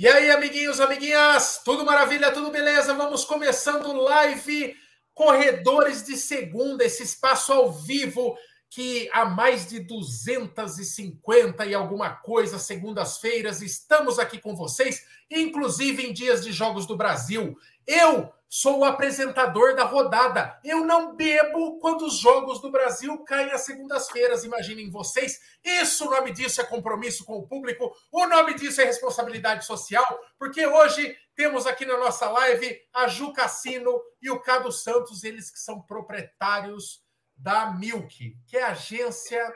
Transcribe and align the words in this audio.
E 0.00 0.08
aí, 0.08 0.30
amiguinhos, 0.30 0.80
amiguinhas, 0.80 1.60
tudo 1.62 1.84
maravilha, 1.84 2.32
tudo 2.32 2.50
beleza? 2.50 2.94
Vamos 2.94 3.22
começando 3.22 3.92
live 3.92 4.74
Corredores 5.12 6.02
de 6.02 6.16
Segunda, 6.16 6.82
esse 6.82 7.02
espaço 7.02 7.52
ao 7.52 7.70
vivo 7.70 8.34
que 8.70 9.10
há 9.12 9.26
mais 9.26 9.68
de 9.68 9.78
250 9.78 11.66
e 11.66 11.74
alguma 11.74 12.08
coisa 12.08 12.58
segundas-feiras 12.58 13.60
estamos 13.60 14.18
aqui 14.18 14.38
com 14.38 14.56
vocês, 14.56 15.04
inclusive 15.30 16.06
em 16.06 16.14
dias 16.14 16.42
de 16.42 16.50
Jogos 16.50 16.86
do 16.86 16.96
Brasil. 16.96 17.54
Eu 17.92 18.32
sou 18.48 18.78
o 18.78 18.84
apresentador 18.84 19.74
da 19.74 19.82
rodada. 19.82 20.60
Eu 20.62 20.84
não 20.84 21.16
bebo 21.16 21.80
quando 21.80 22.06
os 22.06 22.20
jogos 22.20 22.60
do 22.60 22.70
Brasil 22.70 23.18
caem 23.24 23.50
às 23.50 23.62
segundas-feiras, 23.62 24.44
imaginem 24.44 24.88
vocês. 24.88 25.40
Isso, 25.64 26.06
o 26.06 26.10
nome 26.10 26.30
disso 26.30 26.60
é 26.60 26.64
compromisso 26.64 27.24
com 27.24 27.38
o 27.38 27.48
público, 27.48 27.92
o 28.12 28.26
nome 28.28 28.54
disso 28.54 28.80
é 28.80 28.84
responsabilidade 28.84 29.66
social, 29.66 30.06
porque 30.38 30.64
hoje 30.64 31.16
temos 31.34 31.66
aqui 31.66 31.84
na 31.84 31.98
nossa 31.98 32.30
live 32.30 32.80
a 32.94 33.08
Ju 33.08 33.32
Cassino 33.32 34.00
e 34.22 34.30
o 34.30 34.38
Cado 34.38 34.70
Santos, 34.70 35.24
eles 35.24 35.50
que 35.50 35.58
são 35.58 35.82
proprietários 35.82 37.02
da 37.36 37.72
Milk, 37.72 38.36
que 38.46 38.56
é 38.56 38.62
a 38.62 38.70
agência 38.70 39.52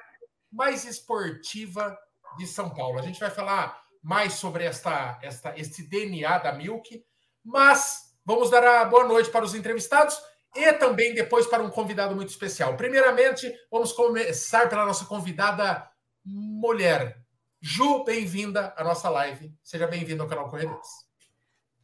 mais 0.50 0.84
esportiva 0.84 1.96
de 2.36 2.48
São 2.48 2.68
Paulo. 2.74 2.98
A 2.98 3.02
gente 3.02 3.20
vai 3.20 3.30
falar 3.30 3.80
mais 4.02 4.32
sobre 4.32 4.64
esta, 4.64 5.20
esta, 5.22 5.56
este 5.56 5.88
DNA 5.88 6.38
da 6.38 6.52
Milk, 6.52 7.00
mas 7.44 8.03
Vamos 8.26 8.48
dar 8.48 8.64
a 8.64 8.84
boa 8.86 9.04
noite 9.04 9.30
para 9.30 9.44
os 9.44 9.54
entrevistados 9.54 10.18
e 10.56 10.72
também 10.72 11.12
depois 11.12 11.46
para 11.46 11.62
um 11.62 11.68
convidado 11.68 12.16
muito 12.16 12.30
especial. 12.30 12.74
Primeiramente, 12.74 13.54
vamos 13.70 13.92
começar 13.92 14.66
pela 14.66 14.86
nossa 14.86 15.04
convidada 15.04 15.86
mulher. 16.24 17.18
Ju, 17.60 18.02
bem-vinda 18.02 18.72
à 18.78 18.82
nossa 18.82 19.10
live. 19.10 19.52
Seja 19.62 19.86
bem-vinda 19.86 20.22
ao 20.22 20.28
canal 20.28 20.48
Corredores. 20.48 20.88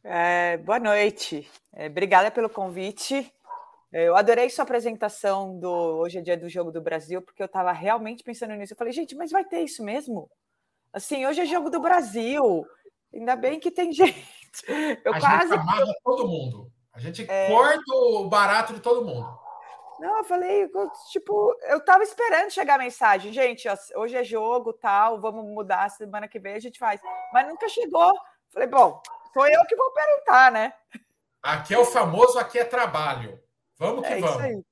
É, 0.03 0.57
boa 0.57 0.79
noite. 0.79 1.47
É, 1.73 1.85
obrigada 1.85 2.31
pelo 2.31 2.49
convite. 2.49 3.31
É, 3.93 4.07
eu 4.07 4.15
adorei 4.15 4.49
sua 4.49 4.63
apresentação 4.63 5.59
do 5.59 5.69
Hoje 5.69 6.17
é 6.17 6.21
Dia 6.21 6.37
do 6.37 6.49
Jogo 6.49 6.71
do 6.71 6.81
Brasil, 6.81 7.21
porque 7.21 7.43
eu 7.43 7.45
estava 7.45 7.71
realmente 7.71 8.23
pensando 8.23 8.55
nisso. 8.55 8.73
Eu 8.73 8.77
falei, 8.77 8.93
gente, 8.93 9.13
mas 9.13 9.29
vai 9.29 9.45
ter 9.45 9.59
isso 9.59 9.83
mesmo? 9.83 10.27
Assim, 10.91 11.23
hoje 11.27 11.41
é 11.41 11.45
Jogo 11.45 11.69
do 11.69 11.79
Brasil. 11.79 12.65
Ainda 13.13 13.35
bem 13.35 13.59
que 13.59 13.69
tem 13.69 13.93
gente. 13.93 14.40
Eu 15.05 15.13
a 15.13 15.19
quase. 15.19 15.49
Gente 15.49 15.59
amarra 15.59 15.93
todo 16.03 16.27
mundo. 16.27 16.71
A 16.93 16.99
gente 16.99 17.25
é... 17.29 17.47
corta 17.47 17.93
o 17.93 18.29
barato 18.29 18.73
de 18.73 18.79
todo 18.79 19.05
mundo. 19.05 19.39
Não, 19.99 20.17
eu 20.17 20.23
falei, 20.23 20.67
tipo, 21.11 21.55
eu 21.61 21.79
tava 21.85 22.01
esperando 22.01 22.49
chegar 22.49 22.73
a 22.73 22.79
mensagem, 22.79 23.31
gente, 23.31 23.67
hoje 23.95 24.15
é 24.15 24.23
jogo, 24.23 24.73
tal, 24.73 25.21
vamos 25.21 25.45
mudar, 25.45 25.87
semana 25.89 26.27
que 26.27 26.39
vem 26.39 26.55
a 26.55 26.59
gente 26.59 26.79
faz. 26.79 26.99
Mas 27.31 27.47
nunca 27.47 27.69
chegou. 27.69 28.11
Falei, 28.49 28.67
bom, 28.67 28.99
sou 29.31 29.47
eu 29.47 29.63
que 29.67 29.75
vou 29.75 29.91
perguntar, 29.91 30.51
né? 30.51 30.73
Aqui 31.43 31.75
é 31.75 31.77
o 31.77 31.85
famoso, 31.85 32.39
aqui 32.39 32.57
é 32.57 32.65
trabalho. 32.65 33.39
Vamos 33.77 34.05
que 34.05 34.13
é 34.13 34.19
vamos. 34.19 34.35
Isso 34.37 34.43
aí. 34.43 34.63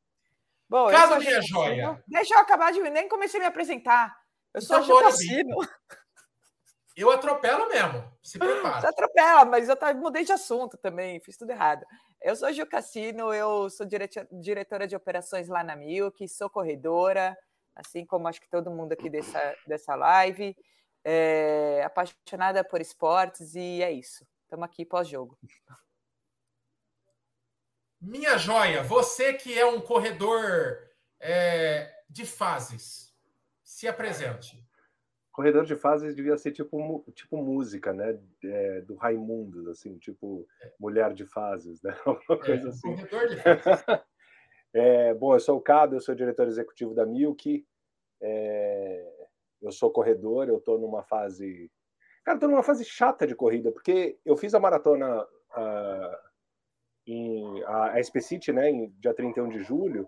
Bom, 0.67 0.89
Caso 0.89 1.17
minha 1.17 1.41
joia. 1.41 2.03
Deixa 2.07 2.35
eu 2.35 2.39
acabar 2.39 2.71
de. 2.71 2.79
Nem 2.89 3.07
comecei 3.07 3.39
a 3.39 3.43
me 3.43 3.47
apresentar. 3.47 4.15
Eu 4.53 4.61
sou 4.61 4.79
então, 4.79 4.99
Cassino. 5.01 5.57
Eu 6.99 7.09
atropelo 7.11 7.69
mesmo. 7.69 8.03
Se 8.21 8.37
prepara. 8.37 8.81
Você 8.81 8.87
atropela, 8.87 9.45
mas 9.45 9.69
eu 9.69 9.77
mudei 9.95 10.25
de 10.25 10.33
assunto 10.33 10.77
também, 10.77 11.17
fiz 11.21 11.37
tudo 11.37 11.51
errado. 11.51 11.85
Eu 12.21 12.35
sou 12.35 12.51
Gil 12.51 12.67
Cassino, 12.67 13.33
eu 13.33 13.69
sou 13.69 13.87
diretora 14.29 14.85
de 14.85 14.97
operações 14.97 15.47
lá 15.47 15.63
na 15.63 15.77
Milk, 15.77 16.27
sou 16.27 16.49
corredora, 16.49 17.37
assim 17.73 18.05
como 18.05 18.27
acho 18.27 18.41
que 18.41 18.49
todo 18.49 18.69
mundo 18.69 18.91
aqui 18.91 19.09
dessa, 19.09 19.55
dessa 19.65 19.95
live. 19.95 20.53
É, 21.05 21.81
apaixonada 21.85 22.65
por 22.65 22.81
esportes 22.81 23.55
e 23.55 23.81
é 23.81 23.89
isso. 23.89 24.27
Estamos 24.43 24.65
aqui 24.65 24.85
pós-jogo. 24.85 25.39
Minha 28.01 28.37
joia, 28.37 28.83
você 28.83 29.33
que 29.33 29.57
é 29.57 29.65
um 29.65 29.79
corredor 29.79 30.77
é, 31.17 32.03
de 32.09 32.25
fases, 32.25 33.15
se 33.63 33.87
apresente. 33.87 34.68
Corredor 35.31 35.63
de 35.63 35.75
fases 35.75 36.15
devia 36.15 36.37
ser 36.37 36.51
tipo, 36.51 37.05
tipo 37.13 37.37
música, 37.37 37.93
né? 37.93 38.19
É, 38.43 38.81
do 38.81 38.95
Raimundos, 38.95 39.67
assim, 39.67 39.97
tipo 39.97 40.47
mulher 40.79 41.13
de 41.13 41.25
fases, 41.25 41.81
né? 41.81 41.95
Uma 42.05 42.35
é, 42.35 42.37
coisa 42.37 42.65
é, 42.65 42.69
assim. 42.69 42.95
Corredor 42.95 43.27
de 43.27 43.35
fases. 43.37 43.85
é, 44.73 45.13
bom, 45.13 45.35
eu 45.35 45.39
sou 45.39 45.57
o 45.57 45.61
Cado, 45.61 45.95
eu 45.95 46.01
sou 46.01 46.15
diretor 46.15 46.47
executivo 46.47 46.93
da 46.93 47.05
Milk. 47.05 47.65
É, 48.21 49.29
eu 49.61 49.71
sou 49.71 49.91
corredor, 49.91 50.47
eu 50.47 50.57
estou 50.57 50.79
numa 50.79 51.03
fase. 51.03 51.71
Cara, 52.23 52.37
estou 52.37 52.49
numa 52.49 52.63
fase 52.63 52.83
chata 52.85 53.25
de 53.25 53.35
corrida, 53.35 53.71
porque 53.71 54.17
eu 54.25 54.35
fiz 54.35 54.53
a 54.53 54.59
maratona 54.59 55.25
a, 55.51 56.19
em 57.07 57.63
a, 57.63 57.93
a 57.93 58.03
SP 58.03 58.21
City, 58.21 58.51
né, 58.51 58.69
em 58.69 58.89
dia 58.99 59.13
31 59.13 59.49
de 59.49 59.59
julho, 59.59 60.07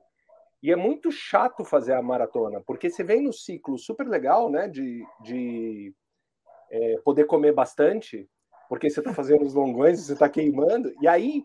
e 0.61 0.71
é 0.71 0.75
muito 0.75 1.11
chato 1.11 1.65
fazer 1.65 1.93
a 1.93 2.01
maratona, 2.01 2.61
porque 2.61 2.89
você 2.89 3.03
vem 3.03 3.21
no 3.21 3.33
ciclo 3.33 3.77
super 3.77 4.07
legal, 4.07 4.49
né? 4.49 4.67
De, 4.67 5.03
de 5.23 5.93
é, 6.69 6.97
poder 7.03 7.25
comer 7.25 7.51
bastante, 7.51 8.29
porque 8.69 8.89
você 8.89 8.99
está 8.99 9.13
fazendo 9.13 9.43
os 9.43 9.53
longões, 9.53 10.05
você 10.05 10.13
está 10.13 10.29
queimando, 10.29 10.93
e 11.01 11.07
aí 11.07 11.43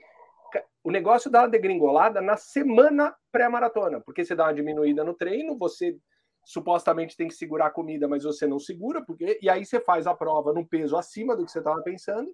o 0.85 0.91
negócio 0.91 1.31
dá 1.31 1.43
uma 1.43 1.49
degringolada 1.49 2.21
na 2.21 2.37
semana 2.37 3.15
pré-maratona, 3.33 4.01
porque 4.01 4.25
você 4.25 4.35
dá 4.35 4.45
uma 4.45 4.55
diminuída 4.55 5.03
no 5.03 5.15
treino, 5.15 5.59
você 5.59 5.97
supostamente 6.45 7.17
tem 7.17 7.27
que 7.27 7.35
segurar 7.35 7.67
a 7.67 7.71
comida, 7.71 8.07
mas 8.07 8.23
você 8.23 8.47
não 8.47 8.61
segura, 8.61 9.05
porque 9.05 9.39
e 9.43 9.51
aí 9.51 9.65
você 9.65 9.81
faz 9.81 10.07
a 10.07 10.15
prova 10.15 10.53
num 10.53 10.65
peso 10.65 10.97
acima 10.97 11.35
do 11.35 11.45
que 11.45 11.51
você 11.51 11.59
estava 11.59 11.83
pensando, 11.83 12.31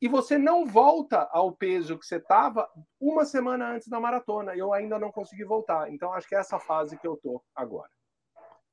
e 0.00 0.06
você 0.06 0.38
não 0.38 0.64
volta 0.64 1.28
ao 1.32 1.52
peso 1.52 1.98
que 1.98 2.06
você 2.06 2.16
estava 2.16 2.68
uma 3.00 3.24
semana 3.24 3.72
antes 3.74 3.88
da 3.88 3.98
maratona. 3.98 4.54
Eu 4.54 4.72
ainda 4.72 4.98
não 4.98 5.10
consegui 5.10 5.44
voltar. 5.44 5.92
Então 5.92 6.12
acho 6.12 6.28
que 6.28 6.34
é 6.34 6.38
essa 6.38 6.58
fase 6.58 6.96
que 6.96 7.06
eu 7.06 7.16
tô 7.16 7.42
agora. 7.54 7.90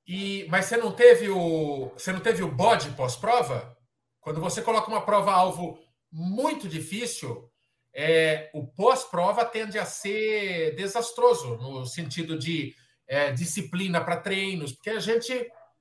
E 0.07 0.45
mas 0.49 0.65
você 0.65 0.77
não 0.77 0.91
teve 0.91 1.29
o 1.29 1.89
você 1.89 2.11
não 2.11 2.19
teve 2.19 2.43
o 2.43 2.51
bode 2.51 2.91
pós-prova? 2.91 3.75
Quando 4.21 4.39
você 4.39 4.61
coloca 4.61 4.87
uma 4.87 5.01
prova 5.01 5.31
alvo 5.31 5.79
muito 6.11 6.67
difícil, 6.67 7.49
é, 7.93 8.51
o 8.53 8.67
pós-prova 8.67 9.43
tende 9.43 9.79
a 9.79 9.85
ser 9.85 10.75
desastroso 10.75 11.57
no 11.57 11.85
sentido 11.85 12.37
de 12.37 12.75
é, 13.07 13.31
disciplina 13.31 14.03
para 14.03 14.17
treinos, 14.17 14.73
porque 14.73 14.91
a 14.91 14.99
gente 14.99 15.33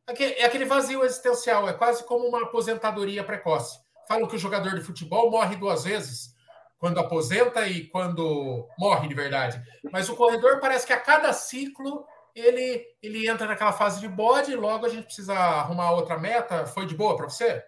é 0.06 0.44
aquele 0.44 0.64
vazio 0.64 1.02
existencial, 1.04 1.68
é 1.68 1.72
quase 1.72 2.04
como 2.04 2.26
uma 2.26 2.42
aposentadoria 2.42 3.24
precoce 3.24 3.83
falam 4.08 4.26
que 4.28 4.36
o 4.36 4.38
jogador 4.38 4.74
de 4.74 4.82
futebol 4.82 5.30
morre 5.30 5.56
duas 5.56 5.84
vezes, 5.84 6.34
quando 6.78 7.00
aposenta 7.00 7.66
e 7.66 7.88
quando 7.88 8.68
morre 8.78 9.08
de 9.08 9.14
verdade. 9.14 9.62
Mas 9.90 10.08
o 10.08 10.16
corredor 10.16 10.60
parece 10.60 10.86
que 10.86 10.92
a 10.92 11.00
cada 11.00 11.32
ciclo 11.32 12.04
ele, 12.34 12.84
ele 13.02 13.28
entra 13.28 13.46
naquela 13.46 13.72
fase 13.72 14.00
de 14.00 14.08
bode 14.08 14.50
e 14.50 14.56
logo 14.56 14.84
a 14.84 14.88
gente 14.88 15.04
precisa 15.04 15.34
arrumar 15.34 15.92
outra 15.92 16.18
meta. 16.18 16.66
Foi 16.66 16.84
de 16.84 16.94
boa 16.94 17.16
para 17.16 17.28
você? 17.28 17.64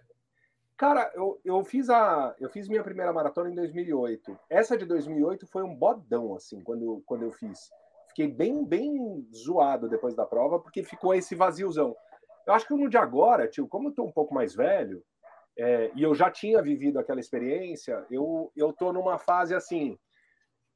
Cara, 0.75 1.11
eu, 1.15 1.39
eu 1.43 1.63
fiz 1.63 1.89
a 1.89 2.35
eu 2.39 2.49
fiz 2.49 2.67
minha 2.67 2.83
primeira 2.83 3.11
maratona 3.11 3.49
em 3.49 3.55
2008. 3.55 4.37
Essa 4.49 4.77
de 4.77 4.85
2008 4.85 5.47
foi 5.47 5.63
um 5.63 5.73
bodão 5.73 6.35
assim, 6.35 6.61
quando 6.61 7.01
quando 7.05 7.23
eu 7.23 7.31
fiz. 7.31 7.71
Fiquei 8.09 8.27
bem 8.27 8.63
bem 8.63 9.27
zoado 9.33 9.89
depois 9.89 10.15
da 10.15 10.25
prova 10.25 10.59
porque 10.59 10.83
ficou 10.83 11.15
esse 11.15 11.33
vaziozão. 11.33 11.95
Eu 12.45 12.53
acho 12.53 12.67
que 12.67 12.75
no 12.75 12.89
de 12.89 12.97
agora, 12.97 13.47
tio, 13.47 13.67
como 13.67 13.89
eu 13.89 13.93
tô 13.93 14.03
um 14.03 14.11
pouco 14.11 14.33
mais 14.33 14.53
velho, 14.53 15.03
é, 15.57 15.91
e 15.95 16.03
eu 16.03 16.13
já 16.13 16.29
tinha 16.29 16.61
vivido 16.61 16.99
aquela 16.99 17.19
experiência, 17.19 18.05
eu 18.09 18.73
tô 18.73 18.93
numa 18.93 19.17
fase 19.17 19.55
assim. 19.55 19.97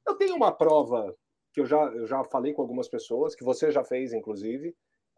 Eu 0.07 0.16
tenho 0.16 0.36
uma 0.36 0.51
prova 0.51 1.16
que 1.54 1.62
eu 1.62 1.66
já, 1.66 1.83
eu 1.86 2.07
já 2.07 2.24
falei 2.24 2.54
com 2.54 2.62
algumas 2.62 2.88
pessoas, 2.88 3.36
que 3.36 3.44
você 3.44 3.72
já 3.72 3.83
fez, 3.83 4.13
inclusive, 4.13 4.75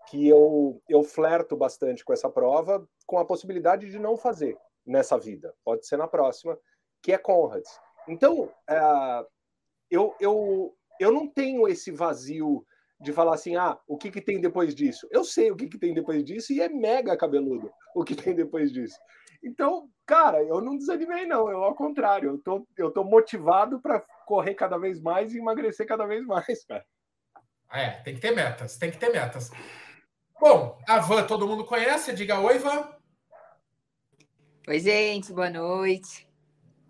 que 0.09 0.27
eu, 0.27 0.81
eu 0.89 1.03
flerto 1.03 1.55
bastante 1.55 2.03
com 2.03 2.11
essa 2.11 2.29
prova, 2.29 2.85
com 3.05 3.17
a 3.17 3.25
possibilidade 3.25 3.89
de 3.89 3.99
não 3.99 4.17
fazer 4.17 4.57
nessa 4.85 5.17
vida, 5.17 5.55
pode 5.63 5.87
ser 5.87 5.97
na 5.97 6.07
próxima, 6.07 6.59
que 7.01 7.13
é 7.13 7.17
Conrads. 7.17 7.79
Então, 8.07 8.51
é, 8.69 9.25
eu, 9.89 10.13
eu, 10.19 10.75
eu 10.99 11.11
não 11.11 11.27
tenho 11.27 11.67
esse 11.67 11.91
vazio 11.91 12.65
de 13.03 13.11
falar 13.11 13.35
assim, 13.35 13.55
ah, 13.55 13.77
o 13.87 13.97
que, 13.97 14.09
que 14.09 14.21
tem 14.21 14.39
depois 14.39 14.73
disso? 14.73 15.07
Eu 15.11 15.23
sei 15.23 15.51
o 15.51 15.55
que, 15.55 15.67
que 15.67 15.77
tem 15.77 15.93
depois 15.93 16.23
disso 16.23 16.53
e 16.53 16.61
é 16.61 16.69
mega 16.69 17.17
cabeludo 17.17 17.69
o 17.93 18.03
que 18.03 18.15
tem 18.15 18.33
depois 18.33 18.71
disso. 18.71 18.97
Então, 19.43 19.89
cara, 20.05 20.41
eu 20.41 20.61
não 20.61 20.77
desanimei, 20.77 21.25
não. 21.25 21.49
Eu, 21.49 21.63
ao 21.63 21.75
contrário, 21.75 22.29
eu 22.29 22.37
tô, 22.37 22.65
eu 22.77 22.89
tô 22.91 23.03
motivado 23.03 23.81
para 23.81 23.99
correr 24.25 24.55
cada 24.55 24.77
vez 24.77 25.01
mais 25.01 25.33
e 25.33 25.37
emagrecer 25.37 25.85
cada 25.85 26.05
vez 26.05 26.25
mais, 26.25 26.63
cara. 26.65 26.85
É, 27.71 27.89
tem 28.01 28.15
que 28.15 28.21
ter 28.21 28.31
metas, 28.31 28.77
tem 28.77 28.89
que 28.89 28.97
ter 28.97 29.11
metas. 29.11 29.51
Bom, 30.39 30.77
a 30.87 30.99
Van 30.99 31.25
todo 31.25 31.47
mundo 31.47 31.65
conhece. 31.65 32.13
Diga 32.13 32.39
oi, 32.39 32.57
Van. 32.57 32.89
Oi, 34.67 34.79
gente, 34.79 35.33
boa 35.33 35.49
noite. 35.49 36.27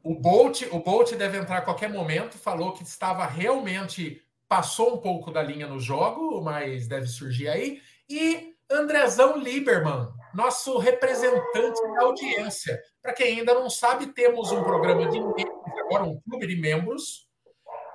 O 0.04 0.14
Bolt, 0.14 0.64
o 0.72 0.80
Bolt 0.80 1.14
deve 1.14 1.38
entrar 1.38 1.60
a 1.60 1.62
qualquer 1.62 1.90
momento. 1.90 2.38
Falou 2.38 2.74
que 2.74 2.84
estava 2.84 3.26
realmente 3.26 4.23
passou 4.54 4.94
um 4.94 4.98
pouco 4.98 5.32
da 5.32 5.42
linha 5.42 5.66
no 5.66 5.80
jogo, 5.80 6.40
mas 6.40 6.88
deve 6.88 7.08
surgir 7.08 7.48
aí. 7.48 7.82
E 8.08 8.54
Andrezão 8.70 9.36
Lieberman, 9.36 10.10
nosso 10.32 10.78
representante 10.78 11.82
da 11.96 12.04
audiência. 12.04 12.80
Para 13.02 13.14
quem 13.14 13.40
ainda 13.40 13.56
não 13.56 13.68
sabe, 13.68 14.14
temos 14.14 14.52
um 14.52 14.64
programa 14.64 15.10
de 15.10 15.20
membros, 15.20 15.80
agora 15.80 16.04
um 16.04 16.22
clube 16.22 16.46
de 16.46 16.56
membros. 16.56 17.28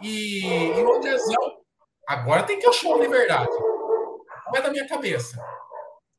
E, 0.03 0.45
e 0.45 0.83
o 0.83 0.97
Andrezão, 0.97 1.61
agora 2.09 2.43
tem 2.43 2.59
que 2.59 2.67
eu 2.67 2.73
show 2.73 2.99
de 3.01 3.07
verdade. 3.07 3.49
Não 4.47 4.57
é 4.57 4.61
da 4.61 4.71
minha 4.73 4.89
cabeça. 4.89 5.41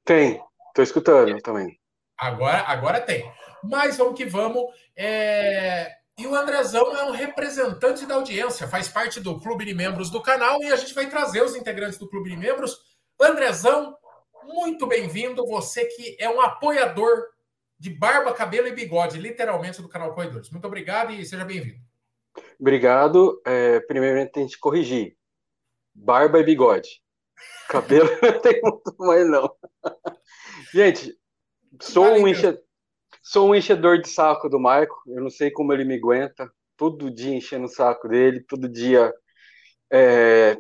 Tem, 0.06 0.42
estou 0.70 0.84
escutando 0.84 1.38
também. 1.42 1.78
Agora, 2.18 2.60
agora 2.60 3.02
tem. 3.02 3.30
Mas 3.62 3.98
vamos 3.98 4.16
que 4.16 4.24
vamos. 4.24 4.64
É... 4.96 5.99
E 6.20 6.28
o 6.28 6.36
Andrezão 6.36 6.94
é 6.98 7.06
um 7.06 7.12
representante 7.12 8.06
da 8.06 8.16
audiência, 8.16 8.68
faz 8.68 8.90
parte 8.90 9.22
do 9.22 9.40
clube 9.40 9.64
de 9.64 9.74
membros 9.74 10.10
do 10.10 10.22
canal 10.22 10.62
e 10.62 10.70
a 10.70 10.76
gente 10.76 10.94
vai 10.94 11.10
trazer 11.10 11.42
os 11.42 11.56
integrantes 11.56 11.98
do 11.98 12.10
clube 12.10 12.30
de 12.30 12.36
membros. 12.36 12.78
Andrezão, 13.18 13.96
muito 14.44 14.86
bem-vindo. 14.86 15.48
Você 15.48 15.86
que 15.86 16.18
é 16.20 16.30
um 16.30 16.42
apoiador 16.42 17.24
de 17.80 17.90
barba, 17.90 18.34
cabelo 18.34 18.68
e 18.68 18.74
bigode, 18.74 19.18
literalmente, 19.18 19.82
do 19.82 19.88
canal 19.88 20.14
Corredores. 20.14 20.50
Muito 20.50 20.68
obrigado 20.68 21.14
e 21.14 21.26
seja 21.26 21.46
bem-vindo. 21.46 21.80
Obrigado. 22.60 23.42
É, 23.46 23.80
primeiramente, 23.80 24.34
tem 24.34 24.46
que 24.46 24.58
corrigir. 24.58 25.16
Barba 25.96 26.40
e 26.40 26.44
bigode. 26.44 27.02
Cabelo 27.70 28.10
não 28.22 28.42
tem 28.42 28.60
muito 28.62 28.94
mais, 28.98 29.26
não. 29.26 29.56
Gente, 30.74 31.18
sou 31.80 32.04
um, 32.04 32.28
enche... 32.28 32.62
sou 33.22 33.50
um 33.50 33.56
enchedor 33.56 34.02
de 34.02 34.10
saco 34.10 34.50
do 34.50 34.60
Marco. 34.60 34.96
Eu 35.08 35.22
não 35.22 35.30
sei 35.30 35.52
como 35.52 35.74
ele 35.74 35.86
me 35.86 35.96
aguenta. 35.96 36.52
Todo 36.78 37.14
dia 37.14 37.36
enchendo 37.36 37.66
o 37.66 37.70
saco 37.70 38.08
dele, 38.08 38.44
todo 38.48 38.70
dia 38.70 39.14
é, 39.92 40.58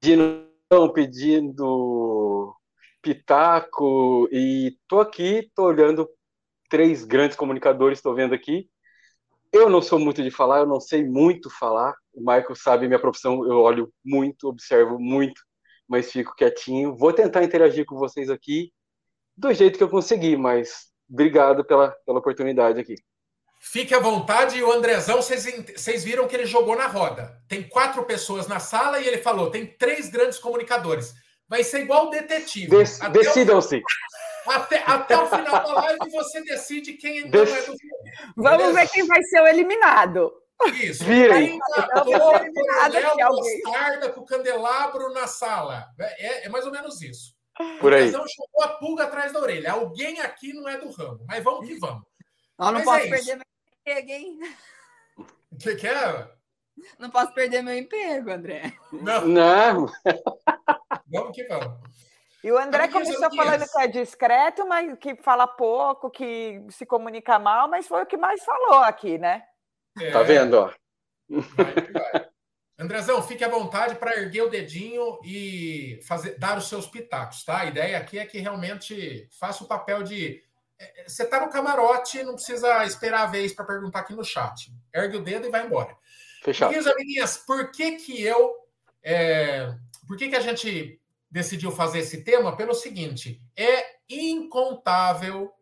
pedindo, 0.00 0.48
pedindo 0.94 2.54
pitaco. 3.02 4.28
E 4.30 4.76
tô 4.86 5.00
aqui, 5.00 5.50
tô 5.54 5.64
olhando 5.64 6.08
três 6.68 7.04
grandes 7.04 7.36
comunicadores, 7.36 7.98
estou 7.98 8.14
vendo 8.14 8.34
aqui. 8.34 8.68
Eu 9.52 9.70
não 9.70 9.80
sou 9.80 9.98
muito 9.98 10.22
de 10.22 10.30
falar, 10.30 10.60
eu 10.60 10.66
não 10.66 10.80
sei 10.80 11.04
muito 11.04 11.50
falar. 11.50 11.94
O 12.12 12.20
Michael 12.20 12.54
sabe 12.54 12.86
minha 12.86 13.00
profissão, 13.00 13.44
eu 13.46 13.60
olho 13.60 13.92
muito, 14.04 14.48
observo 14.48 14.98
muito, 14.98 15.40
mas 15.88 16.12
fico 16.12 16.34
quietinho. 16.36 16.94
Vou 16.96 17.12
tentar 17.12 17.42
interagir 17.42 17.86
com 17.86 17.96
vocês 17.96 18.28
aqui 18.28 18.72
do 19.36 19.52
jeito 19.54 19.78
que 19.78 19.84
eu 19.84 19.88
consegui, 19.88 20.36
mas 20.36 20.92
obrigado 21.10 21.64
pela, 21.64 21.90
pela 22.04 22.18
oportunidade 22.18 22.80
aqui. 22.80 22.96
Fique 23.60 23.94
à 23.94 23.98
vontade, 23.98 24.56
e 24.56 24.62
o 24.62 24.72
Andrezão, 24.72 25.20
vocês 25.20 26.04
viram 26.04 26.28
que 26.28 26.36
ele 26.36 26.46
jogou 26.46 26.76
na 26.76 26.86
roda. 26.86 27.36
Tem 27.48 27.62
quatro 27.62 28.04
pessoas 28.04 28.46
na 28.46 28.60
sala 28.60 29.00
e 29.00 29.06
ele 29.06 29.18
falou: 29.18 29.50
tem 29.50 29.66
três 29.66 30.08
grandes 30.08 30.38
comunicadores. 30.38 31.12
Vai 31.48 31.64
ser 31.64 31.80
igual 31.80 32.06
o 32.06 32.10
detetive. 32.10 32.84
Decidam-se. 33.10 33.82
Até, 34.46 34.82
até 34.86 35.16
o 35.16 35.26
final 35.26 35.62
da 35.62 35.72
live 35.74 36.10
você 36.10 36.42
decide 36.42 36.94
quem 36.94 37.28
não 37.28 37.40
é 37.40 37.44
do 37.44 37.46
filme. 37.46 37.78
Vamos 38.36 38.58
Beleza? 38.58 38.72
ver 38.72 38.88
quem 38.88 39.06
vai 39.06 39.22
ser 39.24 39.40
o 39.40 39.46
eliminado. 39.46 40.32
Isso. 40.74 41.04
Virem. 41.04 41.58
Léo 42.90 43.32
Mostarda 43.32 44.10
com 44.10 44.20
o 44.20 44.26
candelabro 44.26 45.12
na 45.12 45.26
sala. 45.26 45.86
É, 45.98 46.46
é, 46.46 46.48
mais 46.48 46.64
ou 46.66 46.72
menos 46.72 47.00
isso. 47.02 47.37
Por 47.80 47.92
aí. 47.92 48.08
Então 48.08 48.24
jogou 48.26 48.62
a 48.64 48.68
pulga 48.78 49.04
atrás 49.04 49.32
da 49.32 49.40
orelha. 49.40 49.72
Alguém 49.72 50.20
aqui 50.20 50.52
não 50.52 50.68
é 50.68 50.78
do 50.78 50.90
ramo, 50.90 51.24
mas 51.26 51.42
vamos 51.42 51.66
que 51.66 51.78
vamos. 51.78 52.04
Eu 52.58 52.72
não 52.72 52.82
posso 52.82 53.06
é 53.06 53.08
perder 53.08 53.36
meu 53.36 53.46
emprego, 53.78 54.10
hein? 54.10 54.38
O 55.50 55.56
que, 55.56 55.74
que 55.76 55.86
é? 55.86 56.30
Não 56.98 57.10
posso 57.10 57.32
perder 57.32 57.62
meu 57.62 57.76
emprego, 57.76 58.30
André. 58.30 58.72
Não. 58.92 59.26
Não. 59.26 59.86
vamos 61.06 61.34
que 61.34 61.44
vamos. 61.44 61.78
E 62.42 62.52
o 62.52 62.58
André 62.58 62.88
começou 62.88 63.34
falando 63.34 63.64
que 63.68 63.80
é 63.80 63.88
discreto, 63.88 64.66
mas 64.66 64.96
que 64.98 65.16
fala 65.16 65.46
pouco, 65.46 66.08
que 66.10 66.64
se 66.70 66.86
comunica 66.86 67.38
mal, 67.38 67.68
mas 67.68 67.88
foi 67.88 68.02
o 68.02 68.06
que 68.06 68.16
mais 68.16 68.44
falou 68.44 68.78
aqui, 68.78 69.18
né? 69.18 69.42
É... 70.00 70.12
Tá 70.12 70.22
vendo, 70.22 70.54
ó? 70.54 70.72
Vai, 71.28 71.74
vai. 71.74 72.28
Andrezão, 72.78 73.20
fique 73.20 73.42
à 73.42 73.48
vontade 73.48 73.96
para 73.96 74.16
erguer 74.16 74.42
o 74.42 74.48
dedinho 74.48 75.18
e 75.24 75.98
fazer, 76.06 76.38
dar 76.38 76.56
os 76.56 76.68
seus 76.68 76.86
pitacos, 76.86 77.44
tá? 77.44 77.58
A 77.58 77.66
ideia 77.66 77.98
aqui 77.98 78.20
é 78.20 78.24
que 78.24 78.38
realmente 78.38 79.28
faça 79.32 79.64
o 79.64 79.66
papel 79.66 80.04
de. 80.04 80.40
É, 80.78 81.00
é, 81.00 81.08
você 81.08 81.24
está 81.24 81.40
no 81.44 81.50
camarote, 81.50 82.22
não 82.22 82.34
precisa 82.34 82.84
esperar 82.84 83.22
a 83.22 83.26
vez 83.26 83.52
para 83.52 83.64
perguntar 83.64 84.00
aqui 84.00 84.14
no 84.14 84.22
chat. 84.22 84.72
Ergue 84.94 85.16
o 85.16 85.24
dedo 85.24 85.48
e 85.48 85.50
vai 85.50 85.66
embora. 85.66 85.96
Fechado. 86.40 86.70
Minhas 86.70 86.86
amiguinhas, 86.86 87.36
por 87.38 87.72
que 87.72 87.96
que 87.96 88.22
eu. 88.22 88.54
É, 89.02 89.74
por 90.06 90.16
que, 90.16 90.28
que 90.28 90.36
a 90.36 90.40
gente 90.40 91.00
decidiu 91.28 91.72
fazer 91.72 91.98
esse 91.98 92.22
tema? 92.22 92.56
Pelo 92.56 92.74
seguinte: 92.74 93.42
é 93.56 93.96
incontável. 94.08 95.52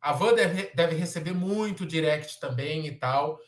A 0.00 0.12
Van 0.12 0.32
deve, 0.32 0.70
deve 0.74 0.96
receber 0.96 1.32
muito 1.32 1.84
direct 1.84 2.40
também 2.40 2.86
e 2.86 2.92
tal. 2.92 3.38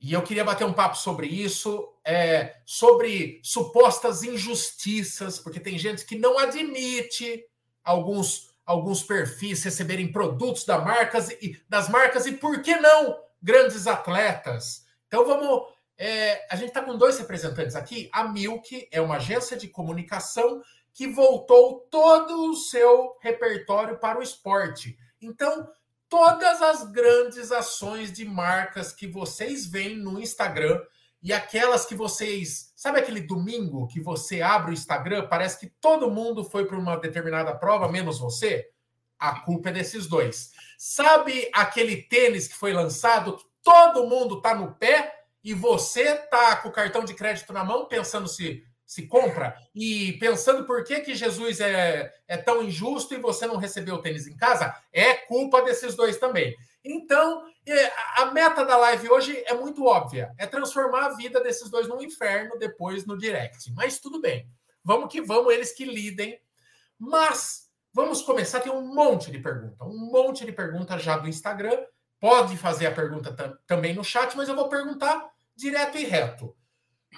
E 0.00 0.12
eu 0.12 0.22
queria 0.22 0.44
bater 0.44 0.64
um 0.64 0.72
papo 0.72 0.96
sobre 0.96 1.26
isso, 1.26 1.92
é, 2.04 2.56
sobre 2.64 3.40
supostas 3.42 4.22
injustiças, 4.22 5.38
porque 5.40 5.58
tem 5.58 5.76
gente 5.76 6.04
que 6.04 6.16
não 6.16 6.38
admite 6.38 7.44
alguns, 7.82 8.54
alguns 8.64 9.02
perfis 9.02 9.64
receberem 9.64 10.12
produtos 10.12 10.64
da 10.64 10.78
marcas 10.78 11.30
e, 11.30 11.60
das 11.68 11.88
marcas, 11.88 12.26
e 12.26 12.32
por 12.32 12.62
que 12.62 12.76
não 12.76 13.18
grandes 13.42 13.86
atletas? 13.86 14.84
Então 15.08 15.24
vamos. 15.24 15.76
É, 16.00 16.46
a 16.48 16.54
gente 16.54 16.68
está 16.68 16.80
com 16.80 16.96
dois 16.96 17.18
representantes 17.18 17.74
aqui. 17.74 18.08
A 18.12 18.22
Milk 18.22 18.88
é 18.92 19.00
uma 19.00 19.16
agência 19.16 19.56
de 19.56 19.66
comunicação 19.66 20.62
que 20.94 21.08
voltou 21.08 21.86
todo 21.90 22.50
o 22.50 22.54
seu 22.54 23.16
repertório 23.20 23.98
para 23.98 24.20
o 24.20 24.22
esporte. 24.22 24.96
Então, 25.20 25.68
todas 26.08 26.62
as 26.62 26.90
grandes 26.90 27.52
ações 27.52 28.12
de 28.12 28.24
marcas 28.24 28.92
que 28.92 29.06
vocês 29.06 29.66
veem 29.66 29.96
no 29.96 30.20
Instagram 30.20 30.80
e 31.22 31.32
aquelas 31.32 31.84
que 31.84 31.94
vocês. 31.94 32.72
Sabe 32.74 33.00
aquele 33.00 33.20
domingo 33.20 33.86
que 33.88 34.00
você 34.00 34.40
abre 34.40 34.70
o 34.70 34.74
Instagram, 34.74 35.26
parece 35.28 35.58
que 35.58 35.66
todo 35.80 36.10
mundo 36.10 36.44
foi 36.44 36.64
para 36.66 36.78
uma 36.78 36.96
determinada 36.96 37.54
prova, 37.54 37.90
menos 37.90 38.18
você? 38.18 38.68
A 39.18 39.40
culpa 39.40 39.68
é 39.70 39.72
desses 39.72 40.06
dois. 40.06 40.52
Sabe 40.78 41.50
aquele 41.52 42.02
tênis 42.02 42.46
que 42.46 42.54
foi 42.54 42.72
lançado, 42.72 43.36
que 43.36 43.44
todo 43.62 44.06
mundo 44.06 44.36
está 44.36 44.54
no 44.54 44.74
pé 44.74 45.24
e 45.42 45.52
você 45.52 46.14
tá 46.14 46.56
com 46.56 46.68
o 46.68 46.72
cartão 46.72 47.04
de 47.04 47.14
crédito 47.14 47.52
na 47.52 47.64
mão 47.64 47.86
pensando 47.86 48.28
se 48.28 48.64
se 48.88 49.06
compra 49.06 49.54
e 49.74 50.14
pensando 50.14 50.64
por 50.64 50.82
que, 50.82 51.00
que 51.00 51.14
Jesus 51.14 51.60
é, 51.60 52.10
é 52.26 52.38
tão 52.38 52.62
injusto 52.62 53.12
e 53.12 53.20
você 53.20 53.46
não 53.46 53.58
recebeu 53.58 53.96
o 53.96 54.02
tênis 54.02 54.26
em 54.26 54.34
casa, 54.34 54.74
é 54.90 55.12
culpa 55.12 55.60
desses 55.60 55.94
dois 55.94 56.16
também. 56.16 56.56
Então, 56.82 57.44
a 58.16 58.26
meta 58.32 58.64
da 58.64 58.78
live 58.78 59.10
hoje 59.10 59.44
é 59.46 59.52
muito 59.52 59.84
óbvia: 59.84 60.32
é 60.38 60.46
transformar 60.46 61.04
a 61.04 61.16
vida 61.16 61.38
desses 61.42 61.68
dois 61.68 61.86
num 61.86 62.00
inferno 62.00 62.58
depois 62.58 63.04
no 63.04 63.18
direct. 63.18 63.70
Mas 63.74 63.98
tudo 63.98 64.22
bem, 64.22 64.48
vamos 64.82 65.12
que 65.12 65.20
vamos, 65.20 65.52
eles 65.52 65.70
que 65.72 65.84
lidem. 65.84 66.40
Mas 66.98 67.68
vamos 67.92 68.22
começar. 68.22 68.60
Tem 68.60 68.72
um 68.72 68.94
monte 68.94 69.30
de 69.30 69.38
pergunta, 69.38 69.84
um 69.84 70.10
monte 70.10 70.46
de 70.46 70.52
pergunta 70.52 70.98
já 70.98 71.18
do 71.18 71.28
Instagram. 71.28 71.78
Pode 72.18 72.56
fazer 72.56 72.86
a 72.86 72.94
pergunta 72.94 73.60
também 73.66 73.94
no 73.94 74.02
chat, 74.02 74.34
mas 74.34 74.48
eu 74.48 74.56
vou 74.56 74.70
perguntar 74.70 75.30
direto 75.54 75.98
e 75.98 76.04
reto. 76.04 76.56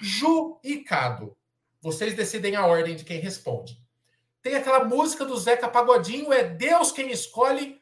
Ju 0.02 0.58
e 0.64 0.78
Cado, 0.78 1.36
vocês 1.80 2.14
decidem 2.14 2.56
a 2.56 2.66
ordem 2.66 2.94
de 2.94 3.04
quem 3.04 3.20
responde. 3.20 3.82
Tem 4.42 4.54
aquela 4.54 4.84
música 4.84 5.24
do 5.24 5.36
Zeca 5.36 5.68
Pagodinho, 5.68 6.32
é 6.32 6.44
Deus 6.44 6.92
quem 6.92 7.10
escolhe 7.10 7.80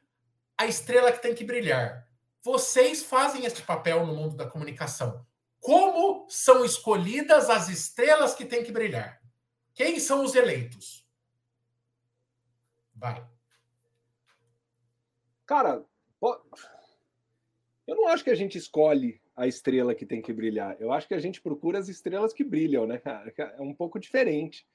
a 0.56 0.66
estrela 0.66 1.12
que 1.12 1.22
tem 1.22 1.34
que 1.34 1.44
brilhar. 1.44 2.08
Vocês 2.42 3.02
fazem 3.02 3.44
este 3.44 3.62
papel 3.62 4.06
no 4.06 4.14
mundo 4.14 4.36
da 4.36 4.48
comunicação. 4.48 5.24
Como 5.60 6.26
são 6.28 6.64
escolhidas 6.64 7.50
as 7.50 7.68
estrelas 7.68 8.34
que 8.34 8.44
têm 8.44 8.64
que 8.64 8.72
brilhar? 8.72 9.20
Quem 9.74 10.00
são 10.00 10.24
os 10.24 10.34
eleitos? 10.34 11.06
Vai. 12.94 13.24
Cara, 15.46 15.84
eu 17.86 17.96
não 17.96 18.08
acho 18.08 18.24
que 18.24 18.30
a 18.30 18.34
gente 18.34 18.58
escolhe 18.58 19.20
a 19.38 19.46
estrela 19.46 19.94
que 19.94 20.04
tem 20.04 20.20
que 20.20 20.32
brilhar. 20.32 20.76
Eu 20.80 20.92
acho 20.92 21.06
que 21.06 21.14
a 21.14 21.18
gente 21.20 21.40
procura 21.40 21.78
as 21.78 21.88
estrelas 21.88 22.32
que 22.32 22.42
brilham, 22.42 22.88
né? 22.88 23.00
É 23.36 23.62
um 23.62 23.72
pouco 23.72 24.00
diferente. 24.00 24.66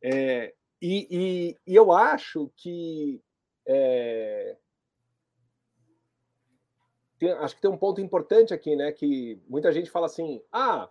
É, 0.00 0.54
e, 0.80 1.08
e, 1.10 1.56
e, 1.66 1.74
eu 1.74 1.90
acho 1.90 2.48
que. 2.56 3.20
É, 3.66 4.56
tem, 7.18 7.32
acho 7.32 7.56
que 7.56 7.60
tem 7.60 7.70
um 7.70 7.76
ponto 7.76 8.00
importante 8.00 8.54
aqui, 8.54 8.76
né? 8.76 8.92
Que 8.92 9.36
muita 9.48 9.72
gente 9.72 9.90
fala 9.90 10.06
assim: 10.06 10.40
ah, 10.52 10.88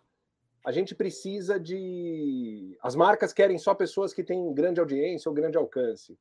a 0.66 0.74
gente 0.74 0.94
precisa 0.94 1.58
de. 1.58 2.78
As 2.82 2.94
marcas 2.94 3.32
querem 3.32 3.58
só 3.58 3.74
pessoas 3.74 4.14
que 4.14 4.24
têm 4.24 4.54
grande 4.54 4.82
audiência 4.82 5.30
ou 5.30 5.36
grande 5.36 5.58
alcance. 5.58 6.20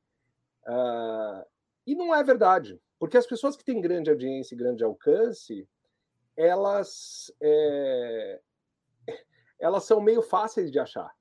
Uh, 0.69 1.45
e 1.85 1.97
não 1.97 2.15
é 2.15 2.23
verdade, 2.23 2.81
porque 2.97 3.17
as 3.17 3.27
pessoas 3.27 3.57
que 3.57 3.65
têm 3.65 3.81
grande 3.81 4.09
audiência 4.09 4.55
e 4.55 4.59
grande 4.59 4.85
alcance 4.85 5.67
elas, 6.37 7.33
é, 7.41 8.41
elas 9.61 9.85
são 9.85 10.01
meio 10.01 10.23
fáceis 10.23 10.71
de 10.71 10.79
achar. 10.79 11.13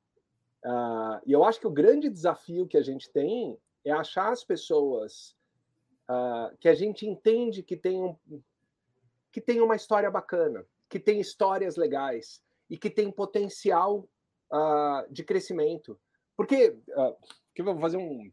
Uh, 0.63 1.19
e 1.25 1.31
eu 1.31 1.43
acho 1.43 1.59
que 1.59 1.67
o 1.67 1.71
grande 1.71 2.09
desafio 2.09 2.67
que 2.67 2.77
a 2.77 2.83
gente 2.83 3.09
tem 3.11 3.57
é 3.83 3.91
achar 3.91 4.31
as 4.31 4.43
pessoas 4.43 5.35
uh, 6.09 6.55
que 6.59 6.69
a 6.69 6.75
gente 6.75 7.07
entende 7.07 7.63
que 7.63 7.75
tem, 7.75 8.01
um, 8.01 8.15
que 9.31 9.41
tem 9.41 9.59
uma 9.59 9.75
história 9.75 10.09
bacana, 10.11 10.65
que 10.87 10.99
tem 10.99 11.19
histórias 11.19 11.77
legais 11.77 12.43
e 12.69 12.77
que 12.77 12.89
tem 12.89 13.11
potencial 13.11 14.07
uh, 14.51 15.11
de 15.11 15.23
crescimento. 15.23 15.99
Porque, 16.37 16.69
uh, 16.69 17.15
que 17.53 17.61
eu 17.61 17.65
vou 17.65 17.79
fazer 17.79 17.97
um, 17.97 18.31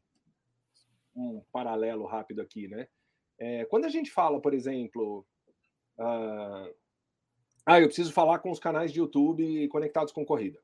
um 1.16 1.42
paralelo 1.50 2.06
rápido 2.06 2.40
aqui, 2.40 2.68
né? 2.68 2.88
É, 3.38 3.64
quando 3.66 3.84
a 3.84 3.88
gente 3.88 4.10
fala, 4.10 4.40
por 4.40 4.52
exemplo, 4.52 5.24
uh, 5.98 6.74
ah, 7.66 7.80
eu 7.80 7.86
preciso 7.86 8.12
falar 8.12 8.38
com 8.38 8.50
os 8.50 8.58
canais 8.58 8.92
de 8.92 8.98
YouTube 8.98 9.68
conectados 9.68 10.12
com 10.12 10.24
corrida. 10.24 10.60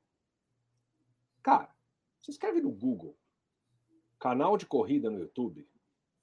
Cara, 1.43 1.69
você 2.21 2.31
escreve 2.31 2.61
no 2.61 2.71
Google 2.71 3.17
canal 4.19 4.57
de 4.57 4.65
corrida 4.65 5.11
no 5.11 5.19
YouTube, 5.19 5.69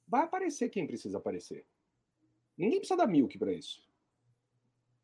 vai 0.08 0.24
aparecer 0.24 0.70
quem 0.70 0.88
precisa 0.88 1.20
aparecer. 1.20 1.68
Ninguém 2.58 2.80
precisa 2.80 2.98
da 2.98 3.06
Milk 3.06 3.38
para 3.38 3.54
isso. 3.54 3.80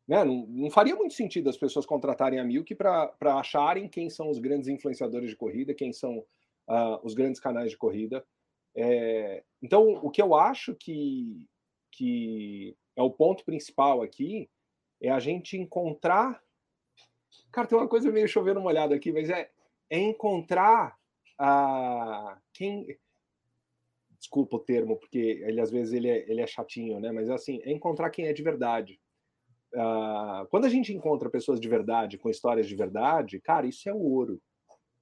Né? 0.06 0.24
Não, 0.24 0.46
não, 0.48 0.68
faria 0.68 0.96
muito 0.96 1.14
sentido 1.14 1.48
as 1.48 1.56
pessoas 1.56 1.86
contratarem 1.86 2.40
a 2.40 2.44
Milk 2.44 2.74
para 2.74 3.14
acharem 3.38 3.88
quem 3.88 4.10
são 4.10 4.28
os 4.28 4.40
grandes 4.40 4.66
influenciadores 4.66 5.30
de 5.30 5.36
corrida, 5.36 5.72
quem 5.72 5.92
são 5.92 6.18
uh, 6.18 6.98
os 7.04 7.14
grandes 7.14 7.40
canais 7.40 7.70
de 7.70 7.76
corrida. 7.76 8.26
É, 8.74 9.44
então, 9.62 9.92
o 10.02 10.10
que 10.10 10.20
eu 10.20 10.34
acho 10.34 10.74
que, 10.74 11.46
que 11.92 12.76
é 12.98 13.02
o 13.02 13.12
ponto 13.12 13.44
principal 13.44 14.02
aqui 14.02 14.50
é 15.00 15.08
a 15.08 15.20
gente 15.20 15.56
encontrar. 15.56 16.42
Cara, 17.52 17.68
tem 17.68 17.78
uma 17.78 17.86
coisa 17.86 18.10
meio 18.10 18.26
chovendo 18.26 18.60
molhado 18.60 18.92
aqui, 18.92 19.12
mas 19.12 19.30
é, 19.30 19.48
é 19.88 19.98
encontrar 20.00 20.98
a 21.38 22.36
quem. 22.52 22.98
Desculpa 24.18 24.56
o 24.56 24.60
termo, 24.60 24.96
porque 24.96 25.40
ele 25.46 25.60
às 25.60 25.70
vezes 25.70 25.92
ele 25.92 26.08
é, 26.08 26.28
ele 26.28 26.40
é 26.40 26.46
chatinho, 26.46 26.98
né? 26.98 27.12
Mas 27.12 27.30
assim, 27.30 27.60
é 27.62 27.70
encontrar 27.70 28.10
quem 28.10 28.26
é 28.26 28.32
de 28.32 28.42
verdade. 28.42 29.00
Uh, 29.72 30.44
quando 30.50 30.64
a 30.64 30.68
gente 30.68 30.92
encontra 30.92 31.30
pessoas 31.30 31.60
de 31.60 31.68
verdade, 31.68 32.18
com 32.18 32.28
histórias 32.28 32.66
de 32.66 32.74
verdade, 32.74 33.40
cara, 33.40 33.64
isso 33.64 33.88
é 33.88 33.94
o 33.94 34.02
ouro. 34.02 34.42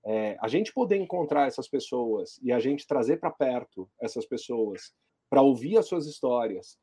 É, 0.05 0.37
a 0.38 0.49
gente 0.49 0.71
poder 0.71 0.97
encontrar 0.97 1.47
essas 1.47 1.67
pessoas 1.67 2.38
e 2.43 2.53
a 2.53 2.61
gente 2.61 2.87
trazer 2.87 3.17
para 3.17 3.31
perto 3.31 3.91
essas 3.99 4.26
pessoas 4.26 4.95
para 5.31 5.41
ouvir 5.41 5.79
as 5.79 5.87
suas 5.87 6.07
histórias. 6.07 6.79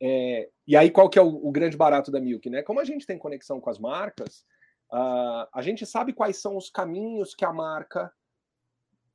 É, 0.00 0.48
e 0.66 0.76
aí, 0.76 0.90
qual 0.90 1.08
que 1.08 1.18
é 1.18 1.22
o, 1.22 1.46
o, 1.46 1.52
grande 1.52 1.76
barato 1.76 2.10
da 2.10 2.20
Milk? 2.20 2.48
Né? 2.50 2.62
Como 2.62 2.80
a 2.80 2.84
gente 2.84 3.06
tem 3.06 3.18
conexão 3.18 3.60
com 3.60 3.70
as 3.70 3.78
marcas, 3.78 4.44
uh, 4.92 5.46
a 5.52 5.62
gente 5.62 5.86
sabe 5.86 6.12
quais 6.12 6.36
são 6.36 6.56
os 6.56 6.70
caminhos 6.70 7.34
que 7.34 7.44
a 7.44 7.52
marca 7.52 8.12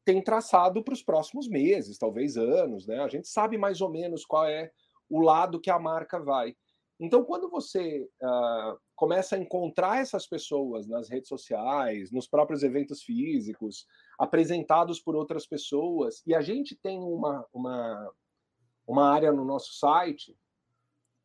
tem 0.05 0.21
traçado 0.21 0.83
para 0.83 0.93
os 0.93 1.03
próximos 1.03 1.48
meses, 1.48 1.98
talvez 1.98 2.38
anos. 2.38 2.88
Né? 2.88 3.00
A 3.00 3.07
gente 3.07 3.27
sabe 3.27 3.57
mais 3.57 3.81
ou 3.81 3.89
menos 3.89 4.25
qual 4.25 4.45
é 4.45 4.71
o 5.09 5.21
lado 5.21 5.59
que 5.59 5.69
a 5.69 5.79
marca 5.79 6.19
vai. 6.19 6.55
Então, 7.00 7.24
quando 7.24 7.50
você 7.50 8.09
uh, 8.21 8.77
começa 8.93 9.36
a 9.36 9.39
encontrar 9.39 10.01
essas 10.01 10.27
pessoas 10.27 10.86
nas 10.86 11.09
redes 11.09 11.29
sociais, 11.29 12.12
nos 12.12 12.27
próprios 12.27 12.62
eventos 12.62 13.01
físicos, 13.01 13.86
apresentados 14.19 15.00
por 15.00 15.15
outras 15.15 15.48
pessoas, 15.48 16.21
e 16.27 16.36
a 16.36 16.41
gente 16.41 16.75
tem 16.75 17.00
uma, 17.00 17.45
uma, 17.53 18.12
uma 18.86 19.13
área 19.13 19.31
no 19.31 19.45
nosso 19.45 19.74
site 19.75 20.36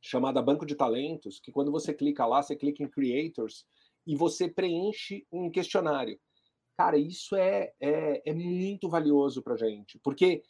chamada 0.04 0.42
Banco 0.42 0.66
de 0.66 0.74
Talentos, 0.74 1.40
que 1.40 1.50
quando 1.50 1.72
você 1.72 1.94
clica 1.94 2.26
lá, 2.26 2.42
você 2.42 2.54
clica 2.54 2.82
em 2.82 2.88
Creators 2.88 3.64
e 4.06 4.14
você 4.14 4.46
preenche 4.46 5.26
um 5.32 5.50
questionário. 5.50 6.20
Cara, 6.76 6.98
isso 6.98 7.34
é, 7.34 7.72
é, 7.80 8.22
é 8.26 8.34
muito 8.34 8.86
valioso 8.86 9.42
para 9.42 9.56
gente, 9.56 9.98
porque 10.00 10.42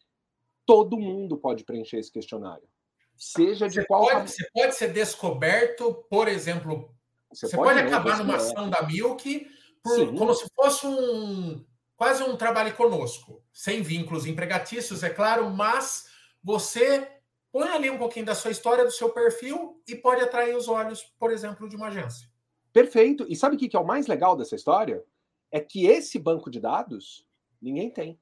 todo 0.66 0.98
mundo 0.98 1.36
pode 1.36 1.62
preencher 1.62 1.98
esse 1.98 2.10
questionário. 2.10 2.68
Seja 3.16 3.68
de 3.68 3.74
você 3.76 3.86
qual 3.86 4.08
pode, 4.08 4.32
Você 4.32 4.44
pode 4.52 4.74
ser 4.74 4.92
descoberto, 4.92 6.04
por 6.10 6.26
exemplo, 6.26 6.92
você, 7.30 7.46
você 7.46 7.56
pode, 7.56 7.74
pode 7.74 7.86
acabar 7.86 8.18
numa 8.18 8.36
ação 8.36 8.68
da 8.68 8.82
Milk 8.82 9.46
por, 9.84 10.14
como 10.16 10.34
se 10.34 10.48
fosse 10.52 10.84
um 10.84 11.64
quase 11.96 12.24
um 12.24 12.36
trabalho 12.36 12.74
conosco, 12.74 13.40
sem 13.52 13.82
vínculos 13.82 14.26
empregatícios, 14.26 15.04
é 15.04 15.10
claro, 15.10 15.48
mas 15.50 16.08
você 16.42 17.08
põe 17.54 17.68
ali 17.68 17.88
um 17.88 17.96
pouquinho 17.96 18.26
da 18.26 18.34
sua 18.34 18.50
história, 18.50 18.84
do 18.84 18.90
seu 18.90 19.10
perfil 19.10 19.80
e 19.86 19.94
pode 19.94 20.20
atrair 20.20 20.56
os 20.56 20.66
olhos, 20.66 21.04
por 21.20 21.30
exemplo, 21.30 21.68
de 21.68 21.76
uma 21.76 21.86
agência. 21.86 22.28
Perfeito. 22.72 23.24
E 23.28 23.36
sabe 23.36 23.54
o 23.54 23.58
que 23.58 23.76
é 23.76 23.78
o 23.78 23.86
mais 23.86 24.08
legal 24.08 24.34
dessa 24.34 24.56
história? 24.56 25.04
É 25.52 25.60
que 25.60 25.86
esse 25.86 26.18
banco 26.18 26.50
de 26.50 26.58
dados 26.58 27.24
ninguém 27.62 27.88
tem. 27.88 28.18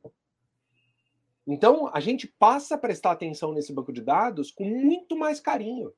Então, 1.47 1.91
a 1.95 1.99
gente 1.99 2.27
passa 2.27 2.75
a 2.75 2.79
prestar 2.79 3.13
atenção 3.13 3.55
nesse 3.55 3.73
banco 3.73 3.91
de 3.91 4.03
dados 4.03 4.51
com 4.51 4.65
muito 4.65 5.17
mais 5.17 5.41
carinho. 5.41 5.95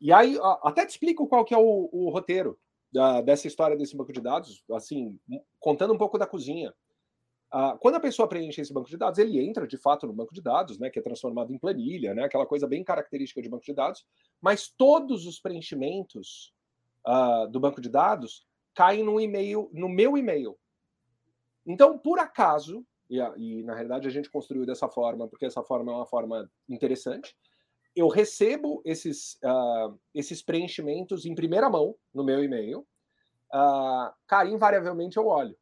E 0.00 0.12
aí, 0.12 0.36
até 0.64 0.84
te 0.84 0.90
explico 0.90 1.28
qual 1.28 1.44
que 1.44 1.54
é 1.54 1.58
o, 1.58 1.88
o 1.92 2.10
roteiro 2.10 2.58
da, 2.92 3.20
dessa 3.20 3.46
história 3.46 3.76
desse 3.76 3.96
banco 3.96 4.12
de 4.12 4.20
dados, 4.20 4.64
assim, 4.72 5.20
contando 5.60 5.94
um 5.94 5.98
pouco 5.98 6.18
da 6.18 6.26
cozinha. 6.26 6.74
Uh, 7.54 7.78
quando 7.78 7.94
a 7.94 8.00
pessoa 8.00 8.26
preenche 8.26 8.60
esse 8.60 8.72
banco 8.72 8.88
de 8.88 8.96
dados, 8.96 9.16
ele 9.16 9.38
entra 9.38 9.64
de 9.64 9.78
fato 9.78 10.08
no 10.08 10.12
banco 10.12 10.34
de 10.34 10.42
dados, 10.42 10.76
né, 10.76 10.90
que 10.90 10.98
é 10.98 11.02
transformado 11.02 11.52
em 11.52 11.58
planilha, 11.58 12.12
né, 12.12 12.24
aquela 12.24 12.44
coisa 12.44 12.66
bem 12.66 12.82
característica 12.82 13.40
de 13.40 13.48
banco 13.48 13.64
de 13.64 13.72
dados, 13.72 14.04
mas 14.40 14.66
todos 14.66 15.24
os 15.24 15.38
preenchimentos 15.38 16.52
uh, 17.06 17.48
do 17.48 17.60
banco 17.60 17.80
de 17.80 17.88
dados 17.88 18.44
caem 18.74 19.04
no 19.04 19.20
e-mail, 19.20 19.70
no 19.72 19.88
meu 19.88 20.18
e-mail. 20.18 20.58
Então, 21.64 21.96
por 21.96 22.18
acaso, 22.18 22.84
e, 23.08 23.20
e, 23.36 23.62
na 23.62 23.74
realidade 23.74 24.08
a 24.08 24.10
gente 24.10 24.28
construiu 24.28 24.66
dessa 24.66 24.88
forma, 24.88 25.28
porque 25.28 25.46
essa 25.46 25.62
forma 25.62 25.92
é 25.92 25.94
uma 25.94 26.06
forma 26.06 26.50
interessante. 26.68 27.36
Eu 27.94 28.08
recebo 28.08 28.82
esses, 28.84 29.38
uh, 29.44 29.96
esses 30.12 30.42
preenchimentos 30.42 31.24
em 31.24 31.36
primeira 31.36 31.70
mão 31.70 31.94
no 32.12 32.24
meu 32.24 32.42
e-mail. 32.42 32.80
Uh, 33.54 34.12
cara, 34.26 34.48
invariavelmente 34.48 35.16
eu 35.16 35.28
olho 35.28 35.56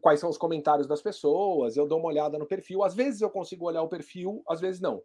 quais 0.00 0.20
são 0.20 0.30
os 0.30 0.38
comentários 0.38 0.86
das 0.86 1.02
pessoas, 1.02 1.76
eu 1.76 1.86
dou 1.86 1.98
uma 1.98 2.08
olhada 2.08 2.38
no 2.38 2.46
perfil. 2.46 2.82
Às 2.82 2.94
vezes 2.94 3.20
eu 3.20 3.30
consigo 3.30 3.66
olhar 3.66 3.82
o 3.82 3.88
perfil, 3.88 4.42
às 4.48 4.60
vezes 4.60 4.80
não. 4.80 5.02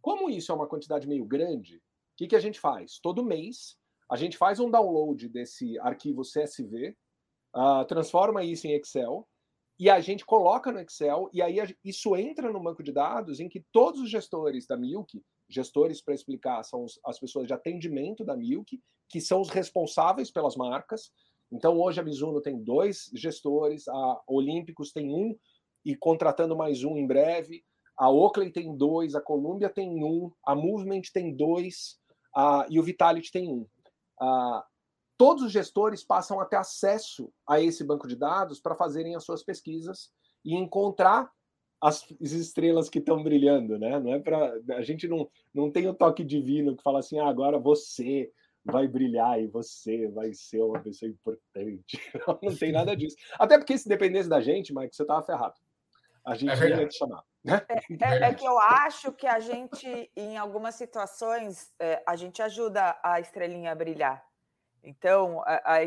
Como 0.00 0.30
isso 0.30 0.52
é 0.52 0.54
uma 0.54 0.68
quantidade 0.68 1.08
meio 1.08 1.24
grande, 1.24 1.76
o 1.76 1.80
que, 2.16 2.28
que 2.28 2.36
a 2.36 2.40
gente 2.40 2.60
faz? 2.60 2.98
Todo 3.00 3.24
mês 3.24 3.76
a 4.10 4.16
gente 4.16 4.36
faz 4.36 4.58
um 4.58 4.70
download 4.70 5.28
desse 5.28 5.78
arquivo 5.80 6.22
CSV, 6.22 6.90
uh, 6.90 6.94
ah, 7.60 7.84
transforma 7.84 8.42
isso 8.42 8.66
em 8.66 8.72
Excel 8.72 9.28
e 9.78 9.88
a 9.88 10.00
gente 10.00 10.26
coloca 10.26 10.72
no 10.72 10.80
Excel, 10.80 11.30
e 11.32 11.40
aí 11.40 11.56
isso 11.84 12.16
entra 12.16 12.50
no 12.50 12.60
banco 12.60 12.82
de 12.82 12.90
dados 12.90 13.38
em 13.38 13.48
que 13.48 13.64
todos 13.70 14.00
os 14.00 14.10
gestores 14.10 14.66
da 14.66 14.76
Milk, 14.76 15.22
gestores 15.48 16.02
para 16.02 16.14
explicar, 16.14 16.64
são 16.64 16.84
as 17.04 17.18
pessoas 17.20 17.46
de 17.46 17.54
atendimento 17.54 18.24
da 18.24 18.36
Milk, 18.36 18.80
que 19.08 19.20
são 19.20 19.40
os 19.40 19.50
responsáveis 19.50 20.32
pelas 20.32 20.56
marcas. 20.56 21.12
Então, 21.50 21.80
hoje 21.80 22.00
a 22.00 22.02
Mizuno 22.02 22.40
tem 22.40 22.62
dois 22.62 23.10
gestores, 23.14 23.88
a 23.88 24.20
Olímpicos 24.26 24.92
tem 24.92 25.12
um, 25.12 25.36
e 25.84 25.96
contratando 25.96 26.56
mais 26.56 26.84
um 26.84 26.96
em 26.96 27.06
breve. 27.06 27.64
A 27.96 28.10
Oakley 28.10 28.50
tem 28.50 28.76
dois, 28.76 29.14
a 29.14 29.20
Columbia 29.20 29.68
tem 29.68 30.04
um, 30.04 30.30
a 30.44 30.54
Movement 30.54 31.02
tem 31.12 31.34
dois, 31.34 31.98
a, 32.34 32.66
e 32.68 32.78
o 32.78 32.82
Vitality 32.82 33.32
tem 33.32 33.48
um. 33.48 33.66
A, 34.20 34.64
todos 35.16 35.42
os 35.42 35.52
gestores 35.52 36.04
passam 36.04 36.40
a 36.40 36.44
ter 36.44 36.56
acesso 36.56 37.32
a 37.46 37.60
esse 37.60 37.82
banco 37.82 38.06
de 38.06 38.14
dados 38.14 38.60
para 38.60 38.76
fazerem 38.76 39.16
as 39.16 39.24
suas 39.24 39.42
pesquisas 39.42 40.10
e 40.44 40.54
encontrar 40.54 41.30
as 41.80 42.04
estrelas 42.20 42.88
que 42.88 42.98
estão 42.98 43.22
brilhando, 43.22 43.78
né? 43.78 43.98
Não 44.00 44.12
é 44.12 44.18
para 44.18 44.52
a 44.70 44.82
gente 44.82 45.06
não 45.06 45.28
não 45.54 45.70
tem 45.70 45.86
o 45.88 45.94
toque 45.94 46.24
divino 46.24 46.76
que 46.76 46.82
fala 46.82 46.98
assim, 46.98 47.18
ah, 47.18 47.28
agora 47.28 47.58
você 47.58 48.32
vai 48.70 48.86
brilhar 48.86 49.40
e 49.40 49.46
você 49.46 50.08
vai 50.08 50.32
ser 50.32 50.62
uma 50.62 50.80
pessoa 50.80 51.10
importante. 51.10 51.98
Não, 52.26 52.38
não 52.42 52.56
tem 52.56 52.72
nada 52.72 52.94
disso. 52.96 53.16
Até 53.38 53.58
porque 53.58 53.76
se 53.76 53.88
dependesse 53.88 54.28
da 54.28 54.40
gente, 54.40 54.74
Mike, 54.74 54.94
você 54.94 55.04
tava 55.04 55.24
ferrado. 55.24 55.54
A 56.24 56.34
gente 56.34 56.62
é 56.62 56.68
ia 56.68 56.86
te 56.86 56.98
chamar. 56.98 57.22
Né? 57.42 57.60
É, 57.68 58.04
é, 58.04 58.22
é, 58.28 58.34
que 58.34 58.44
eu 58.44 58.58
acho 58.58 59.12
que 59.12 59.26
a 59.26 59.40
gente, 59.40 60.10
em 60.14 60.36
algumas 60.36 60.74
situações, 60.74 61.72
é, 61.78 62.02
a 62.06 62.16
gente 62.16 62.42
ajuda 62.42 62.98
a 63.02 63.18
estrelinha 63.20 63.72
a 63.72 63.74
brilhar. 63.74 64.22
Então, 64.82 65.42
a, 65.46 65.76
a, 65.76 65.82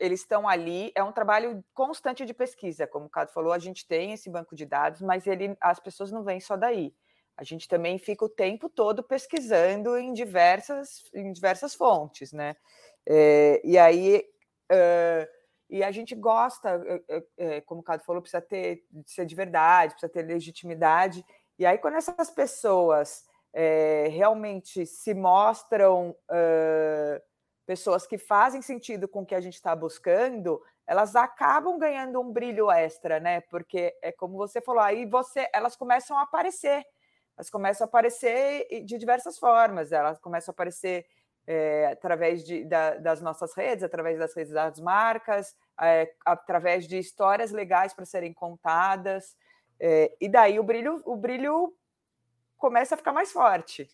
eles 0.00 0.20
estão 0.20 0.48
ali, 0.48 0.90
é 0.94 1.02
um 1.02 1.12
trabalho 1.12 1.62
constante 1.74 2.24
de 2.24 2.32
pesquisa, 2.32 2.86
como 2.86 3.06
o 3.06 3.10
Cado 3.10 3.32
falou, 3.32 3.52
a 3.52 3.58
gente 3.58 3.86
tem 3.86 4.12
esse 4.12 4.30
banco 4.30 4.56
de 4.56 4.64
dados, 4.64 5.02
mas 5.02 5.26
ele, 5.26 5.56
as 5.60 5.78
pessoas 5.78 6.10
não 6.10 6.24
vêm 6.24 6.40
só 6.40 6.56
daí. 6.56 6.94
A 7.36 7.44
gente 7.44 7.68
também 7.68 7.98
fica 7.98 8.24
o 8.24 8.28
tempo 8.28 8.68
todo 8.68 9.02
pesquisando 9.02 9.96
em 9.96 10.12
diversas, 10.12 11.10
em 11.14 11.32
diversas 11.32 11.74
fontes, 11.74 12.32
né? 12.32 12.56
É, 13.06 13.60
e 13.64 13.76
aí, 13.76 14.24
uh, 14.70 15.28
e 15.68 15.82
a 15.82 15.90
gente 15.90 16.14
gosta, 16.14 16.80
é, 17.36 17.60
como 17.62 17.80
o 17.80 17.84
Cado 17.84 18.04
falou, 18.04 18.22
precisa 18.22 18.40
ter, 18.40 18.84
ser 19.06 19.26
de 19.26 19.34
verdade, 19.34 19.94
precisa 19.94 20.12
ter 20.12 20.22
legitimidade. 20.22 21.24
E 21.58 21.66
aí, 21.66 21.78
quando 21.78 21.96
essas 21.96 22.30
pessoas 22.30 23.24
é, 23.52 24.08
realmente 24.08 24.84
se 24.86 25.14
mostram 25.14 26.10
uh, 26.10 27.22
pessoas 27.66 28.06
que 28.06 28.18
fazem 28.18 28.60
sentido 28.60 29.08
com 29.08 29.22
o 29.22 29.26
que 29.26 29.34
a 29.34 29.40
gente 29.40 29.54
está 29.54 29.74
buscando, 29.74 30.60
elas 30.86 31.16
acabam 31.16 31.78
ganhando 31.78 32.20
um 32.20 32.32
brilho 32.32 32.70
extra, 32.70 33.18
né? 33.18 33.40
Porque 33.42 33.96
é 34.02 34.12
como 34.12 34.36
você 34.36 34.60
falou, 34.60 34.82
aí 34.82 35.06
você, 35.06 35.48
elas 35.52 35.76
começam 35.76 36.18
a 36.18 36.22
aparecer, 36.22 36.84
elas 37.36 37.50
começam 37.50 37.84
a 37.84 37.88
aparecer 37.88 38.66
de 38.84 38.98
diversas 38.98 39.38
formas, 39.38 39.92
elas 39.92 40.18
começam 40.18 40.52
a 40.52 40.54
aparecer 40.54 41.06
é, 41.46 41.86
através 41.86 42.44
de, 42.44 42.64
da, 42.64 42.94
das 42.94 43.20
nossas 43.20 43.54
redes, 43.54 43.84
através 43.84 44.18
das 44.18 44.34
redes 44.34 44.52
das 44.52 44.80
marcas, 44.80 45.54
é, 45.80 46.12
através 46.24 46.86
de 46.86 46.98
histórias 46.98 47.50
legais 47.50 47.92
para 47.92 48.04
serem 48.04 48.32
contadas, 48.32 49.36
é, 49.78 50.14
e 50.20 50.28
daí 50.28 50.58
o 50.58 50.62
brilho, 50.62 51.02
o 51.04 51.16
brilho 51.16 51.74
começa 52.56 52.94
a 52.94 52.98
ficar 52.98 53.12
mais 53.12 53.32
forte. 53.32 53.88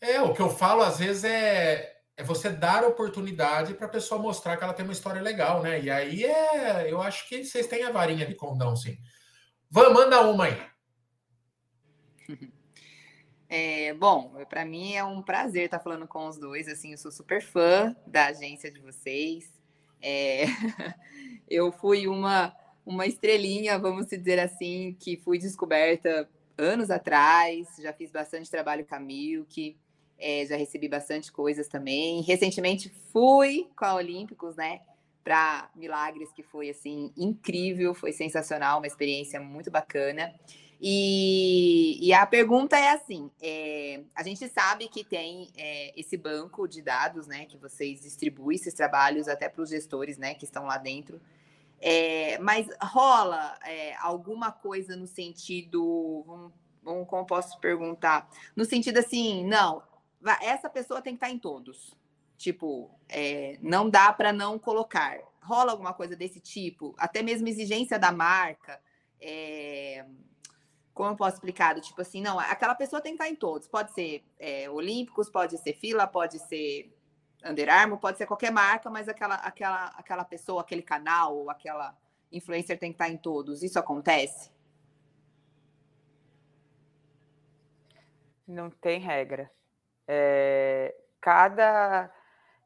É, 0.00 0.20
o 0.20 0.32
que 0.32 0.40
eu 0.40 0.48
falo 0.48 0.82
às 0.82 0.98
vezes 0.98 1.24
é 1.24 1.92
é 2.16 2.22
você 2.22 2.50
dar 2.50 2.84
oportunidade 2.84 3.74
para 3.74 3.86
a 3.86 3.90
pessoa 3.90 4.20
mostrar 4.20 4.56
que 4.56 4.64
ela 4.64 4.74
tem 4.74 4.84
uma 4.84 4.92
história 4.92 5.20
legal, 5.20 5.62
né? 5.62 5.80
E 5.80 5.90
aí 5.90 6.24
é, 6.24 6.90
eu 6.90 7.00
acho 7.00 7.28
que 7.28 7.44
vocês 7.44 7.66
têm 7.66 7.84
a 7.84 7.90
varinha 7.90 8.26
de 8.26 8.34
condão, 8.34 8.76
sim. 8.76 8.96
Vamos, 9.70 9.94
manda 9.94 10.20
uma 10.20 10.44
aí. 10.44 10.71
É, 13.54 13.92
bom, 13.92 14.32
para 14.48 14.64
mim 14.64 14.94
é 14.94 15.04
um 15.04 15.20
prazer 15.20 15.66
estar 15.66 15.78
falando 15.78 16.08
com 16.08 16.26
os 16.26 16.38
dois. 16.38 16.66
Assim, 16.68 16.92
eu 16.92 16.96
sou 16.96 17.12
super 17.12 17.42
fã 17.42 17.94
da 18.06 18.28
agência 18.28 18.70
de 18.70 18.80
vocês. 18.80 19.46
É, 20.00 20.44
eu 21.50 21.70
fui 21.70 22.08
uma 22.08 22.56
uma 22.84 23.06
estrelinha, 23.06 23.78
vamos 23.78 24.06
dizer 24.06 24.38
assim, 24.38 24.96
que 24.98 25.16
fui 25.16 25.38
descoberta 25.38 26.28
anos 26.58 26.90
atrás. 26.90 27.68
Já 27.80 27.92
fiz 27.92 28.10
bastante 28.10 28.50
trabalho 28.50 28.84
com 28.84 28.94
a 28.94 29.00
Milk. 29.00 29.76
É, 30.18 30.46
já 30.46 30.56
recebi 30.56 30.88
bastante 30.88 31.32
coisas 31.32 31.68
também. 31.68 32.22
Recentemente 32.22 32.88
fui 33.12 33.68
com 33.76 33.84
a 33.84 33.94
Olímpicos, 33.94 34.56
né? 34.56 34.80
Para 35.24 35.70
Milagres, 35.74 36.32
que 36.32 36.42
foi 36.42 36.70
assim 36.70 37.12
incrível, 37.16 37.94
foi 37.94 38.12
sensacional, 38.12 38.78
uma 38.78 38.86
experiência 38.86 39.40
muito 39.40 39.70
bacana. 39.70 40.34
E, 40.84 41.96
e 42.04 42.12
a 42.12 42.26
pergunta 42.26 42.76
é 42.76 42.90
assim: 42.90 43.30
é, 43.40 44.02
a 44.16 44.24
gente 44.24 44.48
sabe 44.48 44.88
que 44.88 45.04
tem 45.04 45.48
é, 45.56 45.98
esse 45.98 46.16
banco 46.16 46.66
de 46.66 46.82
dados, 46.82 47.28
né? 47.28 47.46
Que 47.46 47.56
vocês 47.56 48.02
distribuem 48.02 48.56
esses 48.56 48.74
trabalhos 48.74 49.28
até 49.28 49.48
para 49.48 49.62
os 49.62 49.70
gestores, 49.70 50.18
né? 50.18 50.34
Que 50.34 50.44
estão 50.44 50.64
lá 50.64 50.78
dentro. 50.78 51.20
É, 51.80 52.36
mas 52.38 52.66
rola 52.82 53.56
é, 53.64 53.94
alguma 53.96 54.50
coisa 54.50 54.96
no 54.96 55.06
sentido, 55.06 56.50
vamos, 56.82 57.08
como 57.08 57.26
posso 57.26 57.60
perguntar, 57.60 58.28
no 58.56 58.64
sentido 58.64 58.98
assim, 58.98 59.44
não, 59.44 59.82
essa 60.40 60.68
pessoa 60.68 61.00
tem 61.00 61.14
que 61.14 61.24
estar 61.24 61.30
em 61.30 61.38
todos. 61.38 61.94
Tipo, 62.36 62.90
é, 63.08 63.56
não 63.62 63.88
dá 63.88 64.12
para 64.12 64.32
não 64.32 64.58
colocar. 64.58 65.18
Rola 65.42 65.70
alguma 65.70 65.94
coisa 65.94 66.16
desse 66.16 66.40
tipo? 66.40 66.92
Até 66.98 67.22
mesmo 67.22 67.46
exigência 67.46 68.00
da 68.00 68.10
marca. 68.10 68.80
É, 69.20 70.04
como 70.94 71.10
eu 71.10 71.16
posso 71.16 71.36
explicar? 71.36 71.78
Tipo 71.80 72.02
assim, 72.02 72.20
não, 72.20 72.38
aquela 72.38 72.74
pessoa 72.74 73.00
tem 73.00 73.16
que 73.16 73.22
estar 73.22 73.32
em 73.32 73.36
todos. 73.36 73.66
Pode 73.66 73.92
ser 73.92 74.24
é, 74.38 74.68
Olímpicos, 74.68 75.30
pode 75.30 75.56
ser 75.58 75.72
Fila, 75.74 76.06
pode 76.06 76.38
ser 76.38 76.94
Under 77.44 77.68
Armour, 77.68 77.98
pode 77.98 78.18
ser 78.18 78.26
qualquer 78.26 78.52
marca, 78.52 78.90
mas 78.90 79.08
aquela, 79.08 79.36
aquela, 79.36 79.86
aquela 79.96 80.24
pessoa, 80.24 80.60
aquele 80.60 80.82
canal, 80.82 81.48
aquela 81.48 81.96
influencer 82.30 82.78
tem 82.78 82.92
que 82.92 82.96
estar 82.96 83.08
em 83.08 83.16
todos. 83.16 83.62
Isso 83.62 83.78
acontece? 83.78 84.50
Não 88.46 88.70
tem 88.70 89.00
regra. 89.00 89.50
É, 90.06 90.94
cada 91.20 92.12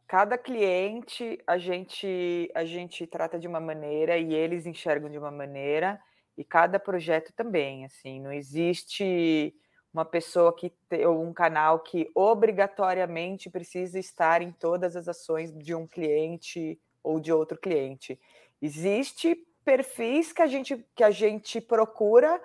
cada 0.08 0.38
cliente 0.38 1.38
a 1.46 1.58
gente 1.58 2.50
a 2.54 2.64
gente 2.64 3.06
trata 3.06 3.38
de 3.38 3.46
uma 3.46 3.60
maneira 3.60 4.16
e 4.16 4.32
eles 4.34 4.64
enxergam 4.64 5.10
de 5.10 5.18
uma 5.18 5.30
maneira 5.30 6.00
e 6.36 6.44
cada 6.44 6.78
projeto 6.78 7.32
também 7.32 7.84
assim 7.84 8.20
não 8.20 8.32
existe 8.32 9.54
uma 9.92 10.04
pessoa 10.04 10.54
que 10.54 10.70
tem 10.88 11.06
um 11.06 11.32
canal 11.32 11.80
que 11.80 12.10
obrigatoriamente 12.14 13.48
precisa 13.48 13.98
estar 13.98 14.42
em 14.42 14.52
todas 14.52 14.94
as 14.96 15.08
ações 15.08 15.52
de 15.52 15.74
um 15.74 15.86
cliente 15.86 16.78
ou 17.02 17.18
de 17.18 17.32
outro 17.32 17.58
cliente 17.58 18.18
existe 18.60 19.34
perfis 19.64 20.32
que 20.32 20.42
a 20.42 20.46
gente 20.46 20.84
que 20.94 21.04
a 21.04 21.10
gente 21.10 21.60
procura 21.60 22.40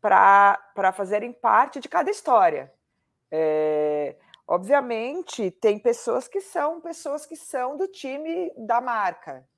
para 0.00 0.92
fazerem 0.94 1.32
parte 1.32 1.80
de 1.80 1.88
cada 1.88 2.10
história 2.10 2.72
é, 3.30 4.16
Obviamente, 4.50 5.48
tem 5.52 5.78
pessoas 5.78 6.26
que 6.26 6.40
são 6.40 6.80
pessoas 6.80 7.24
que 7.24 7.36
são 7.36 7.76
do 7.76 7.86
time 7.86 8.52
da 8.56 8.80
marca, 8.80 9.48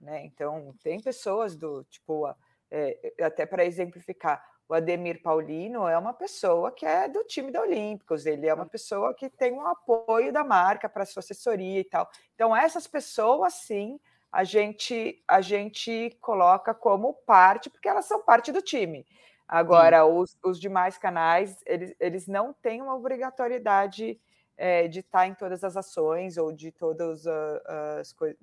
né? 0.00 0.24
Então, 0.24 0.74
tem 0.82 0.98
pessoas 0.98 1.54
do 1.54 1.84
tipo, 1.84 2.26
é, 2.70 3.12
até 3.22 3.44
para 3.44 3.64
exemplificar, 3.64 4.44
o 4.68 4.74
Ademir 4.74 5.20
Paulino 5.20 5.88
é 5.88 5.98
uma 5.98 6.14
pessoa 6.14 6.70
que 6.70 6.86
é 6.86 7.08
do 7.08 7.24
time 7.24 7.50
da 7.50 7.60
Olímpicos, 7.60 8.24
ele 8.24 8.46
é 8.46 8.54
uma 8.54 8.66
pessoa 8.66 9.12
que 9.12 9.28
tem 9.28 9.52
um 9.52 9.66
apoio 9.66 10.32
da 10.32 10.44
marca 10.44 10.88
para 10.88 11.04
sua 11.04 11.18
assessoria 11.18 11.80
e 11.80 11.84
tal. 11.84 12.08
Então, 12.36 12.54
essas 12.54 12.86
pessoas, 12.86 13.54
sim, 13.54 13.98
a 14.30 14.44
gente 14.44 15.20
a 15.26 15.40
gente 15.40 16.16
coloca 16.20 16.72
como 16.72 17.14
parte, 17.26 17.68
porque 17.68 17.88
elas 17.88 18.04
são 18.04 18.22
parte 18.22 18.52
do 18.52 18.62
time. 18.62 19.04
Agora, 19.48 20.06
os, 20.06 20.38
os, 20.44 20.60
demais 20.60 20.96
canais, 20.96 21.60
eles, 21.66 21.92
eles 21.98 22.28
não 22.28 22.52
têm 22.52 22.80
uma 22.80 22.94
obrigatoriedade 22.94 24.20
é, 24.56 24.86
de 24.86 25.00
estar 25.00 25.26
em 25.26 25.34
todas 25.34 25.64
as 25.64 25.76
ações 25.76 26.36
ou 26.36 26.52
de 26.52 26.70
todas 26.70 27.26
as 27.26 28.12
coisas, 28.12 28.38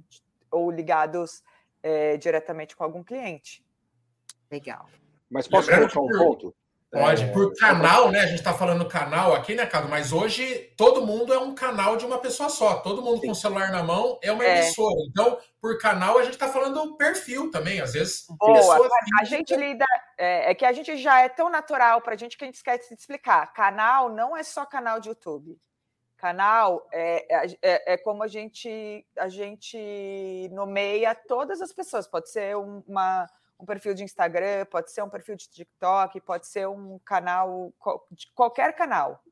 ou 0.51 0.69
ligados 0.69 1.41
é, 1.81 2.17
diretamente 2.17 2.75
com 2.75 2.83
algum 2.83 3.01
cliente. 3.01 3.65
Legal. 4.51 4.87
Mas 5.29 5.47
posso 5.47 5.69
colocar 5.69 5.99
um 5.99 6.07
ponto? 6.07 6.55
Pode, 6.89 7.23
é, 7.23 7.27
por 7.33 7.53
canal, 7.55 8.09
né? 8.09 8.21
A 8.21 8.25
gente 8.27 8.39
está 8.39 8.53
falando 8.53 8.87
canal 8.87 9.33
aqui, 9.33 9.53
né, 9.53 9.65
Cado? 9.65 9.89
Mas 9.89 10.13
hoje 10.13 10.73
todo 10.77 11.05
mundo 11.05 11.33
é 11.33 11.37
um 11.37 11.53
canal 11.53 11.97
de 11.97 12.05
uma 12.05 12.17
pessoa 12.17 12.49
só. 12.49 12.77
Todo 12.77 13.01
mundo 13.01 13.19
Sim. 13.19 13.27
com 13.27 13.33
o 13.33 13.35
celular 13.35 13.71
na 13.71 13.83
mão 13.83 14.17
é 14.23 14.31
uma 14.31 14.45
é. 14.45 14.59
emissora. 14.59 14.95
Então, 15.09 15.37
por 15.59 15.77
canal, 15.79 16.17
a 16.17 16.23
gente 16.23 16.33
está 16.33 16.47
falando 16.47 16.95
perfil 16.95 17.51
também. 17.51 17.81
Às 17.81 17.91
vezes, 17.91 18.25
Boa. 18.39 18.87
A 19.19 19.25
gente 19.25 19.53
lida. 19.55 19.85
É, 20.17 20.51
é, 20.51 20.55
que 20.55 20.65
a 20.65 20.71
gente 20.71 20.97
já 20.97 21.19
é 21.19 21.29
tão 21.29 21.49
natural 21.49 22.01
para 22.01 22.13
a 22.13 22.17
gente 22.17 22.37
que 22.37 22.43
a 22.45 22.47
gente 22.47 22.55
esquece 22.55 22.95
de 22.95 23.01
explicar. 23.01 23.53
Canal 23.53 24.09
não 24.09 24.35
é 24.35 24.41
só 24.41 24.65
canal 24.65 24.99
de 25.01 25.09
YouTube. 25.09 25.59
Canal 26.15 26.87
é, 26.91 27.27
é, 27.29 27.57
é, 27.61 27.93
é, 27.93 27.97
como 27.97 28.23
a 28.23 28.27
gente, 28.27 29.05
a 29.17 29.29
gente 29.29 30.49
nomeia 30.51 31.13
todas 31.13 31.61
as 31.61 31.71
pessoas. 31.71 32.07
Pode 32.07 32.31
ser 32.31 32.55
uma, 32.55 33.29
um 33.59 33.65
perfil 33.65 33.93
de 33.93 34.03
Instagram, 34.03 34.65
pode 34.65 34.91
ser 34.91 35.01
um 35.01 35.09
perfil 35.09 35.35
de 35.35 35.49
TikTok, 35.49 36.19
pode 36.21 36.47
ser 36.47 36.67
um 36.67 36.99
canal, 36.99 37.73
de 38.11 38.31
qualquer 38.33 38.75
canal. 38.75 39.23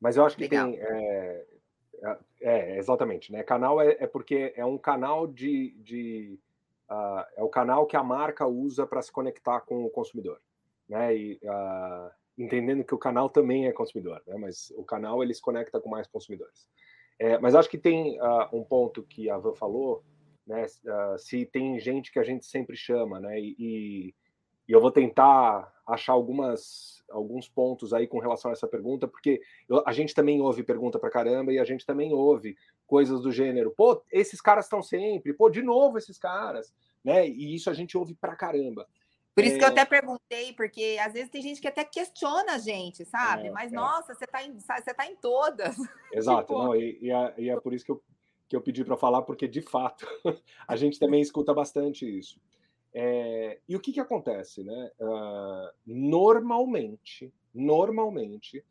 Mas 0.00 0.16
eu 0.16 0.24
acho 0.24 0.36
que 0.36 0.42
Legal. 0.42 0.70
tem. 0.70 0.80
É, 0.80 1.46
é, 2.02 2.18
é, 2.40 2.78
exatamente, 2.78 3.32
né? 3.32 3.42
Canal 3.42 3.80
é, 3.80 3.96
é, 3.98 4.06
porque 4.06 4.52
é 4.56 4.64
um 4.64 4.78
canal 4.78 5.26
de. 5.26 5.70
de 5.78 6.38
uh, 6.90 7.24
é 7.36 7.42
o 7.42 7.48
canal 7.48 7.86
que 7.86 7.96
a 7.96 8.02
marca 8.02 8.46
usa 8.46 8.86
para 8.86 9.02
se 9.02 9.10
conectar 9.10 9.60
com 9.62 9.84
o 9.84 9.90
consumidor. 9.90 10.40
Né? 10.88 11.16
E, 11.16 11.40
uh, 11.44 12.10
entendendo 12.38 12.84
que 12.84 12.94
o 12.94 12.98
canal 12.98 13.28
também 13.28 13.66
é 13.66 13.72
consumidor, 13.72 14.22
né? 14.26 14.36
mas 14.38 14.72
o 14.76 14.84
canal 14.84 15.22
ele 15.22 15.34
se 15.34 15.40
conecta 15.40 15.80
com 15.80 15.88
mais 15.88 16.06
consumidores. 16.06 16.68
É, 17.18 17.38
mas 17.38 17.54
acho 17.54 17.70
que 17.70 17.78
tem 17.78 18.20
uh, 18.20 18.48
um 18.52 18.62
ponto 18.62 19.02
que 19.02 19.30
a 19.30 19.38
Van 19.38 19.54
falou, 19.54 20.04
né? 20.46 20.64
Uh, 20.64 21.18
se 21.18 21.44
tem 21.46 21.78
gente 21.80 22.12
que 22.12 22.18
a 22.18 22.22
gente 22.22 22.46
sempre 22.46 22.76
chama, 22.76 23.18
né? 23.20 23.38
E, 23.40 23.56
e, 23.58 24.14
eu 24.68 24.80
vou 24.80 24.90
tentar 24.90 25.72
achar 25.86 26.12
algumas, 26.12 27.04
alguns 27.10 27.48
pontos 27.48 27.92
aí 27.92 28.06
com 28.06 28.18
relação 28.18 28.50
a 28.50 28.52
essa 28.52 28.66
pergunta, 28.66 29.06
porque 29.06 29.40
eu, 29.68 29.82
a 29.86 29.92
gente 29.92 30.14
também 30.14 30.40
ouve 30.40 30.62
pergunta 30.62 30.98
para 30.98 31.10
caramba 31.10 31.52
e 31.52 31.58
a 31.58 31.64
gente 31.64 31.86
também 31.86 32.12
ouve 32.12 32.56
coisas 32.86 33.20
do 33.20 33.30
gênero, 33.30 33.72
pô, 33.76 34.02
esses 34.10 34.40
caras 34.40 34.66
estão 34.66 34.82
sempre, 34.82 35.32
pô, 35.32 35.48
de 35.48 35.62
novo 35.62 35.98
esses 35.98 36.18
caras, 36.18 36.74
né? 37.04 37.28
E 37.28 37.54
isso 37.54 37.70
a 37.70 37.74
gente 37.74 37.96
ouve 37.96 38.14
para 38.14 38.34
caramba. 38.34 38.86
Por 39.36 39.44
isso 39.44 39.56
é... 39.56 39.58
que 39.58 39.64
eu 39.64 39.68
é. 39.68 39.70
até 39.70 39.84
perguntei, 39.84 40.52
porque 40.54 40.96
às 40.98 41.12
vezes 41.12 41.28
tem 41.28 41.42
gente 41.42 41.60
que 41.60 41.68
até 41.68 41.84
questiona 41.84 42.54
a 42.54 42.58
gente, 42.58 43.04
sabe? 43.04 43.48
É, 43.48 43.50
Mas, 43.50 43.70
é. 43.70 43.76
nossa, 43.76 44.14
você 44.14 44.24
está 44.24 44.42
em, 44.42 44.58
você 44.58 44.94
tá 44.94 45.06
em 45.06 45.14
todas. 45.16 45.76
Exato, 46.10 46.54
tipo... 46.54 46.58
não, 46.58 46.74
e, 46.74 46.98
e, 47.02 47.10
é, 47.10 47.34
e, 47.36 47.50
é, 47.50 47.60
por 47.60 47.74
isso 47.74 47.84
que 47.84 47.92
eu, 47.92 48.02
que 48.48 48.56
eu 48.56 48.60
pedi 48.60 48.84
para 48.84 48.96
falar, 48.96 49.22
porque 49.22 49.48
de 49.48 49.60
fato 49.60 50.06
a 50.68 50.76
gente 50.76 50.98
também 50.98 51.20
escuta 51.20 51.52
bastante 51.52 52.06
isso. 52.06 52.40
É, 52.94 53.60
e 53.68 53.76
o 53.76 53.80
que, 53.80 53.92
que 53.92 54.00
acontece, 54.00 54.62
né? 54.62 54.90
Uh, 54.98 55.70
normalmente, 55.86 57.32
normalmente, 57.52 58.64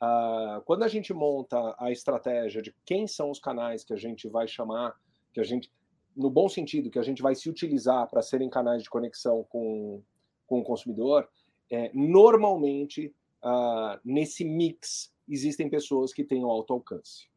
uh, 0.00 0.62
quando 0.64 0.82
a 0.82 0.88
gente 0.88 1.12
monta 1.12 1.74
a 1.78 1.90
estratégia 1.90 2.62
de 2.62 2.74
quem 2.84 3.06
são 3.06 3.30
os 3.30 3.38
canais 3.38 3.84
que 3.84 3.92
a 3.92 3.98
gente 3.98 4.28
vai 4.28 4.48
chamar, 4.48 4.98
que 5.32 5.40
a 5.40 5.44
gente 5.44 5.70
no 6.16 6.30
bom 6.30 6.48
sentido, 6.48 6.90
que 6.90 6.98
a 6.98 7.02
gente 7.02 7.20
vai 7.20 7.34
se 7.34 7.50
utilizar 7.50 8.08
para 8.08 8.22
serem 8.22 8.48
canais 8.48 8.82
de 8.82 8.88
conexão 8.88 9.44
com, 9.44 10.02
com 10.46 10.60
o 10.60 10.64
consumidor, 10.64 11.28
é, 11.70 11.90
normalmente, 11.92 13.14
uh, 13.44 14.00
nesse 14.02 14.44
mix, 14.44 15.12
existem 15.28 15.68
pessoas 15.68 16.14
que 16.14 16.24
têm 16.24 16.42
o 16.42 16.50
alto 16.50 16.72
alcance. 16.72 17.28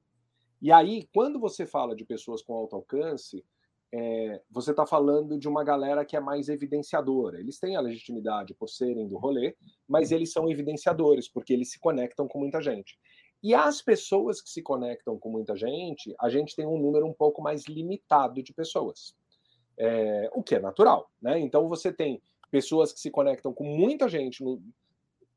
E 0.62 0.72
aí, 0.72 1.08
quando 1.14 1.40
você 1.40 1.66
fala 1.66 1.96
de 1.96 2.04
pessoas 2.04 2.42
com 2.42 2.54
alto 2.54 2.76
alcance, 2.76 3.44
é, 3.92 4.42
você 4.50 4.72
está 4.72 4.86
falando 4.86 5.38
de 5.38 5.48
uma 5.48 5.64
galera 5.64 6.06
que 6.06 6.16
é 6.16 6.20
mais 6.20 6.50
evidenciadora. 6.50 7.40
Eles 7.40 7.60
têm 7.60 7.76
a 7.76 7.82
legitimidade 7.82 8.54
por 8.54 8.70
serem 8.70 9.08
do 9.08 9.18
rolê, 9.18 9.56
mas 9.88 10.12
eles 10.12 10.32
são 10.32 10.50
evidenciadores, 10.50 11.28
porque 11.28 11.54
eles 11.54 11.72
se 11.72 11.80
conectam 11.80 12.28
com 12.28 12.40
muita 12.40 12.62
gente. 12.62 13.00
E 13.42 13.56
as 13.56 13.82
pessoas 13.82 14.42
que 14.42 14.50
se 14.50 14.62
conectam 14.62 15.18
com 15.18 15.30
muita 15.30 15.56
gente, 15.56 16.14
a 16.20 16.30
gente 16.30 16.56
tem 16.56 16.68
um 16.68 16.78
número 16.78 17.08
um 17.08 17.14
pouco 17.14 17.42
mais 17.42 17.66
limitado 17.66 18.44
de 18.44 18.54
pessoas. 18.54 19.16
É, 19.78 20.30
o 20.34 20.44
que 20.44 20.56
é 20.56 20.60
natural, 20.60 21.10
né? 21.22 21.40
Então 21.40 21.70
você 21.70 21.92
tem 21.92 22.22
pessoas 22.52 22.92
que 22.92 23.00
se 23.00 23.10
conectam 23.10 23.54
com 23.54 23.64
muita 23.64 24.10
gente 24.10 24.44
no, 24.44 24.62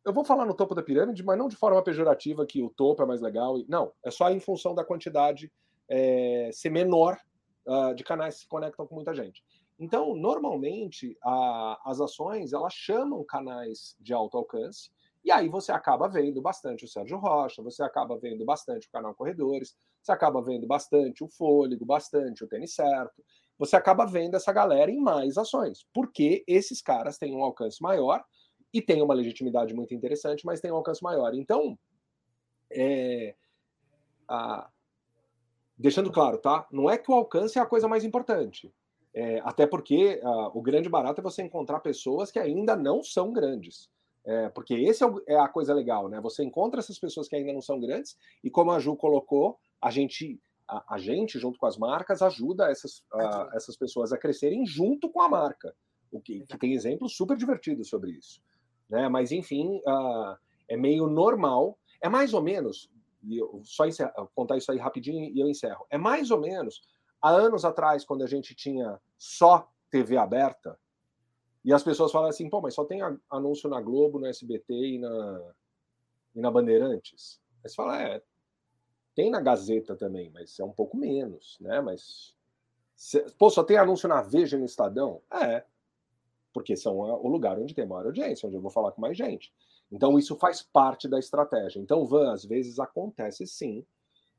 eu 0.05 0.13
vou 0.13 0.25
falar 0.25 0.45
no 0.45 0.55
topo 0.55 0.75
da 0.75 0.83
pirâmide, 0.83 1.23
mas 1.23 1.39
não 1.39 1.49
de 1.49 1.57
forma 1.57 1.83
pejorativa 1.83 2.47
que 2.47 2.63
o 2.63 2.71
topo 2.71 3.03
é 3.03 3.07
mais 3.07 3.21
legal. 3.21 3.57
Não, 3.69 3.93
é 4.05 4.11
só 4.11 4.31
em 4.31 4.41
função 4.41 4.75
da 4.75 4.85
quantidade 4.85 5.53
é, 5.89 6.51
ser 6.53 6.71
menor 6.71 7.19
uh, 7.67 7.95
de 7.95 8.03
canais 8.03 8.37
que 8.37 8.41
se 8.43 8.49
conectam 8.49 8.87
com 8.87 8.95
muita 8.95 9.15
gente. 9.15 9.45
Então, 9.79 10.15
normalmente, 10.15 11.17
a, 11.23 11.81
as 11.85 12.01
ações 12.01 12.53
elas 12.53 12.73
chamam 12.73 13.25
canais 13.25 13.97
de 14.01 14.13
alto 14.13 14.37
alcance, 14.37 14.91
e 15.25 15.31
aí 15.31 15.49
você 15.49 15.71
acaba 15.71 16.09
vendo 16.09 16.43
bastante 16.43 16.85
o 16.85 16.89
Sérgio 16.89 17.17
Rocha, 17.17 17.63
você 17.63 17.83
acaba 17.83 18.19
vendo 18.19 18.45
bastante 18.45 18.89
o 18.89 18.91
canal 18.91 19.15
Corredores, 19.15 19.77
você 20.03 20.11
acaba 20.11 20.43
vendo 20.43 20.67
bastante 20.67 21.23
o 21.23 21.29
Fôlego, 21.29 21.85
bastante 21.85 22.43
o 22.43 22.49
Tênis 22.49 22.75
Certo, 22.75 23.25
você 23.57 23.77
acaba 23.77 24.05
vendo 24.05 24.35
essa 24.35 24.53
galera 24.53 24.91
em 24.91 25.01
mais 25.01 25.39
ações, 25.39 25.87
porque 25.93 26.43
esses 26.47 26.83
caras 26.83 27.19
têm 27.19 27.37
um 27.37 27.45
alcance 27.45 27.81
maior 27.81 28.25
e 28.73 28.81
tem 28.81 29.03
uma 29.03 29.15
legitimidade 29.15 29.75
muito 29.75 29.95
interessante, 29.95 30.47
mas 30.47 30.61
tem 30.61 30.73
um 30.73 30.77
alcance 30.77 31.03
maior. 31.03 31.35
Então, 31.35 31.79
é, 32.71 33.35
a, 34.27 34.71
deixando 35.77 36.11
claro, 36.11 36.39
tá? 36.39 36.67
Não 36.73 36.89
é 36.89 36.97
que 36.97 37.11
o 37.11 37.15
alcance 37.15 37.59
é 37.59 37.63
a 37.63 37.67
coisa 37.67 37.87
mais 37.87 38.05
importante. 38.05 38.73
É, 39.15 39.41
até 39.41 39.67
porque 39.67 40.21
a, 40.23 40.49
o 40.57 40.63
grande 40.63 40.89
barato 40.89 41.21
é 41.21 41.23
você 41.23 41.43
encontrar 41.43 41.81
pessoas 41.81 42.31
que 42.31 42.39
ainda 42.39 42.75
não 42.75 43.03
são 43.03 43.31
grandes. 43.31 43.91
É, 44.25 44.49
porque 44.49 44.75
esse 44.75 45.03
é, 45.03 45.07
o, 45.07 45.23
é, 45.27 45.37
a 45.37 45.49
coisa 45.49 45.75
legal, 45.75 46.09
né? 46.09 46.19
Você 46.21 46.43
encontra 46.43 46.81
essas 46.81 46.99
pessoas 46.99 47.29
que 47.29 47.37
ainda 47.37 47.53
não 47.53 47.61
são 47.61 47.79
grandes, 47.79 48.17
e 48.43 48.51
como 48.51 48.71
a 48.71 48.79
Ju 48.79 48.97
colocou, 48.97 49.59
a 49.83 49.91
gente, 49.91 50.41
a, 50.67 50.95
a 50.95 50.99
gente 50.99 51.39
junto 51.39 51.59
com 51.59 51.67
as 51.67 51.77
marcas, 51.77 52.23
ajuda 52.23 52.71
essas, 52.71 53.05
a, 53.13 53.51
essas 53.55 53.77
pessoas 53.77 54.13
a 54.13 54.19
crescerem 54.19 54.65
junto 54.65 55.11
com 55.11 55.21
a 55.21 55.29
marca. 55.29 55.75
O 56.11 56.21
que, 56.21 56.47
que 56.47 56.59
tem 56.59 56.73
exemplos 56.73 57.17
super 57.17 57.37
divertidos 57.37 57.89
sobre 57.89 58.13
isso 58.13 58.41
né? 58.93 59.09
Mas 59.09 59.33
enfim, 59.33 59.79
uh, 59.87 60.37
é 60.69 60.77
meio 60.77 61.09
normal. 61.09 61.79
É 62.01 62.09
mais 62.09 62.35
ou 62.35 62.43
menos, 62.43 62.91
e 63.25 63.39
eu 63.39 63.63
só 63.65 63.87
encerro, 63.87 64.31
contar 64.35 64.59
isso 64.59 64.71
aí 64.71 64.79
rapidinho 64.79 65.33
e 65.35 65.41
eu 65.41 65.49
encerro. 65.49 65.87
É 65.89 65.97
mais 65.97 66.31
ou 66.31 66.39
menos 66.39 66.83
há 67.21 67.31
anos 67.31 67.65
atrás, 67.65 68.05
quando 68.05 68.23
a 68.23 68.27
gente 68.27 68.55
tinha 68.55 69.01
só 69.17 69.69
TV 69.91 70.17
aberta, 70.17 70.79
e 71.65 71.73
as 71.73 71.83
pessoas 71.83 72.13
falam 72.13 72.29
assim, 72.29 72.51
pô, 72.51 72.61
mas 72.61 72.75
só 72.75 72.85
tem 72.85 73.01
anúncio 73.31 73.71
na 73.71 73.81
Globo, 73.81 74.19
no 74.19 74.27
SBT 74.27 74.75
e 74.75 74.99
na, 74.99 75.55
e 76.35 76.41
na 76.41 76.51
Bandeirantes. 76.51 77.41
Aí 77.65 77.71
você 77.71 77.77
fala, 77.77 78.03
é, 78.03 78.23
tem 79.15 79.31
na 79.31 79.41
Gazeta 79.41 79.95
também, 79.95 80.31
mas 80.31 80.59
é 80.59 80.65
um 80.65 80.73
pouco 80.73 80.97
menos, 80.97 81.57
né? 81.61 81.81
Mas. 81.81 82.35
Pô, 83.39 83.49
só 83.49 83.63
tem 83.63 83.77
anúncio 83.77 84.09
na 84.09 84.23
Veja 84.23 84.59
no 84.59 84.65
Estadão? 84.65 85.23
É 85.33 85.65
porque 86.53 86.77
são 86.77 86.99
o 86.99 87.29
lugar 87.29 87.59
onde 87.59 87.75
tem 87.75 87.87
maior 87.87 88.07
audiência, 88.07 88.47
onde 88.47 88.57
eu 88.57 88.61
vou 88.61 88.71
falar 88.71 88.93
com 88.93 89.01
mais 89.01 89.17
gente. 89.17 89.53
Então, 89.91 90.19
isso 90.19 90.37
faz 90.37 90.63
parte 90.63 91.09
da 91.09 91.19
estratégia. 91.19 91.79
Então, 91.81 92.07
Van, 92.07 92.33
às 92.33 92.45
vezes 92.45 92.79
acontece 92.79 93.47
sim 93.47 93.85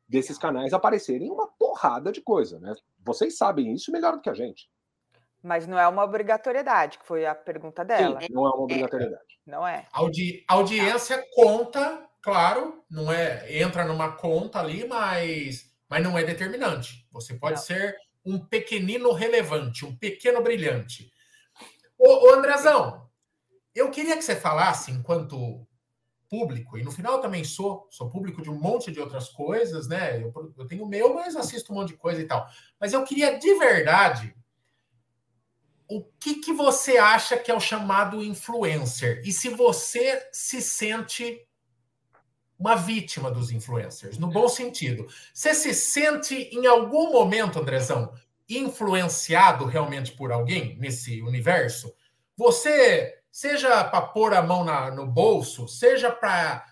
desses 0.08 0.38
canais 0.38 0.74
aparecerem 0.74 1.32
uma 1.32 1.48
porrada 1.48 2.12
de 2.12 2.22
coisa, 2.22 2.60
né? 2.60 2.74
Vocês 3.06 3.38
sabem 3.38 3.74
isso 3.74 3.92
melhor 3.92 4.14
do 4.14 4.22
que 4.22 4.30
a 4.30 4.34
gente. 4.34 4.70
Mas 5.42 5.68
não 5.68 5.78
é 5.78 5.88
uma 5.88 6.04
obrigatoriedade, 6.04 6.98
que 6.98 7.06
foi 7.06 7.26
a 7.26 7.36
pergunta 7.36 7.84
dela. 7.84 8.20
Sim, 8.22 8.28
não 8.32 8.46
é 8.46 8.50
uma 8.50 8.64
obrigatoriedade. 8.64 9.40
Não 9.46 9.68
é. 9.68 9.86
Audi 9.92 10.44
audiência 10.48 11.24
conta, 11.34 12.08
claro, 12.22 12.82
não 12.90 13.12
é 13.12 13.62
entra 13.62 13.84
numa 13.86 14.14
conta 14.14 14.60
ali, 14.60 14.88
mas, 14.88 15.70
mas 15.90 16.04
não 16.04 16.18
é 16.18 16.24
determinante. 16.24 17.06
Você 17.12 17.34
pode 17.36 17.58
não. 17.58 17.62
ser 17.62 17.96
um 18.26 18.40
pequenino 18.40 19.12
relevante, 19.12 19.86
um 19.86 19.96
pequeno 19.96 20.42
brilhante. 20.42 21.12
Ô, 22.06 22.28
ô, 22.28 22.34
Andrezão, 22.34 23.10
eu 23.74 23.90
queria 23.90 24.18
que 24.18 24.24
você 24.24 24.36
falasse, 24.36 24.92
enquanto 24.92 25.66
público, 26.30 26.78
e 26.78 26.84
no 26.84 26.92
final 26.92 27.22
também 27.22 27.46
sou, 27.46 27.88
sou 27.90 28.10
público 28.10 28.42
de 28.42 28.50
um 28.50 28.60
monte 28.60 28.92
de 28.92 29.00
outras 29.00 29.30
coisas, 29.30 29.88
né? 29.88 30.22
Eu, 30.22 30.54
eu 30.58 30.68
tenho 30.68 30.84
o 30.84 30.90
meu, 30.90 31.14
mas 31.14 31.34
assisto 31.34 31.72
um 31.72 31.76
monte 31.78 31.90
de 31.90 31.98
coisa 31.98 32.20
e 32.20 32.26
tal. 32.26 32.46
Mas 32.78 32.92
eu 32.92 33.06
queria 33.06 33.40
de 33.40 33.54
verdade 33.56 34.36
o 35.88 36.04
que, 36.20 36.42
que 36.42 36.52
você 36.52 36.98
acha 36.98 37.38
que 37.38 37.50
é 37.50 37.56
o 37.56 37.60
chamado 37.60 38.22
influencer? 38.22 39.22
E 39.24 39.32
se 39.32 39.48
você 39.50 40.28
se 40.34 40.62
sente 40.62 41.48
uma 42.58 42.76
vítima 42.76 43.30
dos 43.30 43.52
influencers, 43.52 44.18
no 44.18 44.28
bom 44.28 44.48
sentido. 44.48 45.06
Você 45.34 45.54
se 45.54 45.74
sente 45.74 46.34
em 46.34 46.66
algum 46.66 47.12
momento, 47.12 47.60
Andrezão, 47.60 48.14
influenciado 48.50 49.66
realmente 49.66 50.12
por 50.12 50.32
alguém 50.32 50.78
nesse 50.78 51.22
universo, 51.22 51.94
você, 52.36 53.22
seja 53.32 53.84
para 53.84 54.02
pôr 54.02 54.34
a 54.34 54.42
mão 54.42 54.64
na, 54.64 54.92
no 54.92 55.08
bolso, 55.08 55.68
seja 55.68 56.12
para 56.12 56.66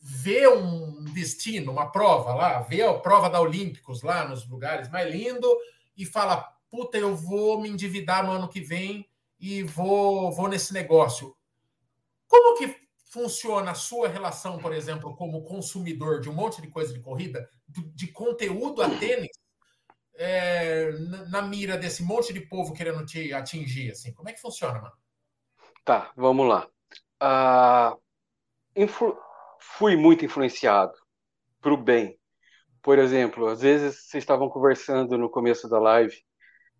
ver 0.00 0.48
um 0.48 1.04
destino, 1.12 1.70
uma 1.70 1.90
prova 1.90 2.34
lá, 2.34 2.60
ver 2.60 2.82
a 2.82 2.94
prova 2.94 3.30
da 3.30 3.40
Olímpicos 3.40 4.02
lá 4.02 4.26
nos 4.26 4.48
lugares 4.48 4.90
mais 4.90 5.12
lindo 5.12 5.48
e 5.96 6.04
fala, 6.04 6.42
puta, 6.70 6.98
eu 6.98 7.14
vou 7.14 7.60
me 7.60 7.68
endividar 7.68 8.24
no 8.24 8.32
ano 8.32 8.48
que 8.48 8.60
vem 8.60 9.08
e 9.38 9.62
vou, 9.62 10.32
vou 10.32 10.48
nesse 10.48 10.72
negócio. 10.72 11.36
Como 12.26 12.58
que 12.58 12.74
funciona 13.04 13.72
a 13.72 13.74
sua 13.74 14.08
relação, 14.08 14.58
por 14.58 14.72
exemplo, 14.72 15.14
como 15.14 15.44
consumidor 15.44 16.20
de 16.20 16.30
um 16.30 16.32
monte 16.32 16.62
de 16.62 16.68
coisa 16.68 16.94
de 16.94 17.00
corrida, 17.00 17.48
de 17.68 18.06
conteúdo 18.08 18.82
a 18.82 18.88
tênis, 18.88 19.41
é, 20.14 20.90
na 21.30 21.42
mira 21.42 21.76
desse 21.76 22.02
monte 22.02 22.32
de 22.32 22.40
povo 22.40 22.74
querendo 22.74 23.04
te 23.04 23.32
atingir? 23.32 23.90
Assim? 23.90 24.12
Como 24.12 24.28
é 24.28 24.32
que 24.32 24.40
funciona, 24.40 24.80
mano? 24.80 24.94
Tá, 25.84 26.12
vamos 26.16 26.48
lá. 26.48 26.68
Uh, 27.22 28.00
influ... 28.76 29.16
Fui 29.60 29.96
muito 29.96 30.24
influenciado 30.24 30.92
para 31.60 31.72
o 31.72 31.76
bem. 31.76 32.18
Por 32.82 32.98
exemplo, 32.98 33.46
às 33.46 33.62
vezes 33.62 34.08
vocês 34.08 34.22
estavam 34.22 34.48
conversando 34.48 35.16
no 35.16 35.30
começo 35.30 35.68
da 35.68 35.78
live 35.78 36.16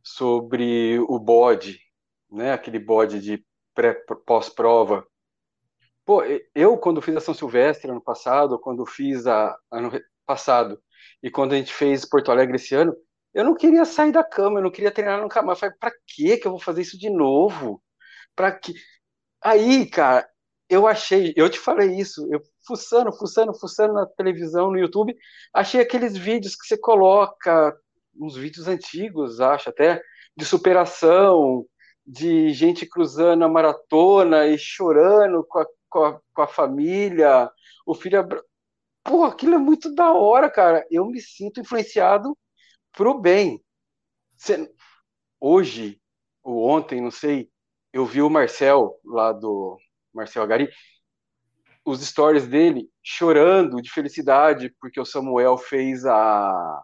sobre 0.03 0.99
o 0.99 1.19
bode, 1.19 1.81
né? 2.31 2.53
Aquele 2.53 2.81
bode 2.81 3.21
de 3.21 3.45
pós-prova. 4.27 5.07
Pô, 6.05 6.23
eu 6.55 6.77
quando 6.77 7.01
fiz 7.01 7.15
a 7.17 7.21
São 7.21 7.33
Silvestre 7.33 7.91
ano 7.91 8.03
passado, 8.03 8.59
quando 8.59 8.85
fiz 8.85 9.27
a 9.27 9.57
ano 9.71 9.93
passado 10.27 10.83
e 11.23 11.31
quando 11.31 11.53
a 11.53 11.57
gente 11.57 11.73
fez 11.73 12.05
Porto 12.05 12.33
Alegre 12.33 12.57
esse 12.57 12.75
ano, 12.75 12.97
eu 13.35 13.45
não 13.45 13.55
queria 13.55 13.85
sair 13.85 14.13
da 14.13 14.25
cama, 14.25 14.59
eu 14.59 14.65
não 14.65 14.71
queria 14.71 14.91
treinar 14.91 15.21
nunca 15.21 15.43
mais. 15.43 15.57
Eu 15.59 15.61
falei, 15.61 15.77
pra 15.79 15.93
que 16.07 16.37
que 16.39 16.47
eu 16.47 16.53
vou 16.53 16.61
fazer 16.61 16.83
isso 16.83 16.99
de 16.99 17.11
novo? 17.11 17.83
Pra 18.37 18.53
que? 18.53 18.75
Aí, 19.43 19.87
cara, 19.87 20.29
eu 20.69 20.87
achei, 20.87 21.33
eu 21.37 21.51
te 21.51 21.59
falei 21.59 21.97
isso, 21.99 22.27
eu 22.33 22.41
fuçando, 22.67 23.13
fuçando, 23.13 23.55
fuçando 23.55 23.95
na 23.95 24.07
televisão, 24.07 24.71
no 24.71 24.79
YouTube, 24.79 25.15
achei 25.53 25.81
aqueles 25.81 26.17
vídeos 26.17 26.57
que 26.57 26.67
você 26.67 26.79
coloca, 26.79 27.77
uns 28.19 28.37
vídeos 28.37 28.69
antigos, 28.69 29.41
acho 29.41 29.69
até, 29.71 30.03
de 30.37 30.45
superação, 30.45 31.67
de 32.07 32.51
gente 32.53 32.87
cruzando 32.87 33.45
a 33.45 33.49
maratona 33.49 34.47
e 34.47 34.59
chorando 34.59 35.45
com 35.45 35.59
a, 35.61 35.67
com 35.89 36.05
a, 36.05 36.21
com 36.35 36.43
a 36.43 36.47
família, 36.47 37.51
o 37.87 37.95
filho. 37.95 38.27
Pô, 39.05 39.25
aquilo 39.25 39.55
é 39.55 39.59
muito 39.59 39.95
da 39.95 40.13
hora, 40.13 40.51
cara. 40.51 40.87
Eu 40.91 41.07
me 41.07 41.21
sinto 41.21 41.61
influenciado 41.61 42.37
pro 42.93 43.19
bem. 43.19 43.63
Hoje, 45.41 46.01
ou 46.43 46.69
ontem, 46.69 47.01
não 47.01 47.11
sei, 47.11 47.51
eu 47.93 48.07
vi 48.07 48.23
o 48.23 48.31
Marcel, 48.31 48.99
lá 49.05 49.33
do 49.33 49.79
Marcel 50.13 50.43
Agari, 50.43 50.69
os 51.85 52.01
stories 52.01 52.47
dele 52.47 52.89
chorando 53.03 53.83
de 53.83 53.91
felicidade 53.91 54.75
porque 54.81 55.01
o 55.01 55.05
Samuel 55.05 55.57
fez 55.59 56.05
a 56.07 56.83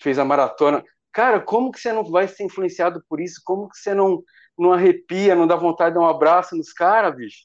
fez 0.00 0.18
a 0.18 0.24
maratona. 0.24 0.84
Cara, 1.12 1.40
como 1.40 1.70
que 1.70 1.80
você 1.80 1.92
não 1.92 2.04
vai 2.04 2.28
ser 2.28 2.44
influenciado 2.44 3.02
por 3.08 3.20
isso? 3.20 3.40
Como 3.44 3.68
que 3.68 3.78
você 3.78 3.94
não 3.94 4.22
não 4.56 4.72
arrepia, 4.72 5.34
não 5.34 5.46
dá 5.46 5.56
vontade 5.56 5.90
de 5.90 6.00
dar 6.00 6.06
um 6.06 6.08
abraço 6.08 6.56
nos 6.56 6.72
caras, 6.72 7.16
bicho? 7.16 7.44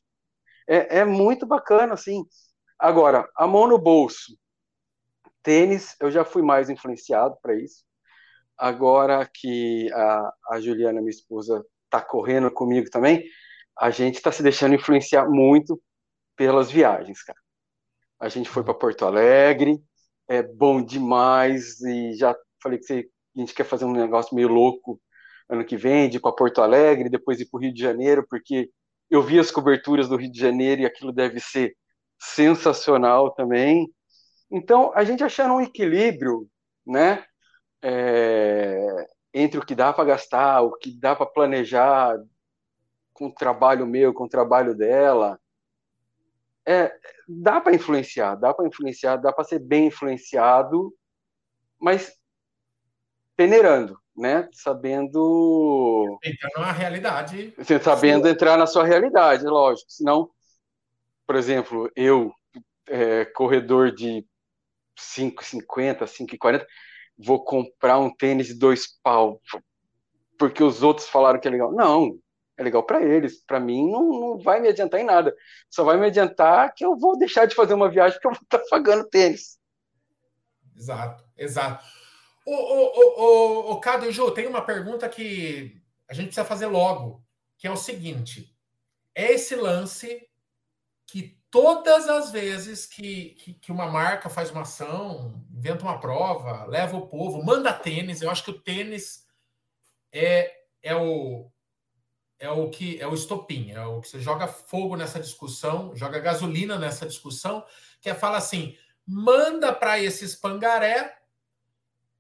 É, 0.68 1.00
é 1.00 1.06
muito 1.06 1.46
bacana, 1.48 1.94
assim. 1.96 2.24
Agora, 2.78 3.28
a 3.36 3.48
mão 3.48 3.68
no 3.68 3.80
bolso. 3.80 4.38
Tênis, 5.44 5.96
eu 6.00 6.12
já 6.12 6.26
fui 6.26 6.42
mais 6.42 6.70
influenciado 6.70 7.38
para 7.42 7.56
isso. 7.56 7.84
Agora 8.58 9.30
que 9.34 9.92
a, 9.94 10.34
a 10.52 10.60
Juliana, 10.60 11.00
minha 11.00 11.10
esposa, 11.10 11.66
está 11.86 12.02
correndo 12.02 12.52
comigo 12.52 12.90
também, 12.90 13.24
a 13.78 13.90
gente 13.90 14.16
está 14.16 14.32
se 14.32 14.44
deixando 14.44 14.76
influenciar 14.76 15.28
muito 15.30 15.82
pelas 16.36 16.70
viagens, 16.70 17.24
cara. 17.24 17.40
A 18.20 18.30
gente 18.30 18.50
foi 18.50 18.64
para 18.64 18.74
Porto 18.74 19.06
Alegre, 19.06 19.82
é 20.28 20.44
bom 20.44 20.84
demais 20.84 21.80
e 21.82 22.14
já 22.14 22.36
falei 22.62 22.78
que 22.78 22.86
você, 22.86 23.10
a 23.36 23.40
gente 23.40 23.54
quer 23.54 23.64
fazer 23.64 23.86
um 23.86 23.94
negócio 23.94 24.36
meio 24.36 24.50
louco 24.50 25.02
ano 25.50 25.66
que 25.66 25.76
vem, 25.76 26.10
de 26.10 26.18
ir 26.18 26.20
para 26.20 26.32
Porto 26.32 26.62
Alegre, 26.62 27.10
depois 27.10 27.40
ir 27.40 27.50
para 27.50 27.58
o 27.58 27.62
Rio 27.62 27.74
de 27.74 27.82
Janeiro, 27.82 28.26
porque 28.30 28.70
eu 29.10 29.24
vi 29.24 29.40
as 29.40 29.50
coberturas 29.50 30.08
do 30.08 30.16
Rio 30.16 30.32
de 30.32 30.40
Janeiro 30.40 30.82
e 30.82 30.86
aquilo 30.86 31.12
deve 31.12 31.40
ser 31.40 31.76
sensacional 32.20 33.34
também. 33.34 33.92
Então, 34.52 34.92
a 34.96 35.04
gente 35.04 35.24
achando 35.24 35.54
um 35.54 35.62
equilíbrio, 35.62 36.50
né, 36.86 37.24
é, 37.82 39.08
entre 39.34 39.60
o 39.60 39.66
que 39.66 39.76
dá 39.76 39.94
para 39.94 40.06
gastar, 40.06 40.62
o 40.62 40.72
que 40.72 40.92
dá 40.98 41.16
para 41.16 41.26
planejar 41.26 42.18
com 43.14 43.28
o 43.28 43.34
trabalho 43.34 43.86
meu, 43.86 44.14
com 44.14 44.24
o 44.24 44.30
trabalho 44.30 44.76
dela, 44.76 45.40
é, 46.66 46.94
dá 47.28 47.60
para 47.60 47.74
influenciar, 47.74 48.36
dá 48.36 48.54
para 48.54 48.68
influenciar, 48.68 49.18
dá 49.18 49.32
para 49.32 49.44
ser 49.44 49.60
bem 49.60 49.88
influenciado, 49.88 50.94
mas 51.80 52.16
peneirando, 53.36 54.00
né? 54.16 54.50
Sabendo. 54.52 56.20
Entrando 56.24 56.60
na 56.60 56.72
realidade. 56.72 57.56
Sabendo 57.82 58.28
entrar 58.28 58.58
na 58.58 58.68
sua 58.68 58.86
realidade, 58.86 59.46
lógico. 59.46 59.90
Senão, 59.92 60.30
por 61.26 61.36
exemplo, 61.36 61.90
eu, 61.96 62.32
é, 62.88 63.26
corredor 63.26 63.92
de 63.92 64.26
5,50, 65.00 66.06
5,40, 66.06 66.66
vou 67.18 67.44
comprar 67.44 68.00
um 68.00 68.14
tênis 68.14 68.48
de 68.48 68.54
dois 68.54 68.88
pau 69.02 69.42
porque 70.40 70.64
os 70.64 70.82
outros 70.82 71.10
falaram 71.10 71.40
que 71.40 71.48
é 71.48 71.52
legal. 71.52 71.74
Não, 71.74 72.18
é 72.58 72.64
legal 72.64 72.82
para 72.82 73.04
eles. 73.04 73.44
Para 73.46 73.60
mim, 73.60 73.92
não, 73.92 74.10
não 74.10 74.40
vai 74.40 74.62
me 74.62 74.70
adiantar 74.70 75.00
em 75.00 75.04
nada. 75.04 75.36
Só 75.70 75.84
vai 75.84 75.98
me 75.98 76.08
adiantar 76.08 76.74
que 76.74 76.86
eu 76.86 76.98
vou 76.98 77.18
deixar 77.18 77.46
de 77.46 77.54
fazer 77.54 77.74
uma 77.74 77.90
viagem 77.90 78.14
porque 78.14 78.28
eu 78.28 78.32
vou 78.32 78.42
estar 78.42 78.60
pagando 78.70 79.08
tênis. 79.10 79.60
Exato, 80.76 81.24
exato. 81.38 81.86
Ô, 82.46 82.54
ô, 82.54 82.92
ô, 82.96 83.72
ô, 83.72 83.80
Cado 83.80 84.06
e 84.06 84.12
Ju, 84.12 84.32
tem 84.32 84.48
uma 84.48 84.62
pergunta 84.62 85.10
que 85.10 85.80
a 86.08 86.14
gente 86.14 86.28
precisa 86.28 86.46
fazer 86.46 86.68
logo, 86.68 87.22
que 87.58 87.68
é 87.68 87.72
o 87.72 87.78
seguinte: 87.78 88.56
é 89.14 89.34
esse 89.34 89.56
lance 89.56 90.28
que 91.06 91.39
todas 91.52 92.08
as 92.08 92.32
vezes 92.32 92.86
que, 92.86 93.32
que, 93.32 93.54
que, 93.54 93.72
uma 93.72 93.88
marca 93.88 94.30
faz 94.30 94.52
uma 94.52 94.62
ação, 94.62 95.44
inventa 95.52 95.84
uma 95.84 96.00
prova, 96.00 96.66
leva 96.66 96.98
o 96.98 97.08
povo, 97.08 97.44
manda 97.44 97.74
tênis, 97.74 98.22
eu 98.22 98.30
acho 98.30 98.44
que 98.44 98.52
o 98.52 98.60
tênis 98.60 99.26
é, 100.12 100.54
é 100.82 100.96
o 100.96 101.52
é 102.42 102.50
o 102.50 102.70
que 102.70 103.00
é 103.02 103.06
o 103.06 103.14
estopim, 103.14 103.72
é 103.72 103.86
o 103.86 104.00
que 104.00 104.08
você 104.08 104.20
joga 104.20 104.48
fogo 104.48 104.96
nessa 104.96 105.20
discussão, 105.20 105.94
joga 105.94 106.20
gasolina 106.20 106.80
nessa 106.80 107.06
discussão, 107.06 107.66
que 108.00 108.10
é 108.10 108.16
fala 108.16 108.38
assim: 108.38 108.78
manda 109.06 109.74
para 109.74 110.00
esses 110.00 110.36
pangaré 110.36 111.20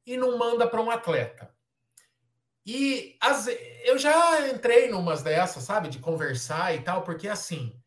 e 0.05 0.17
não 0.17 0.37
manda 0.37 0.67
para 0.67 0.81
um 0.81 0.91
atleta. 0.91 1.49
E 2.65 3.17
as, 3.21 3.47
eu 3.83 3.97
já 3.97 4.49
entrei 4.49 4.89
numas 4.89 5.23
dessas, 5.23 5.63
sabe, 5.63 5.87
de 5.87 5.99
conversar 5.99 6.75
e 6.75 6.81
tal, 6.81 7.03
porque 7.03 7.27
assim, 7.27 7.78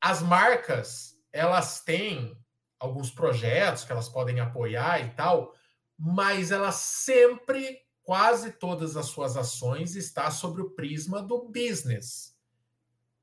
as 0.00 0.22
marcas, 0.22 1.16
elas 1.32 1.80
têm 1.80 2.36
alguns 2.78 3.10
projetos 3.10 3.84
que 3.84 3.92
elas 3.92 4.08
podem 4.08 4.40
apoiar 4.40 5.04
e 5.04 5.10
tal, 5.10 5.54
mas 5.98 6.52
elas 6.52 6.76
sempre, 6.76 7.80
quase 8.02 8.52
todas 8.52 8.96
as 8.96 9.06
suas 9.06 9.36
ações 9.36 9.96
está 9.96 10.30
sobre 10.30 10.62
o 10.62 10.70
prisma 10.70 11.20
do 11.20 11.48
business. 11.48 12.36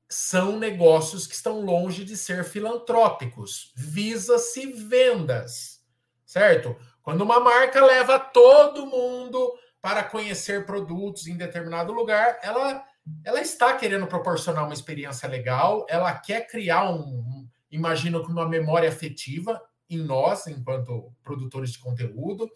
São 0.08 0.58
negócios 0.58 1.26
que 1.26 1.34
estão 1.34 1.62
longe 1.62 2.04
de 2.04 2.16
ser 2.16 2.44
filantrópicos, 2.44 3.72
visa-se 3.74 4.66
vendas, 4.66 5.82
certo? 6.24 6.76
Quando 7.02 7.22
uma 7.22 7.40
marca 7.40 7.84
leva 7.84 8.18
todo 8.18 8.86
mundo 8.86 9.52
para 9.80 10.04
conhecer 10.04 10.66
produtos 10.66 11.26
em 11.26 11.36
determinado 11.36 11.92
lugar, 11.92 12.38
ela, 12.42 12.84
ela 13.24 13.40
está 13.40 13.76
querendo 13.76 14.06
proporcionar 14.06 14.64
uma 14.64 14.74
experiência 14.74 15.28
legal, 15.28 15.86
ela 15.88 16.12
quer 16.14 16.46
criar 16.46 16.90
um, 16.90 17.00
um 17.00 17.48
imagino 17.70 18.24
que 18.24 18.30
uma 18.30 18.48
memória 18.48 18.88
afetiva 18.88 19.60
em 19.88 19.98
nós, 19.98 20.46
enquanto 20.46 21.12
produtores 21.22 21.72
de 21.72 21.78
conteúdo. 21.78 22.50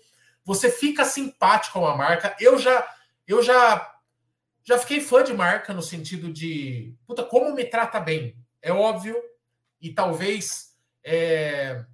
Você 0.45 0.71
fica 0.71 1.05
simpático 1.05 1.85
a 1.85 1.97
marca. 1.97 2.37
Eu 2.41 2.59
já 2.59 2.87
eu 3.27 3.43
já 3.43 3.95
já 4.63 4.79
fiquei 4.79 5.01
fã 5.01 5.23
de 5.23 5.33
marca 5.33 5.73
no 5.73 5.83
sentido 5.83 6.33
de 6.33 6.95
puta, 7.07 7.23
como 7.25 7.55
me 7.55 7.65
trata 7.65 8.01
bem. 8.01 8.37
É 8.61 8.73
óbvio, 8.73 9.17
e 9.81 9.93
talvez 9.93 10.77
é, 11.03 11.85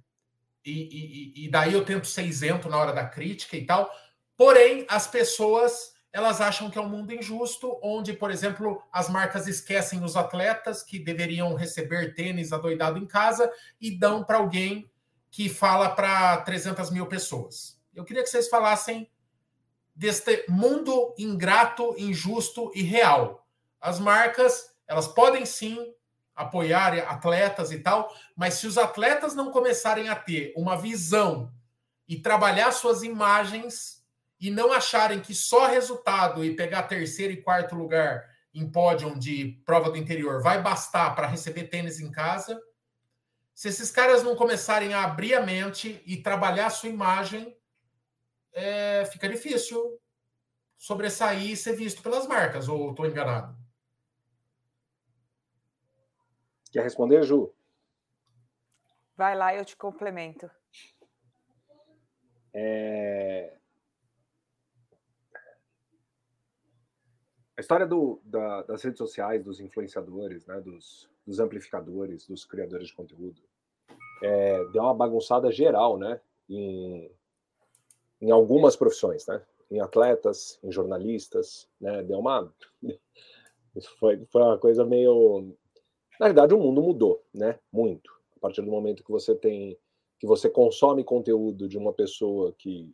e, 0.65 0.71
e, 0.71 1.45
e 1.45 1.49
daí 1.49 1.73
eu 1.73 1.85
tento 1.85 2.07
ser 2.07 2.25
isento 2.25 2.67
na 2.67 2.77
hora 2.77 2.93
da 2.93 3.05
crítica 3.05 3.55
e 3.55 3.65
tal. 3.65 3.89
Porém, 4.35 4.85
as 4.89 5.07
pessoas 5.07 5.93
elas 6.17 6.41
acham 6.41 6.67
que 6.67 6.79
é 6.79 6.81
um 6.81 6.89
mundo 6.89 7.13
injusto, 7.13 7.79
onde, 7.79 8.11
por 8.11 8.31
exemplo, 8.31 8.81
as 8.91 9.07
marcas 9.07 9.45
esquecem 9.45 10.03
os 10.03 10.17
atletas 10.17 10.81
que 10.81 10.97
deveriam 10.97 11.53
receber 11.53 12.15
tênis 12.15 12.51
adoidado 12.51 12.97
em 12.97 13.05
casa 13.05 13.53
e 13.79 13.91
dão 13.91 14.23
para 14.23 14.39
alguém 14.39 14.89
que 15.29 15.47
fala 15.47 15.91
para 15.91 16.37
300 16.37 16.89
mil 16.89 17.05
pessoas. 17.05 17.79
Eu 17.93 18.03
queria 18.03 18.23
que 18.23 18.29
vocês 18.29 18.49
falassem 18.49 19.07
deste 19.95 20.43
mundo 20.49 21.13
ingrato, 21.19 21.93
injusto 21.99 22.71
e 22.73 22.81
real. 22.81 23.47
As 23.79 23.99
marcas, 23.99 24.71
elas 24.87 25.07
podem 25.07 25.45
sim 25.45 25.93
apoiar 26.35 26.97
atletas 26.97 27.71
e 27.71 27.77
tal, 27.77 28.11
mas 28.35 28.55
se 28.55 28.65
os 28.65 28.79
atletas 28.79 29.35
não 29.35 29.51
começarem 29.51 30.09
a 30.09 30.15
ter 30.15 30.51
uma 30.57 30.75
visão 30.75 31.53
e 32.07 32.19
trabalhar 32.19 32.71
suas 32.71 33.03
imagens 33.03 33.96
e 34.39 34.51
não 34.51 34.71
acharem 34.71 35.19
que 35.19 35.33
só 35.33 35.67
resultado 35.67 36.43
e 36.43 36.55
pegar 36.55 36.83
terceiro 36.83 37.33
e 37.33 37.41
quarto 37.41 37.75
lugar 37.75 38.27
em 38.53 38.69
pódio 38.69 39.17
de 39.17 39.61
prova 39.65 39.89
do 39.89 39.97
interior 39.97 40.41
vai 40.41 40.61
bastar 40.61 41.15
para 41.15 41.27
receber 41.27 41.65
tênis 41.65 41.99
em 41.99 42.11
casa, 42.11 42.59
se 43.53 43.67
esses 43.69 43.89
caras 43.89 44.23
não 44.23 44.35
começarem 44.35 44.93
a 44.93 45.03
abrir 45.03 45.33
a 45.33 45.41
mente 45.41 46.01
e 46.05 46.17
trabalhar 46.17 46.67
a 46.67 46.71
sua 46.71 46.89
imagem, 46.89 47.57
é, 48.53 49.05
fica 49.05 49.27
difícil 49.27 49.99
sobressair 50.77 51.51
e 51.51 51.57
ser 51.57 51.73
visto 51.75 52.03
pelas 52.03 52.27
marcas, 52.27 52.67
ou 52.67 52.91
estou 52.91 53.07
enganado? 53.07 53.57
Quer 56.71 56.83
responder, 56.83 57.23
Ju? 57.23 57.51
Vai 59.15 59.35
lá, 59.35 59.55
eu 59.55 59.65
te 59.65 59.75
complemento. 59.75 60.49
É... 62.53 63.57
A 67.57 67.61
história 67.61 67.87
do, 67.87 68.19
da, 68.23 68.61
das 68.63 68.83
redes 68.83 68.99
sociais, 68.99 69.43
dos 69.43 69.59
influenciadores, 69.59 70.45
né, 70.45 70.61
dos, 70.61 71.09
dos 71.25 71.39
amplificadores, 71.39 72.27
dos 72.27 72.45
criadores 72.45 72.87
de 72.87 72.93
conteúdo, 72.93 73.41
é, 74.21 74.63
deu 74.65 74.83
uma 74.83 74.93
bagunçada 74.93 75.51
geral, 75.51 75.97
né, 75.97 76.21
em, 76.47 77.11
em 78.21 78.31
algumas 78.31 78.75
profissões, 78.75 79.25
né, 79.25 79.41
em 79.71 79.79
atletas, 79.79 80.59
em 80.63 80.71
jornalistas, 80.71 81.67
né, 81.81 82.03
deu 82.03 82.19
uma 82.19 82.53
foi, 83.99 84.23
foi 84.31 84.41
uma 84.41 84.57
coisa 84.57 84.85
meio 84.85 85.55
na 86.19 86.27
verdade, 86.27 86.53
o 86.53 86.59
mundo 86.59 86.81
mudou, 86.81 87.23
né? 87.33 87.59
Muito. 87.71 88.11
A 88.35 88.39
partir 88.39 88.61
do 88.61 88.71
momento 88.71 89.03
que 89.03 89.11
você 89.11 89.35
tem, 89.35 89.77
que 90.19 90.25
você 90.25 90.49
consome 90.49 91.03
conteúdo 91.03 91.67
de 91.67 91.77
uma 91.77 91.93
pessoa 91.93 92.53
que, 92.57 92.91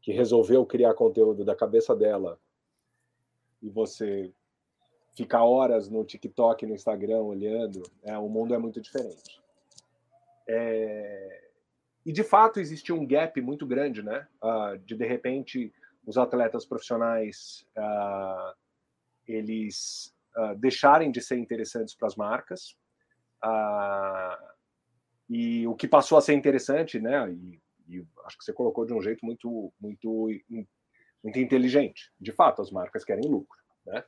que 0.00 0.12
resolveu 0.12 0.64
criar 0.64 0.94
conteúdo 0.94 1.44
da 1.44 1.54
cabeça 1.54 1.94
dela 1.94 2.38
e 3.62 3.68
você 3.68 4.32
fica 5.16 5.42
horas 5.42 5.88
no 5.88 6.04
TikTok, 6.04 6.64
no 6.64 6.74
Instagram 6.74 7.20
olhando, 7.22 7.82
é, 8.02 8.16
o 8.16 8.28
mundo 8.28 8.54
é 8.54 8.58
muito 8.58 8.80
diferente. 8.80 9.40
É... 10.48 11.48
E 12.06 12.12
de 12.12 12.22
fato 12.22 12.60
existiu 12.60 12.96
um 12.96 13.06
gap 13.06 13.38
muito 13.42 13.66
grande, 13.66 14.02
né? 14.02 14.26
Uh, 14.42 14.78
de 14.78 14.96
de 14.96 15.06
repente 15.06 15.72
os 16.06 16.16
atletas 16.16 16.64
profissionais 16.64 17.66
uh, 17.76 18.56
eles 19.26 20.14
uh, 20.36 20.54
deixarem 20.56 21.10
de 21.10 21.20
ser 21.20 21.36
interessantes 21.36 21.94
para 21.94 22.08
as 22.08 22.16
marcas. 22.16 22.76
E 25.28 25.66
o 25.66 25.74
que 25.74 25.86
passou 25.86 26.16
a 26.16 26.22
ser 26.22 26.32
interessante, 26.32 26.98
né? 26.98 27.30
E, 27.30 27.60
e, 27.88 28.06
acho 28.24 28.38
que 28.38 28.44
você 28.44 28.54
colocou 28.54 28.86
de 28.86 28.94
um 28.94 29.02
jeito 29.02 29.24
muito, 29.26 29.70
muito, 29.78 30.30
muito 31.22 31.38
inteligente. 31.38 32.12
De 32.20 32.32
fato, 32.32 32.62
as 32.62 32.70
marcas 32.70 33.04
querem 33.04 33.28
lucro, 33.28 33.58
né? 33.86 34.04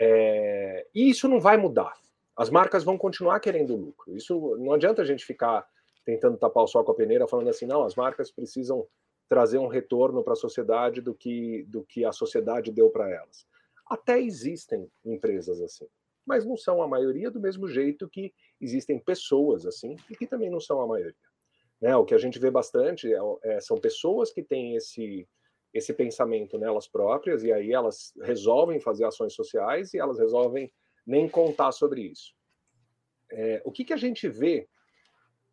É, 0.00 0.86
e 0.94 1.10
isso 1.10 1.28
não 1.28 1.40
vai 1.40 1.56
mudar. 1.56 1.94
As 2.36 2.50
marcas 2.50 2.84
vão 2.84 2.96
continuar 2.96 3.40
querendo 3.40 3.74
lucro. 3.74 4.16
Isso 4.16 4.56
não 4.58 4.72
adianta 4.72 5.02
a 5.02 5.04
gente 5.04 5.24
ficar 5.24 5.68
tentando 6.04 6.38
tapar 6.38 6.62
o 6.62 6.66
sol 6.68 6.84
com 6.84 6.92
a 6.92 6.94
peneira, 6.94 7.26
falando 7.26 7.50
assim, 7.50 7.66
não, 7.66 7.84
as 7.84 7.94
marcas 7.94 8.30
precisam 8.30 8.86
trazer 9.28 9.58
um 9.58 9.66
retorno 9.66 10.22
para 10.22 10.32
a 10.32 10.36
sociedade 10.36 11.00
do 11.00 11.14
que 11.14 11.64
do 11.64 11.84
que 11.84 12.04
a 12.04 12.12
sociedade 12.12 12.72
deu 12.72 12.88
para 12.88 13.10
elas. 13.10 13.46
Até 13.86 14.20
existem 14.20 14.90
empresas 15.04 15.60
assim, 15.60 15.86
mas 16.24 16.46
não 16.46 16.56
são 16.56 16.80
a 16.80 16.88
maioria, 16.88 17.30
do 17.30 17.40
mesmo 17.40 17.68
jeito 17.68 18.08
que 18.08 18.32
existem 18.60 18.98
pessoas 18.98 19.66
assim, 19.66 19.96
e 20.10 20.16
que 20.16 20.26
também 20.26 20.48
não 20.48 20.60
são 20.60 20.80
a 20.80 20.86
maioria. 20.86 21.14
Né? 21.80 21.94
O 21.96 22.04
que 22.04 22.14
a 22.14 22.18
gente 22.18 22.38
vê 22.38 22.50
bastante 22.50 23.12
é, 23.12 23.18
é, 23.42 23.60
são 23.60 23.78
pessoas 23.78 24.32
que 24.32 24.42
têm 24.42 24.76
esse, 24.76 25.28
esse 25.78 25.94
pensamento 25.94 26.58
nelas 26.58 26.86
próprias, 26.86 27.42
e 27.42 27.52
aí 27.52 27.72
elas 27.72 28.12
resolvem 28.22 28.78
fazer 28.80 29.04
ações 29.04 29.34
sociais 29.34 29.94
e 29.94 29.98
elas 29.98 30.18
resolvem 30.18 30.70
nem 31.06 31.28
contar 31.28 31.72
sobre 31.72 32.02
isso. 32.02 32.34
É, 33.30 33.62
o 33.64 33.72
que, 33.72 33.84
que 33.84 33.92
a 33.92 33.96
gente 33.96 34.28
vê 34.28 34.68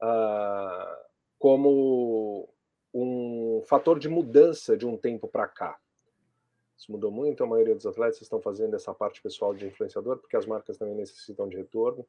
ah, 0.02 1.06
como 1.40 2.50
um 2.94 3.62
fator 3.68 4.00
de 4.00 4.10
mudança 4.10 4.76
de 4.76 4.86
um 4.86 4.98
tempo 4.98 5.28
para 5.28 5.48
cá? 5.48 5.80
Isso 6.78 6.92
mudou 6.92 7.12
muito, 7.12 7.44
a 7.44 7.48
maioria 7.48 7.76
dos 7.76 7.86
atletas 7.86 8.22
estão 8.22 8.42
fazendo 8.42 8.76
essa 8.76 8.94
parte 8.94 9.22
pessoal 9.22 9.54
de 9.54 9.66
influenciador, 9.66 10.18
porque 10.18 10.36
as 10.36 10.46
marcas 10.46 10.78
também 10.78 10.96
necessitam 10.96 11.48
de 11.48 11.56
retorno, 11.56 12.06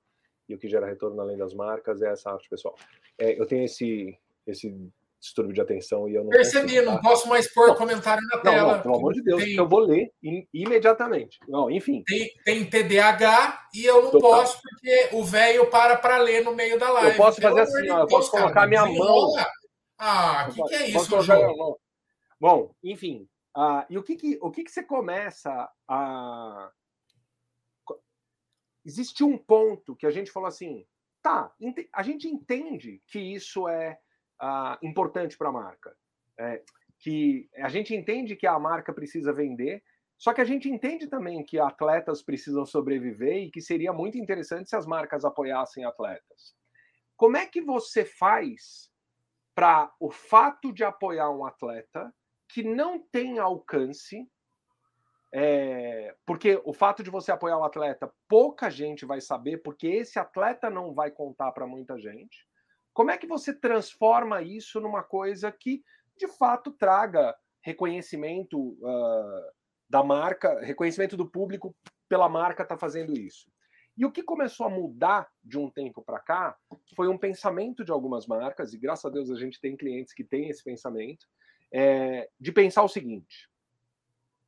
e 0.48 0.54
o 0.54 0.58
que 0.58 0.68
gera 0.68 0.86
retorno 0.86 1.20
além 1.20 1.36
das 1.36 1.54
marcas 1.54 2.02
é 2.02 2.08
essa 2.08 2.30
arte 2.30 2.48
pessoal. 2.48 2.76
É, 3.18 3.40
eu 3.40 3.46
tenho 3.46 3.64
esse, 3.64 4.18
esse 4.46 4.76
distúrbio 5.26 5.54
de 5.54 5.60
atenção 5.60 6.08
e 6.08 6.14
eu 6.14 6.22
não 6.22 6.30
Percebi, 6.30 6.80
não 6.80 7.00
posso 7.00 7.28
mais 7.28 7.52
pôr 7.52 7.68
não, 7.68 7.74
comentário 7.74 8.22
na 8.28 8.38
tela. 8.38 8.76
Não, 8.76 8.82
pelo 8.82 8.96
amor 8.96 9.12
de 9.12 9.22
Deus, 9.22 9.42
tem, 9.42 9.54
eu 9.54 9.68
vou 9.68 9.80
ler 9.80 10.10
imediatamente. 10.52 11.38
Não, 11.48 11.70
enfim. 11.70 12.02
Tem, 12.06 12.30
tem 12.44 12.64
TDAH 12.64 13.68
e 13.74 13.84
eu 13.84 14.02
não 14.02 14.10
Total. 14.10 14.30
posso 14.30 14.60
porque 14.62 15.10
o 15.12 15.24
velho 15.24 15.68
para 15.68 15.96
para 15.96 16.18
ler 16.18 16.44
no 16.44 16.54
meio 16.54 16.78
da 16.78 16.90
live. 16.90 17.10
Eu 17.10 17.16
posso 17.16 17.40
fazer 17.40 17.60
assim, 17.60 17.90
ó, 17.90 18.00
eu 18.00 18.06
posso 18.06 18.30
colocar 18.30 18.52
cara, 18.52 18.66
minha 18.66 18.86
mão. 18.86 19.32
Ah, 19.98 20.48
o 20.50 20.54
que, 20.54 20.62
que, 20.64 20.74
é 20.74 20.90
isso, 20.90 21.20
João? 21.22 21.76
Bom, 22.40 22.70
enfim. 22.82 23.28
Uh, 23.56 23.84
e 23.88 23.98
o 23.98 24.02
que 24.02 24.16
que, 24.16 24.38
o 24.42 24.50
que 24.50 24.64
que 24.64 24.70
você 24.70 24.82
começa 24.82 25.68
a... 25.88 26.70
Existe 28.84 29.24
um 29.24 29.36
ponto 29.36 29.96
que 29.96 30.06
a 30.06 30.10
gente 30.10 30.30
falou 30.30 30.46
assim, 30.46 30.86
tá, 31.22 31.52
a 31.92 32.02
gente 32.04 32.28
entende 32.28 33.02
que 33.08 33.18
isso 33.18 33.66
é 33.66 33.98
uh, 34.42 34.86
importante 34.86 35.36
para 35.36 35.48
a 35.48 35.52
marca. 35.52 35.96
É, 36.38 36.62
que 36.98 37.48
a 37.56 37.68
gente 37.68 37.94
entende 37.94 38.36
que 38.36 38.46
a 38.46 38.58
marca 38.58 38.92
precisa 38.92 39.32
vender, 39.32 39.82
só 40.18 40.32
que 40.32 40.40
a 40.40 40.44
gente 40.44 40.68
entende 40.68 41.06
também 41.08 41.44
que 41.44 41.58
atletas 41.58 42.22
precisam 42.22 42.64
sobreviver 42.64 43.44
e 43.44 43.50
que 43.50 43.60
seria 43.60 43.92
muito 43.92 44.16
interessante 44.16 44.70
se 44.70 44.76
as 44.76 44.86
marcas 44.86 45.24
apoiassem 45.24 45.84
atletas. 45.84 46.54
Como 47.16 47.36
é 47.36 47.46
que 47.46 47.60
você 47.60 48.04
faz 48.04 48.90
para 49.54 49.92
o 49.98 50.10
fato 50.10 50.72
de 50.72 50.84
apoiar 50.84 51.30
um 51.30 51.44
atleta 51.44 52.12
que 52.48 52.62
não 52.62 52.98
tem 52.98 53.38
alcance, 53.38 54.28
é, 55.32 56.14
porque 56.24 56.60
o 56.64 56.72
fato 56.72 57.02
de 57.02 57.10
você 57.10 57.32
apoiar 57.32 57.58
um 57.58 57.64
atleta, 57.64 58.12
pouca 58.28 58.70
gente 58.70 59.04
vai 59.04 59.20
saber, 59.20 59.58
porque 59.58 59.86
esse 59.86 60.18
atleta 60.18 60.70
não 60.70 60.94
vai 60.94 61.10
contar 61.10 61.52
para 61.52 61.66
muita 61.66 61.98
gente. 61.98 62.46
Como 62.96 63.10
é 63.10 63.18
que 63.18 63.26
você 63.26 63.52
transforma 63.52 64.40
isso 64.40 64.80
numa 64.80 65.02
coisa 65.02 65.52
que 65.52 65.84
de 66.16 66.26
fato 66.26 66.72
traga 66.72 67.36
reconhecimento 67.60 68.58
uh, 68.58 69.52
da 69.86 70.02
marca, 70.02 70.58
reconhecimento 70.60 71.14
do 71.14 71.28
público 71.28 71.76
pela 72.08 72.26
marca 72.26 72.62
estar 72.62 72.76
tá 72.76 72.80
fazendo 72.80 73.12
isso? 73.12 73.52
E 73.98 74.06
o 74.06 74.10
que 74.10 74.22
começou 74.22 74.64
a 74.64 74.70
mudar 74.70 75.28
de 75.44 75.58
um 75.58 75.68
tempo 75.70 76.02
para 76.02 76.18
cá 76.18 76.56
foi 76.96 77.06
um 77.08 77.18
pensamento 77.18 77.84
de 77.84 77.92
algumas 77.92 78.26
marcas, 78.26 78.72
e 78.72 78.78
graças 78.78 79.04
a 79.04 79.10
Deus 79.10 79.30
a 79.30 79.36
gente 79.36 79.60
tem 79.60 79.76
clientes 79.76 80.14
que 80.14 80.24
têm 80.24 80.48
esse 80.48 80.64
pensamento, 80.64 81.26
é, 81.70 82.30
de 82.40 82.50
pensar 82.50 82.82
o 82.82 82.88
seguinte: 82.88 83.50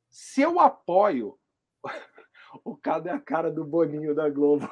se 0.09 0.41
eu 0.41 0.59
apoio. 0.59 1.37
o 2.65 2.75
cara 2.75 3.11
é 3.11 3.13
a 3.13 3.21
cara 3.21 3.51
do 3.51 3.63
Boninho 3.63 4.15
da 4.15 4.27
Globo. 4.27 4.67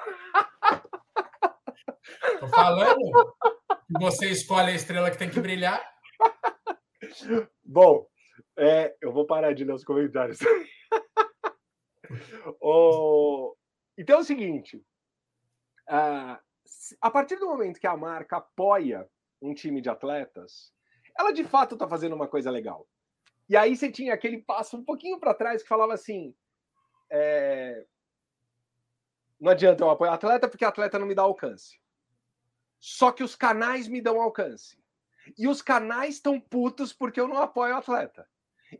Tô 2.39 2.47
falando 2.47 3.35
você 3.89 4.29
escolhe 4.29 4.71
a 4.71 4.75
estrela 4.75 5.11
que 5.11 5.17
tem 5.17 5.29
que 5.29 5.39
brilhar. 5.39 5.81
Bom, 7.63 8.07
é, 8.57 8.95
eu 9.01 9.11
vou 9.11 9.25
parar 9.25 9.53
de 9.53 9.63
ler 9.63 9.73
os 9.73 9.83
comentários. 9.83 10.39
oh, 12.61 13.55
então 13.97 14.17
é 14.17 14.21
o 14.21 14.25
seguinte: 14.25 14.77
uh, 15.89 16.37
a 17.01 17.11
partir 17.11 17.37
do 17.37 17.47
momento 17.47 17.79
que 17.79 17.87
a 17.87 17.97
marca 17.97 18.37
apoia 18.37 19.07
um 19.41 19.53
time 19.53 19.81
de 19.81 19.89
atletas, 19.89 20.71
ela 21.17 21.31
de 21.31 21.43
fato 21.43 21.75
está 21.75 21.87
fazendo 21.87 22.15
uma 22.15 22.27
coisa 22.27 22.51
legal. 22.51 22.87
E 23.49 23.55
aí 23.55 23.75
você 23.75 23.91
tinha 23.91 24.13
aquele 24.13 24.41
passo 24.41 24.77
um 24.77 24.83
pouquinho 24.83 25.19
para 25.19 25.33
trás 25.33 25.61
que 25.61 25.69
falava 25.69 25.93
assim: 25.93 26.35
é, 27.09 27.85
não 29.39 29.51
adianta 29.51 29.83
eu 29.83 29.89
apoiar 29.89 30.13
atleta 30.13 30.49
porque 30.49 30.65
atleta 30.65 30.99
não 30.99 31.07
me 31.07 31.15
dá 31.15 31.21
alcance. 31.21 31.79
Só 32.79 33.11
que 33.11 33.23
os 33.23 33.35
canais 33.35 33.87
me 33.87 34.01
dão 34.01 34.21
alcance. 34.21 34.77
E 35.37 35.47
os 35.47 35.61
canais 35.61 36.15
estão 36.15 36.39
putos 36.39 36.93
porque 36.93 37.19
eu 37.19 37.27
não 37.27 37.37
apoio 37.37 37.75
atleta. 37.75 38.27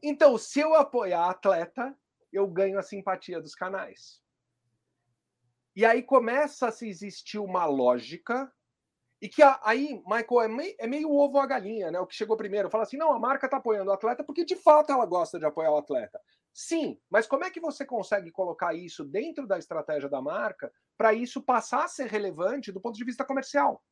Então, 0.02 0.38
se 0.38 0.60
eu 0.60 0.76
apoiar 0.76 1.30
atleta, 1.30 1.98
eu 2.32 2.48
ganho 2.48 2.78
a 2.78 2.84
simpatia 2.84 3.42
dos 3.42 3.56
canais. 3.56 4.22
E 5.76 5.86
aí 5.86 6.02
começa 6.02 6.68
a 6.68 6.72
se 6.72 6.88
existir 6.88 7.38
uma 7.38 7.66
lógica 7.66 8.52
e 9.22 9.28
que 9.28 9.42
aí, 9.64 10.02
Michael, 10.06 10.60
é 10.60 10.76
é 10.80 10.88
meio 10.88 11.12
ovo 11.12 11.40
a 11.40 11.48
galinha, 11.48 11.92
né? 11.92 12.00
O 12.00 12.06
que 12.06 12.16
chegou 12.16 12.38
primeiro. 12.38 12.70
Fala 12.70 12.84
assim: 12.84 12.98
não, 12.98 13.12
a 13.12 13.20
marca 13.20 13.48
está 13.48 13.58
apoiando 13.58 13.90
o 13.90 13.94
atleta 13.94 14.24
porque 14.24 14.46
de 14.46 14.56
fato 14.56 14.92
ela 14.92 15.06
gosta 15.06 15.40
de 15.40 15.46
apoiar 15.46 15.72
o 15.72 15.78
atleta. 15.78 16.22
Sim, 16.60 17.00
mas 17.08 17.28
como 17.28 17.44
é 17.44 17.52
que 17.52 17.60
você 17.60 17.86
consegue 17.86 18.32
colocar 18.32 18.74
isso 18.74 19.06
dentro 19.06 19.46
da 19.46 19.60
estratégia 19.60 20.10
da 20.10 20.20
marca 20.20 20.74
para 20.98 21.14
isso 21.14 21.40
passar 21.40 21.86
a 21.86 21.88
ser 21.88 22.08
relevante 22.08 22.72
do 22.72 22.82
ponto 22.82 22.98
de 22.98 23.06
vista 23.06 23.24
comercial? 23.24 23.84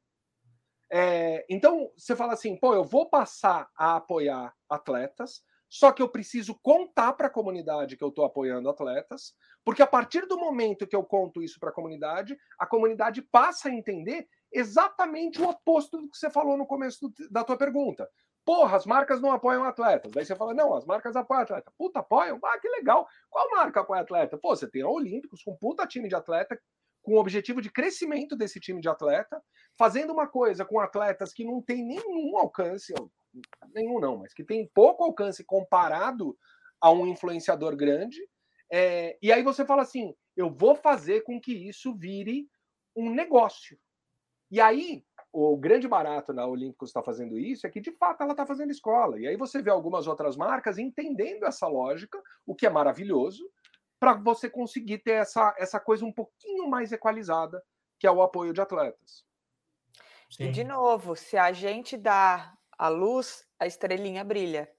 É, 0.92 1.46
então, 1.48 1.92
você 1.96 2.16
fala 2.16 2.34
assim, 2.34 2.58
pô, 2.58 2.74
eu 2.74 2.84
vou 2.84 3.08
passar 3.08 3.70
a 3.78 3.98
apoiar 3.98 4.52
atletas, 4.68 5.44
só 5.70 5.92
que 5.92 6.02
eu 6.02 6.10
preciso 6.10 6.60
contar 6.64 7.14
para 7.14 7.28
a 7.28 7.30
comunidade 7.30 7.96
que 7.96 8.04
eu 8.04 8.10
estou 8.10 8.26
apoiando 8.26 8.68
atletas, 8.68 9.36
porque 9.64 9.84
a 9.84 9.88
partir 9.88 10.26
do 10.26 10.36
momento 10.36 10.88
que 10.88 10.96
eu 10.96 11.04
conto 11.04 11.44
isso 11.44 11.60
para 11.60 11.70
a 11.70 11.74
comunidade, 11.74 12.36
a 12.58 12.66
comunidade 12.66 13.22
passa 13.22 13.70
a 13.70 13.72
entender 13.72 14.28
exatamente 14.52 15.40
o 15.40 15.48
oposto 15.48 16.02
do 16.02 16.10
que 16.10 16.18
você 16.18 16.32
falou 16.32 16.58
no 16.58 16.66
começo 16.66 17.10
do, 17.10 17.30
da 17.30 17.44
tua 17.44 17.58
pergunta. 17.58 18.10
Porra, 18.46 18.78
as 18.78 18.86
marcas 18.86 19.20
não 19.20 19.32
apoiam 19.32 19.64
atletas. 19.64 20.12
Daí 20.12 20.24
você 20.24 20.36
fala, 20.36 20.54
não, 20.54 20.76
as 20.76 20.86
marcas 20.86 21.16
apoiam 21.16 21.42
atleta. 21.42 21.74
Puta, 21.78 22.00
apoiam? 22.00 22.40
Ah, 22.44 22.60
que 22.60 22.70
legal. 22.70 23.08
Qual 23.30 23.50
marca 23.50 23.82
apoia 23.82 24.02
atleta? 24.02 24.38
Pô, 24.38 24.56
você 24.56 24.70
tem 24.70 24.84
a 24.84 24.88
Olímpicos 24.88 25.42
com 25.44 25.52
um 25.54 25.58
puta 25.58 25.88
time 25.88 26.08
de 26.08 26.16
atleta, 26.16 26.58
com 27.02 27.14
o 27.16 27.20
objetivo 27.20 27.60
de 27.60 27.72
crescimento 27.72 28.36
desse 28.36 28.60
time 28.60 28.80
de 28.80 28.88
atleta, 28.88 29.42
fazendo 29.78 30.14
uma 30.14 30.28
coisa 30.28 30.64
com 30.64 30.80
atletas 30.80 31.34
que 31.34 31.44
não 31.44 31.60
tem 31.60 31.84
nenhum 31.84 32.38
alcance, 32.38 32.94
nenhum 33.74 34.00
não, 34.00 34.18
mas 34.18 34.34
que 34.34 34.44
tem 34.44 34.70
pouco 34.74 35.04
alcance 35.04 35.44
comparado 35.44 36.38
a 36.80 36.92
um 36.92 37.08
influenciador 37.08 37.76
grande. 37.76 38.20
É, 38.72 39.18
e 39.22 39.32
aí 39.32 39.42
você 39.42 39.66
fala 39.66 39.82
assim: 39.82 40.14
eu 40.38 40.52
vou 40.52 40.76
fazer 40.76 41.22
com 41.22 41.42
que 41.42 41.54
isso 41.68 41.96
vire 41.96 42.48
um 42.96 43.10
negócio. 43.10 43.78
E 44.52 44.62
aí 44.62 45.04
o 45.38 45.58
grande 45.58 45.86
barato 45.86 46.32
na 46.32 46.48
Olímpicos 46.48 46.90
está 46.90 47.04
fazendo 47.04 47.38
isso 47.38 47.68
é 47.68 47.70
que, 47.70 47.82
de 47.82 47.92
fato, 47.92 48.24
ela 48.24 48.32
está 48.32 48.46
fazendo 48.46 48.72
escola. 48.72 49.20
E 49.20 49.28
aí 49.28 49.36
você 49.36 49.62
vê 49.62 49.70
algumas 49.70 50.08
outras 50.08 50.38
marcas 50.38 50.78
entendendo 50.78 51.44
essa 51.44 51.68
lógica, 51.68 52.22
o 52.46 52.56
que 52.56 52.66
é 52.66 52.70
maravilhoso, 52.70 53.44
para 54.00 54.14
você 54.14 54.50
conseguir 54.50 55.00
ter 55.00 55.12
essa, 55.12 55.54
essa 55.58 55.78
coisa 55.78 56.06
um 56.06 56.12
pouquinho 56.12 56.70
mais 56.70 56.94
equalizada, 56.94 57.62
que 58.00 58.08
é 58.08 58.12
o 58.12 58.22
apoio 58.22 58.54
de 58.54 58.62
atletas. 58.62 59.26
Sim. 60.32 60.46
E, 60.46 60.52
de 60.52 60.64
novo, 60.64 61.18
se 61.18 61.36
a 61.36 61.52
gente 61.52 61.98
dá 61.98 62.54
a 62.78 62.88
luz, 62.88 63.46
a 63.60 63.68
estrelinha 63.68 64.24
brilha. 64.24 64.72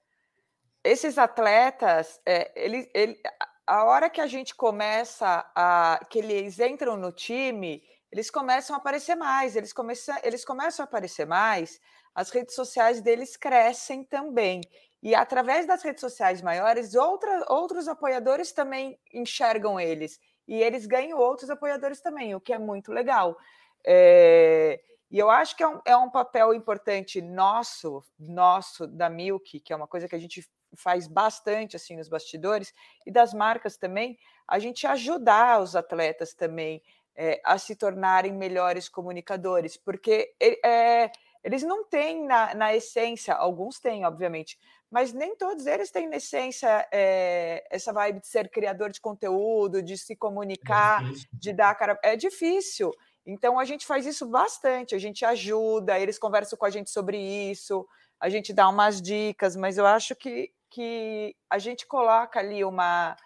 Esses 0.83 1.19
atletas, 1.19 2.19
é, 2.25 2.51
ele, 2.55 2.89
ele, 2.95 3.21
a 3.67 3.83
hora 3.83 4.09
que 4.09 4.21
a 4.21 4.27
gente 4.27 4.55
começa 4.55 5.45
a. 5.55 5.99
que 6.09 6.17
eles 6.17 6.59
entram 6.59 6.97
no 6.97 7.11
time 7.11 7.83
eles 8.11 8.29
começam 8.29 8.75
a 8.75 8.79
aparecer 8.79 9.15
mais, 9.15 9.55
eles 9.55 9.73
começam, 9.73 10.15
eles 10.23 10.45
começam 10.45 10.83
a 10.83 10.87
aparecer 10.87 11.25
mais, 11.25 11.79
as 12.15 12.29
redes 12.29 12.55
sociais 12.55 13.01
deles 13.01 13.37
crescem 13.37 14.03
também. 14.03 14.61
E 15.03 15.13
através 15.13 15.67
das 15.67 15.83
redes 15.83 16.01
sociais 16.01 16.41
maiores, 16.41 16.95
outra, 16.95 17.45
outros 17.49 17.87
apoiadores 17.87 18.51
também 18.51 18.99
enxergam 19.13 19.79
eles. 19.79 20.19
E 20.47 20.61
eles 20.61 20.85
ganham 20.85 21.19
outros 21.19 21.49
apoiadores 21.49 22.01
também, 22.01 22.33
o 22.33 22.41
que 22.41 22.53
é 22.53 22.57
muito 22.57 22.91
legal. 22.91 23.37
É, 23.85 24.81
e 25.11 25.19
eu 25.19 25.29
acho 25.29 25.55
que 25.55 25.63
é 25.63 25.67
um, 25.67 25.81
é 25.85 25.95
um 25.95 26.09
papel 26.09 26.53
importante 26.53 27.21
nosso, 27.21 28.03
nosso, 28.19 28.87
da 28.87 29.09
Milk, 29.09 29.59
que 29.59 29.71
é 29.71 29.75
uma 29.75 29.87
coisa 29.87 30.07
que 30.07 30.15
a 30.15 30.19
gente 30.19 30.49
faz 30.75 31.07
bastante 31.07 31.75
assim 31.75 31.95
nos 31.95 32.09
bastidores, 32.09 32.73
e 33.05 33.11
das 33.11 33.33
marcas 33.33 33.77
também, 33.77 34.17
a 34.47 34.59
gente 34.59 34.85
ajudar 34.85 35.61
os 35.61 35.75
atletas 35.75 36.33
também 36.33 36.81
é, 37.17 37.41
a 37.43 37.57
se 37.57 37.75
tornarem 37.75 38.31
melhores 38.31 38.87
comunicadores, 38.87 39.75
porque 39.75 40.35
é, 40.39 41.11
eles 41.43 41.63
não 41.63 41.83
têm 41.83 42.25
na, 42.25 42.53
na, 42.53 42.75
essência, 42.75 43.33
alguns 43.33 43.79
têm, 43.79 44.05
obviamente, 44.05 44.57
mas 44.91 45.11
nem 45.11 45.35
todos 45.35 45.65
eles 45.65 45.89
têm 45.89 46.07
na 46.07 46.17
essência 46.17 46.87
é, 46.91 47.65
essa 47.71 47.91
vibe 47.91 48.21
de 48.21 48.27
ser 48.27 48.49
criador 48.49 48.91
de 48.91 49.01
conteúdo, 49.01 49.81
de 49.81 49.97
se 49.97 50.15
comunicar, 50.15 51.03
é 51.03 51.13
de 51.33 51.53
dar 51.53 51.73
cara. 51.75 51.99
É 52.03 52.15
difícil. 52.15 52.91
Então 53.25 53.59
a 53.59 53.65
gente 53.65 53.85
faz 53.85 54.05
isso 54.05 54.25
bastante, 54.25 54.95
a 54.95 54.99
gente 54.99 55.25
ajuda, 55.25 55.99
eles 55.99 56.17
conversam 56.19 56.57
com 56.57 56.65
a 56.65 56.69
gente 56.69 56.89
sobre 56.89 57.17
isso, 57.17 57.85
a 58.19 58.29
gente 58.29 58.53
dá 58.53 58.69
umas 58.69 59.01
dicas, 59.01 59.55
mas 59.55 59.77
eu 59.77 59.85
acho 59.85 60.15
que, 60.15 60.51
que 60.69 61.35
a 61.49 61.59
gente 61.59 61.85
coloca 61.85 62.39
ali 62.39 62.63
uma, 62.63 63.17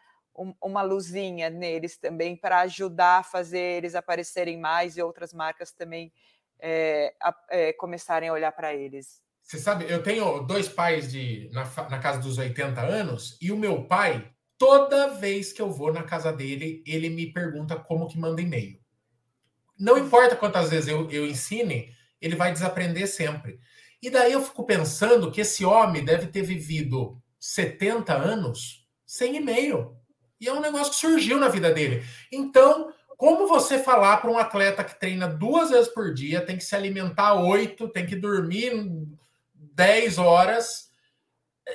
uma 0.61 0.81
luzinha 0.81 1.49
neles 1.49 1.97
também 1.97 2.35
para 2.35 2.61
ajudar 2.61 3.19
a 3.19 3.23
fazer 3.23 3.59
eles 3.59 3.95
aparecerem 3.95 4.59
mais 4.59 4.97
e 4.97 5.01
outras 5.01 5.33
marcas 5.33 5.71
também 5.71 6.11
é, 6.59 7.13
a, 7.21 7.35
é, 7.49 7.73
começarem 7.73 8.29
a 8.29 8.33
olhar 8.33 8.51
para 8.51 8.73
eles. 8.73 9.21
Você 9.43 9.57
sabe, 9.57 9.85
eu 9.89 10.01
tenho 10.01 10.39
dois 10.41 10.69
pais 10.69 11.11
de 11.11 11.49
na, 11.51 11.63
na 11.89 11.99
casa 11.99 12.19
dos 12.19 12.37
80 12.37 12.79
anos 12.81 13.37
e 13.41 13.51
o 13.51 13.57
meu 13.57 13.85
pai, 13.85 14.31
toda 14.57 15.09
vez 15.09 15.51
que 15.51 15.61
eu 15.61 15.69
vou 15.71 15.91
na 15.91 16.03
casa 16.03 16.31
dele, 16.31 16.83
ele 16.85 17.09
me 17.09 17.33
pergunta 17.33 17.75
como 17.75 18.07
que 18.07 18.17
manda 18.17 18.41
e-mail. 18.41 18.79
Não 19.77 19.97
importa 19.97 20.35
quantas 20.35 20.69
vezes 20.69 20.87
eu, 20.87 21.09
eu 21.09 21.25
ensine, 21.25 21.93
ele 22.21 22.35
vai 22.35 22.53
desaprender 22.53 23.07
sempre. 23.07 23.59
E 24.01 24.09
daí 24.09 24.31
eu 24.31 24.41
fico 24.41 24.63
pensando 24.63 25.31
que 25.31 25.41
esse 25.41 25.65
homem 25.65 26.05
deve 26.05 26.27
ter 26.27 26.43
vivido 26.43 27.21
70 27.39 28.13
anos 28.13 28.87
sem 29.05 29.35
e-mail. 29.35 29.97
E 30.41 30.49
é 30.49 30.53
um 30.53 30.59
negócio 30.59 30.91
que 30.91 30.99
surgiu 30.99 31.37
na 31.37 31.47
vida 31.47 31.71
dele. 31.71 32.03
Então, 32.31 32.91
como 33.15 33.47
você 33.47 33.77
falar 33.77 34.17
para 34.17 34.31
um 34.31 34.37
atleta 34.39 34.83
que 34.83 34.99
treina 34.99 35.27
duas 35.27 35.69
vezes 35.69 35.87
por 35.87 36.11
dia, 36.11 36.43
tem 36.43 36.57
que 36.57 36.63
se 36.63 36.75
alimentar 36.75 37.35
oito, 37.35 37.87
tem 37.87 38.07
que 38.07 38.15
dormir 38.15 38.73
10 39.53 40.17
horas. 40.17 40.89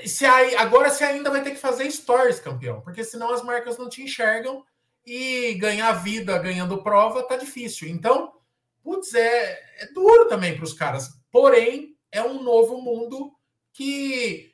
Se 0.04 0.26
aí, 0.26 0.56
agora 0.56 0.90
você 0.90 1.04
ainda 1.04 1.30
vai 1.30 1.44
ter 1.44 1.52
que 1.52 1.56
fazer 1.56 1.88
stories, 1.88 2.40
campeão, 2.40 2.80
porque 2.80 3.04
senão 3.04 3.32
as 3.32 3.42
marcas 3.42 3.78
não 3.78 3.88
te 3.88 4.02
enxergam 4.02 4.64
e 5.06 5.54
ganhar 5.54 5.92
vida 5.92 6.36
ganhando 6.36 6.82
prova 6.82 7.22
tá 7.22 7.36
difícil. 7.36 7.88
Então, 7.88 8.32
putz, 8.82 9.14
é, 9.14 9.52
é 9.78 9.86
duro 9.94 10.26
também 10.26 10.56
para 10.56 10.64
os 10.64 10.72
caras. 10.72 11.10
Porém, 11.30 11.96
é 12.10 12.20
um 12.22 12.42
novo 12.42 12.82
mundo 12.82 13.32
que 13.72 14.52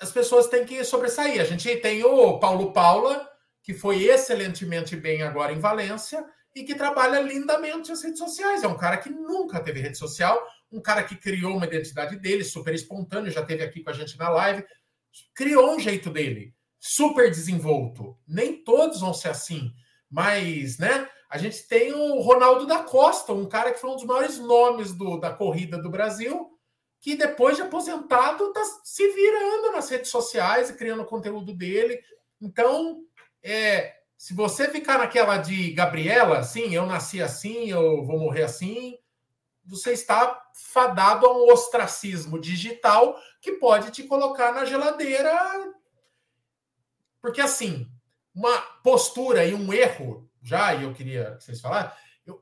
as 0.00 0.10
pessoas 0.10 0.48
têm 0.48 0.64
que 0.64 0.82
sobressair. 0.82 1.40
A 1.40 1.44
gente 1.44 1.76
tem 1.76 2.02
o 2.02 2.40
Paulo 2.40 2.72
Paula, 2.72 3.30
que 3.62 3.72
foi 3.72 4.04
excelentemente 4.04 4.96
bem 4.96 5.22
agora 5.22 5.52
em 5.52 5.60
Valência 5.60 6.24
e 6.54 6.64
que 6.64 6.74
trabalha 6.74 7.20
lindamente 7.20 7.92
as 7.92 8.02
redes 8.02 8.18
sociais. 8.18 8.62
É 8.62 8.68
um 8.68 8.76
cara 8.76 8.98
que 8.98 9.08
nunca 9.08 9.60
teve 9.60 9.80
rede 9.80 9.96
social, 9.96 10.40
um 10.70 10.80
cara 10.80 11.02
que 11.02 11.16
criou 11.16 11.56
uma 11.56 11.66
identidade 11.66 12.16
dele, 12.16 12.44
super 12.44 12.74
espontâneo, 12.74 13.30
já 13.30 13.44
teve 13.44 13.62
aqui 13.62 13.82
com 13.82 13.90
a 13.90 13.94
gente 13.94 14.18
na 14.18 14.28
live, 14.28 14.64
criou 15.34 15.74
um 15.74 15.78
jeito 15.78 16.10
dele, 16.10 16.54
super 16.78 17.30
desenvolto. 17.30 18.18
Nem 18.26 18.62
todos 18.62 19.00
vão 19.00 19.14
ser 19.14 19.28
assim. 19.28 19.70
Mas, 20.10 20.78
né? 20.78 21.08
A 21.30 21.38
gente 21.38 21.66
tem 21.66 21.94
o 21.94 22.20
Ronaldo 22.20 22.66
da 22.66 22.82
Costa, 22.82 23.32
um 23.32 23.48
cara 23.48 23.72
que 23.72 23.80
foi 23.80 23.90
um 23.90 23.96
dos 23.96 24.04
maiores 24.04 24.38
nomes 24.38 24.92
do, 24.92 25.16
da 25.18 25.32
corrida 25.32 25.80
do 25.80 25.88
Brasil, 25.88 26.50
que 27.00 27.16
depois 27.16 27.56
de 27.56 27.62
aposentado 27.62 28.48
está 28.48 28.62
se 28.84 29.08
virando 29.08 29.72
nas 29.72 29.88
redes 29.88 30.10
sociais 30.10 30.68
e 30.68 30.74
criando 30.76 31.06
conteúdo 31.06 31.54
dele. 31.54 31.98
Então, 32.40 33.00
é, 33.42 33.96
se 34.16 34.34
você 34.34 34.68
ficar 34.68 34.98
naquela 34.98 35.36
de 35.36 35.72
Gabriela, 35.72 36.38
assim, 36.38 36.74
eu 36.74 36.86
nasci 36.86 37.20
assim, 37.22 37.68
eu 37.68 38.04
vou 38.04 38.18
morrer 38.18 38.44
assim, 38.44 38.96
você 39.64 39.92
está 39.92 40.40
fadado 40.54 41.26
a 41.26 41.36
um 41.36 41.52
ostracismo 41.52 42.38
digital 42.38 43.18
que 43.40 43.52
pode 43.52 43.90
te 43.90 44.04
colocar 44.04 44.52
na 44.52 44.64
geladeira. 44.64 45.32
Porque 47.20 47.40
assim, 47.40 47.88
uma 48.34 48.60
postura 48.82 49.44
e 49.44 49.54
um 49.54 49.72
erro, 49.72 50.28
já, 50.42 50.74
e 50.74 50.84
eu 50.84 50.94
queria 50.94 51.36
que 51.36 51.44
vocês 51.44 51.60
falassem, 51.60 51.92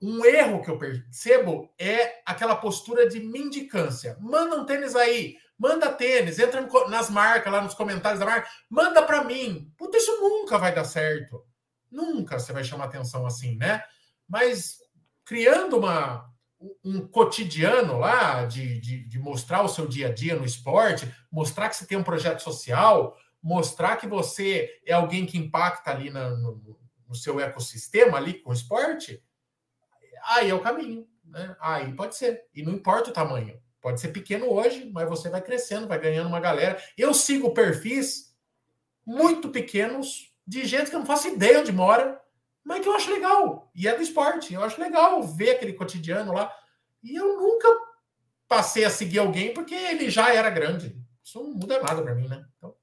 um 0.02 0.24
erro 0.24 0.62
que 0.62 0.70
eu 0.70 0.78
percebo 0.78 1.72
é 1.78 2.20
aquela 2.26 2.56
postura 2.56 3.08
de 3.08 3.20
mendicância. 3.20 4.16
Manda 4.20 4.56
um 4.56 4.66
tênis 4.66 4.94
aí, 4.94 5.38
manda 5.60 5.92
tênis, 5.92 6.38
entra 6.38 6.66
nas 6.88 7.10
marcas, 7.10 7.52
lá 7.52 7.60
nos 7.60 7.74
comentários 7.74 8.18
da 8.18 8.24
marca, 8.24 8.48
manda 8.70 9.02
para 9.02 9.22
mim. 9.22 9.70
Puta, 9.76 9.98
isso 9.98 10.18
nunca 10.18 10.56
vai 10.56 10.74
dar 10.74 10.84
certo. 10.84 11.44
Nunca 11.90 12.38
você 12.38 12.50
vai 12.50 12.64
chamar 12.64 12.86
atenção 12.86 13.26
assim, 13.26 13.58
né? 13.58 13.84
Mas 14.26 14.78
criando 15.22 15.76
uma, 15.76 16.26
um 16.82 17.06
cotidiano 17.06 17.98
lá 17.98 18.46
de, 18.46 18.80
de, 18.80 19.04
de 19.06 19.18
mostrar 19.18 19.60
o 19.60 19.68
seu 19.68 19.86
dia 19.86 20.08
a 20.08 20.14
dia 20.14 20.34
no 20.34 20.46
esporte, 20.46 21.14
mostrar 21.30 21.68
que 21.68 21.76
você 21.76 21.86
tem 21.86 21.98
um 21.98 22.02
projeto 22.02 22.40
social, 22.40 23.14
mostrar 23.42 23.96
que 23.96 24.06
você 24.06 24.80
é 24.86 24.94
alguém 24.94 25.26
que 25.26 25.36
impacta 25.36 25.90
ali 25.90 26.08
na, 26.08 26.30
no, 26.30 26.80
no, 27.06 27.14
seu 27.14 27.38
ecossistema 27.38 28.16
ali 28.16 28.32
com 28.40 28.48
o 28.48 28.54
esporte, 28.54 29.22
aí 30.24 30.48
é 30.48 30.54
o 30.54 30.62
caminho. 30.62 31.06
Né? 31.22 31.54
Aí 31.60 31.92
pode 31.92 32.16
ser. 32.16 32.44
E 32.54 32.62
não 32.62 32.72
importa 32.72 33.10
o 33.10 33.12
tamanho. 33.12 33.60
Pode 33.80 34.00
ser 34.00 34.08
pequeno 34.08 34.50
hoje, 34.50 34.90
mas 34.92 35.08
você 35.08 35.30
vai 35.30 35.40
crescendo, 35.40 35.88
vai 35.88 35.98
ganhando 35.98 36.28
uma 36.28 36.40
galera. 36.40 36.82
Eu 36.96 37.14
sigo 37.14 37.54
perfis 37.54 38.36
muito 39.06 39.48
pequenos 39.48 40.32
de 40.46 40.64
gente 40.64 40.90
que 40.90 40.96
eu 40.96 41.00
não 41.00 41.06
faço 41.06 41.28
ideia 41.28 41.60
onde 41.60 41.72
mora, 41.72 42.20
mas 42.62 42.80
que 42.80 42.88
eu 42.88 42.94
acho 42.94 43.10
legal. 43.10 43.70
E 43.74 43.88
é 43.88 43.96
do 43.96 44.02
esporte. 44.02 44.52
Eu 44.52 44.62
acho 44.62 44.80
legal 44.80 45.22
ver 45.22 45.50
aquele 45.50 45.72
cotidiano 45.72 46.32
lá. 46.32 46.54
E 47.02 47.14
eu 47.14 47.40
nunca 47.40 47.68
passei 48.46 48.84
a 48.84 48.90
seguir 48.90 49.18
alguém 49.18 49.54
porque 49.54 49.74
ele 49.74 50.10
já 50.10 50.34
era 50.34 50.50
grande. 50.50 51.00
Isso 51.24 51.42
não 51.42 51.52
muda 51.52 51.80
nada 51.80 52.02
para 52.02 52.14
mim, 52.14 52.28
né? 52.28 52.44
Então... 52.58 52.74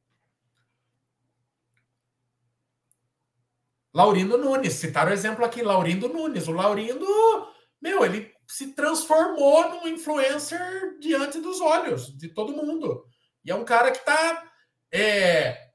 Laurindo 3.94 4.38
Nunes, 4.38 4.74
citaram 4.74 5.12
o 5.12 5.14
exemplo 5.14 5.44
aqui, 5.46 5.62
Laurindo 5.62 6.10
Nunes. 6.10 6.48
O 6.48 6.52
Laurindo, 6.52 7.06
meu, 7.82 8.06
ele 8.06 8.34
se 8.48 8.74
transformou 8.74 9.70
num 9.70 9.88
influencer 9.88 10.98
diante 11.00 11.40
dos 11.40 11.60
olhos 11.60 12.16
de 12.18 12.30
todo 12.30 12.56
mundo. 12.56 13.06
E 13.44 13.52
é 13.52 13.56
um 13.56 13.66
cara 13.66 13.92
que 13.92 14.04
tá. 14.04 14.44
É, 14.92 15.68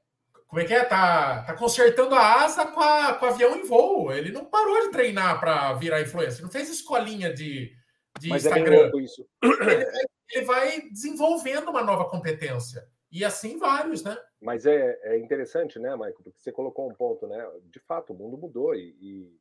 como 0.47 0.61
é 0.61 0.65
que 0.65 0.73
é? 0.73 0.83
Tá, 0.83 1.43
tá 1.43 1.55
consertando 1.55 2.15
a 2.15 2.43
asa 2.43 2.65
com, 2.65 2.79
a, 2.79 3.13
com 3.13 3.25
o 3.25 3.29
avião 3.29 3.55
em 3.55 3.63
voo. 3.63 4.11
Ele 4.11 4.31
não 4.31 4.45
parou 4.45 4.81
de 4.81 4.91
treinar 4.91 5.39
para 5.39 5.73
virar 5.73 6.01
influencer, 6.01 6.41
não 6.41 6.51
fez 6.51 6.69
escolinha 6.69 7.33
de, 7.33 7.71
de 8.19 8.29
Mas 8.29 8.45
é 8.45 8.49
Instagram. 8.49 8.91
É 8.93 9.01
isso. 9.01 9.27
Ele, 9.43 9.85
ele 10.31 10.45
vai 10.45 10.81
desenvolvendo 10.89 11.69
uma 11.69 11.83
nova 11.83 12.09
competência. 12.09 12.83
E 13.11 13.23
assim 13.23 13.59
vários, 13.59 14.03
né? 14.03 14.17
Mas 14.41 14.65
é, 14.65 14.99
é 15.03 15.19
interessante, 15.19 15.77
né, 15.77 15.91
Michael? 15.95 16.15
Porque 16.15 16.41
você 16.41 16.51
colocou 16.51 16.89
um 16.89 16.95
ponto, 16.95 17.27
né? 17.27 17.47
De 17.71 17.79
fato, 17.79 18.11
o 18.11 18.15
mundo 18.15 18.37
mudou 18.37 18.73
e, 18.73 18.95
e, 18.99 19.39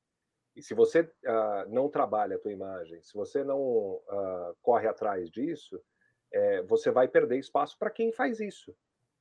e 0.54 0.62
se 0.62 0.74
você 0.74 1.00
uh, 1.00 1.68
não 1.68 1.88
trabalha 1.88 2.36
a 2.36 2.38
tua 2.38 2.52
imagem, 2.52 3.02
se 3.02 3.14
você 3.14 3.42
não 3.42 3.60
uh, 3.60 4.56
corre 4.62 4.86
atrás 4.86 5.30
disso, 5.30 5.82
é, 6.32 6.62
você 6.62 6.90
vai 6.90 7.08
perder 7.08 7.38
espaço 7.38 7.78
para 7.78 7.90
quem 7.90 8.12
faz 8.12 8.40
isso. 8.40 8.70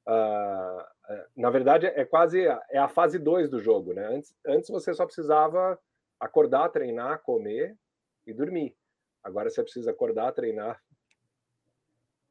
Uh, 0.08 1.22
na 1.36 1.50
verdade, 1.50 1.86
é 1.86 2.06
quase 2.06 2.46
é 2.70 2.78
a 2.78 2.88
fase 2.88 3.20
2 3.20 3.50
do 3.50 3.60
jogo, 3.60 3.94
né? 3.94 4.08
Antes, 4.08 4.36
antes 4.46 4.70
você 4.70 4.94
só 4.94 5.06
precisava 5.06 5.80
acordar, 6.20 6.70
treinar, 6.70 7.22
comer 7.22 7.78
e 8.26 8.34
dormir. 8.34 8.76
Agora 9.24 9.50
você 9.50 9.62
precisa 9.62 9.92
acordar, 9.92 10.32
treinar, 10.32 10.82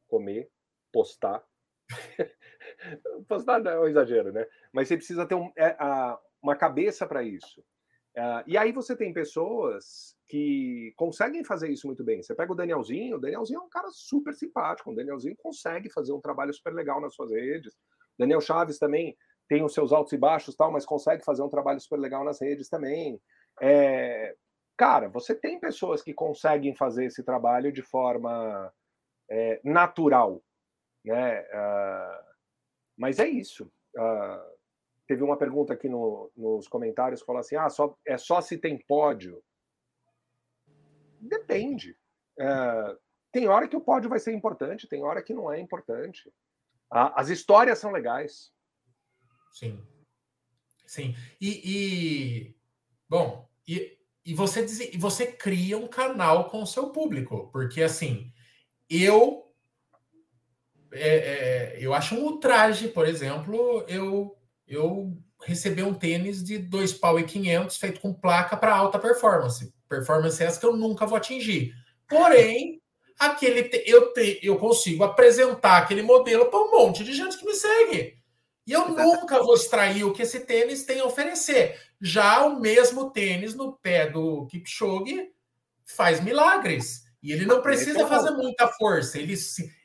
comer, 0.09 0.51
postar 0.93 1.45
Postar 3.29 3.65
é 3.67 3.79
um 3.79 3.87
exagero, 3.87 4.33
né? 4.33 4.47
Mas 4.73 4.89
você 4.89 4.97
precisa 4.97 5.27
ter 5.27 5.35
um, 5.35 5.53
é, 5.57 5.77
a, 5.79 6.19
uma 6.43 6.57
cabeça 6.57 7.07
para 7.07 7.23
isso. 7.23 7.63
Uh, 8.17 8.43
e 8.47 8.59
aí 8.59 8.73
você 8.73 8.97
tem 8.97 9.13
pessoas 9.13 10.17
que 10.29 10.93
conseguem 10.97 11.45
fazer 11.45 11.69
isso 11.69 11.87
muito 11.87 12.05
bem. 12.05 12.23
Você 12.23 12.35
pega 12.35 12.53
o 12.53 12.57
Danielzinho, 12.57 13.17
o 13.17 13.21
Danielzinho 13.21 13.61
é 13.61 13.63
um 13.63 13.69
cara 13.69 13.89
super 13.91 14.35
simpático, 14.35 14.91
o 14.91 14.95
Danielzinho 14.95 15.37
consegue 15.37 15.91
fazer 15.91 16.13
um 16.13 16.21
trabalho 16.21 16.53
super 16.53 16.73
legal 16.73 17.01
nas 17.01 17.15
suas 17.15 17.31
redes. 17.31 17.77
Daniel 18.19 18.41
Chaves 18.41 18.79
também 18.79 19.17
tem 19.49 19.65
os 19.65 19.75
seus 19.75 19.93
altos 19.93 20.13
e 20.13 20.19
baixos, 20.19 20.55
tal, 20.57 20.71
mas 20.71 20.87
consegue 20.87 21.25
fazer 21.25 21.43
um 21.43 21.49
trabalho 21.49 21.81
super 21.81 21.99
legal 21.99 22.25
nas 22.25 22.41
redes 22.41 22.69
também. 22.69 23.21
É... 23.61 24.35
Cara, 24.77 25.09
você 25.09 25.35
tem 25.35 25.61
pessoas 25.61 26.03
que 26.03 26.15
conseguem 26.15 26.75
fazer 26.75 27.07
esse 27.07 27.23
trabalho 27.23 27.73
de 27.73 27.83
forma 27.83 28.73
é, 29.31 29.61
natural, 29.63 30.43
né? 31.05 31.43
Uh, 31.43 32.25
mas 32.97 33.19
é 33.19 33.29
isso. 33.29 33.71
Uh, 33.97 34.60
teve 35.11 35.25
uma 35.25 35.37
pergunta 35.37 35.73
aqui 35.73 35.89
no, 35.89 36.31
nos 36.37 36.69
comentários 36.69 37.21
falou 37.21 37.41
assim: 37.41 37.57
ah, 37.57 37.69
só, 37.69 37.99
é 38.07 38.17
só 38.17 38.41
se 38.41 38.57
tem 38.57 38.79
pódio. 38.79 39.43
Depende. 41.19 41.97
Uh, 42.39 42.97
tem 43.33 43.49
hora 43.49 43.67
que 43.67 43.75
o 43.77 43.81
pódio 43.81 44.09
vai 44.09 44.21
ser 44.21 44.33
importante, 44.33 44.87
tem 44.87 45.03
hora 45.03 45.21
que 45.21 45.35
não 45.35 45.53
é 45.53 45.59
importante. 45.59 46.29
Uh, 46.93 47.11
as 47.17 47.29
histórias 47.29 47.81
são 47.81 47.91
legais. 47.91 48.53
Sim. 49.51 49.85
Sim. 50.87 51.17
E, 51.41 51.61
e 51.65 52.57
bom, 53.09 53.49
e, 53.67 53.99
e 54.25 54.33
você, 54.33 54.65
diz, 54.65 54.79
e 54.79 54.97
você 54.97 55.27
cria 55.27 55.77
um 55.77 55.89
canal 55.89 56.49
com 56.49 56.63
o 56.63 56.67
seu 56.67 56.91
público, 56.91 57.51
porque 57.51 57.83
assim, 57.83 58.33
eu 58.89 59.53
é, 60.93 61.17
é, 61.17 61.79
eu 61.81 61.93
acho 61.95 62.15
um 62.15 62.23
ultraje, 62.23 62.87
por 62.89 63.09
exemplo, 63.09 63.85
eu, 63.89 64.40
eu 64.71 65.19
receber 65.43 65.83
um 65.83 65.93
tênis 65.93 66.45
de 66.45 66.57
dois 66.57 66.93
pau 66.93 67.19
e 67.19 67.25
500 67.25 67.77
feito 67.77 68.01
com 68.01 68.15
placa 68.15 68.57
para 68.57 68.75
alta 68.75 68.99
performance. 68.99 69.75
Performance 69.89 70.43
essa 70.43 70.61
que 70.61 70.65
eu 70.65 70.77
nunca 70.77 71.05
vou 71.05 71.17
atingir. 71.17 71.75
Porém, 72.09 72.81
aquele 73.19 73.65
te, 73.65 73.83
eu, 73.85 74.13
te, 74.13 74.39
eu 74.43 74.57
consigo 74.57 75.03
apresentar 75.03 75.79
aquele 75.79 76.03
modelo 76.03 76.47
para 76.47 76.61
um 76.61 76.71
monte 76.71 77.03
de 77.03 77.13
gente 77.13 77.37
que 77.37 77.45
me 77.45 77.55
segue. 77.55 78.19
E 78.67 78.73
eu 78.73 78.89
nunca 78.89 79.43
vou 79.43 79.55
extrair 79.55 80.05
o 80.05 80.13
que 80.13 80.23
esse 80.23 80.41
tênis 80.41 80.85
tem 80.85 81.01
a 81.01 81.05
oferecer. 81.05 81.77
Já 82.01 82.45
o 82.45 82.61
mesmo 82.61 83.11
tênis 83.11 83.55
no 83.55 83.73
pé 83.73 84.09
do 84.09 84.47
Kipchoge 84.47 85.31
faz 85.85 86.21
milagres. 86.21 87.03
E 87.21 87.33
ele 87.33 87.45
não 87.45 87.61
precisa 87.61 88.07
fazer 88.07 88.31
muita 88.31 88.69
força. 88.69 89.19
Ele, 89.19 89.35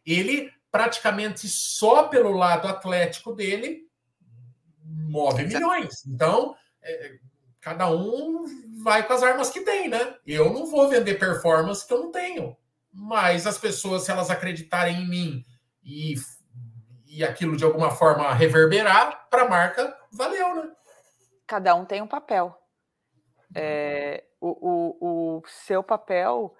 ele 0.05 0.51
praticamente 0.71 1.47
só 1.47 2.03
pelo 2.03 2.31
lado 2.31 2.67
atlético 2.67 3.33
dele 3.33 3.84
move 5.15 5.45
milhões. 5.45 6.05
Então, 6.05 6.55
é, 6.81 7.15
cada 7.61 7.89
um 7.89 8.45
vai 8.83 9.07
com 9.07 9.13
as 9.13 9.23
armas 9.23 9.49
que 9.49 9.61
tem, 9.61 9.87
né? 9.87 10.15
Eu 10.27 10.53
não 10.53 10.65
vou 10.65 10.89
vender 10.89 11.15
performance 11.15 11.87
que 11.87 11.93
eu 11.93 11.99
não 11.99 12.11
tenho. 12.11 12.55
Mas 12.91 13.47
as 13.47 13.57
pessoas, 13.57 14.03
se 14.03 14.11
elas 14.11 14.29
acreditarem 14.29 15.01
em 15.01 15.09
mim 15.09 15.45
e, 15.83 16.15
e 17.07 17.23
aquilo 17.23 17.57
de 17.57 17.63
alguma 17.63 17.91
forma 17.91 18.33
reverberar 18.33 19.27
para 19.29 19.43
a 19.43 19.49
marca, 19.49 19.97
valeu, 20.11 20.55
né? 20.55 20.71
Cada 21.47 21.73
um 21.75 21.85
tem 21.85 22.01
um 22.01 22.07
papel. 22.07 22.57
É, 23.53 24.23
o, 24.39 24.49
o, 24.49 25.37
o 25.37 25.43
seu 25.47 25.83
papel 25.83 26.55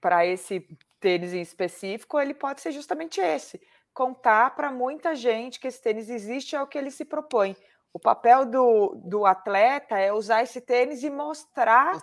para 0.00 0.26
esse 0.26 0.66
tênis 1.00 1.32
em 1.34 1.40
específico, 1.40 2.18
ele 2.18 2.34
pode 2.34 2.60
ser 2.60 2.72
justamente 2.72 3.20
esse: 3.20 3.60
contar 3.92 4.54
para 4.54 4.70
muita 4.70 5.14
gente 5.14 5.60
que 5.60 5.68
esse 5.68 5.80
tênis 5.80 6.10
existe 6.10 6.56
é 6.56 6.62
o 6.62 6.66
que 6.66 6.76
ele 6.76 6.90
se 6.90 7.04
propõe. 7.04 7.56
O 7.94 8.00
papel 8.00 8.44
do, 8.44 9.00
do 9.04 9.24
atleta 9.24 9.96
é 9.96 10.12
usar 10.12 10.42
esse 10.42 10.60
tênis 10.60 11.04
e 11.04 11.08
mostrar 11.08 11.96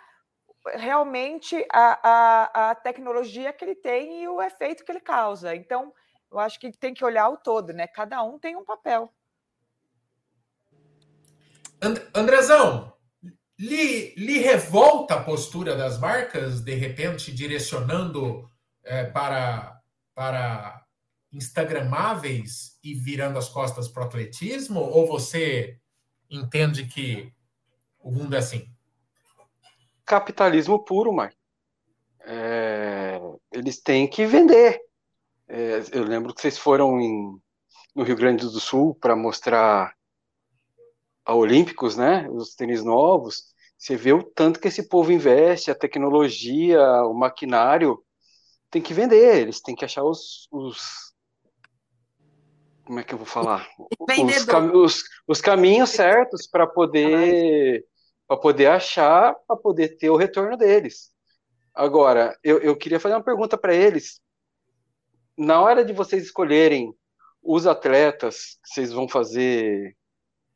realmente 0.75 1.67
a, 1.69 1.99
a, 2.01 2.69
a 2.71 2.75
tecnologia 2.75 3.51
que 3.51 3.65
ele 3.65 3.75
tem 3.75 4.23
e 4.23 4.27
o 4.29 4.41
efeito 4.41 4.85
que 4.85 4.91
ele 4.91 5.01
causa. 5.01 5.53
Então, 5.53 5.93
eu 6.31 6.39
acho 6.39 6.57
que 6.57 6.71
tem 6.71 6.93
que 6.93 7.03
olhar 7.03 7.27
o 7.27 7.35
todo, 7.35 7.73
né? 7.73 7.87
Cada 7.87 8.23
um 8.23 8.39
tem 8.39 8.55
um 8.55 8.63
papel. 8.63 9.13
And, 11.83 11.95
Andrezão, 12.15 12.93
lhe, 13.59 14.15
lhe 14.15 14.39
revolta 14.39 15.15
a 15.15 15.23
postura 15.23 15.75
das 15.75 15.99
marcas, 15.99 16.61
de 16.61 16.73
repente 16.73 17.33
direcionando 17.33 18.49
é, 18.85 19.03
para, 19.03 19.77
para 20.15 20.85
instagramáveis 21.33 22.79
e 22.81 22.93
virando 22.93 23.37
as 23.37 23.49
costas 23.49 23.89
para 23.89 24.03
o 24.03 24.05
atletismo? 24.05 24.79
Ou 24.79 25.05
você 25.05 25.80
entende 26.31 26.85
que 26.85 27.31
o 27.99 28.09
mundo 28.09 28.35
é 28.35 28.39
assim? 28.39 28.67
Capitalismo 30.05 30.83
puro, 30.83 31.13
Mike. 31.13 31.35
É, 32.21 33.19
eles 33.51 33.81
têm 33.81 34.07
que 34.07 34.25
vender. 34.25 34.79
É, 35.47 35.83
eu 35.91 36.03
lembro 36.03 36.33
que 36.33 36.41
vocês 36.41 36.57
foram 36.57 36.99
em, 36.99 37.37
no 37.93 38.03
Rio 38.03 38.15
Grande 38.15 38.45
do 38.45 38.59
Sul 38.59 38.95
para 38.95 39.15
mostrar 39.15 39.93
a 41.25 41.35
Olímpicos, 41.35 41.97
né? 41.97 42.27
Os 42.29 42.55
tênis 42.55 42.83
novos. 42.83 43.51
Você 43.77 43.95
vê 43.95 44.13
o 44.13 44.23
tanto 44.23 44.59
que 44.59 44.67
esse 44.67 44.87
povo 44.87 45.11
investe, 45.11 45.71
a 45.71 45.75
tecnologia, 45.75 46.81
o 47.03 47.13
maquinário. 47.13 48.01
Tem 48.69 48.81
que 48.81 48.93
vender, 48.93 49.41
eles 49.41 49.59
têm 49.59 49.75
que 49.75 49.83
achar 49.83 50.03
os, 50.03 50.47
os 50.49 51.10
como 52.85 52.99
é 52.99 53.03
que 53.03 53.13
eu 53.13 53.17
vou 53.17 53.27
falar? 53.27 53.67
Os, 53.99 54.45
cam 54.45 54.71
os, 54.73 55.03
os, 55.27 55.41
caminhos 55.41 55.89
certos 55.89 56.47
para 56.47 56.67
poder 56.67 57.85
para 58.27 58.37
poder 58.37 58.67
achar, 58.67 59.35
para 59.45 59.57
poder 59.57 59.97
ter 59.97 60.09
o 60.09 60.15
retorno 60.15 60.55
deles. 60.55 61.11
Agora, 61.73 62.37
eu, 62.43 62.59
eu 62.59 62.77
queria 62.77 62.99
fazer 62.99 63.15
uma 63.15 63.23
pergunta 63.23 63.57
para 63.57 63.75
eles. 63.75 64.21
Na 65.37 65.61
hora 65.61 65.83
de 65.83 65.91
vocês 65.91 66.23
escolherem 66.23 66.93
os 67.43 67.67
atletas 67.67 68.57
que 68.63 68.73
vocês 68.73 68.93
vão 68.93 69.07
fazer 69.07 69.97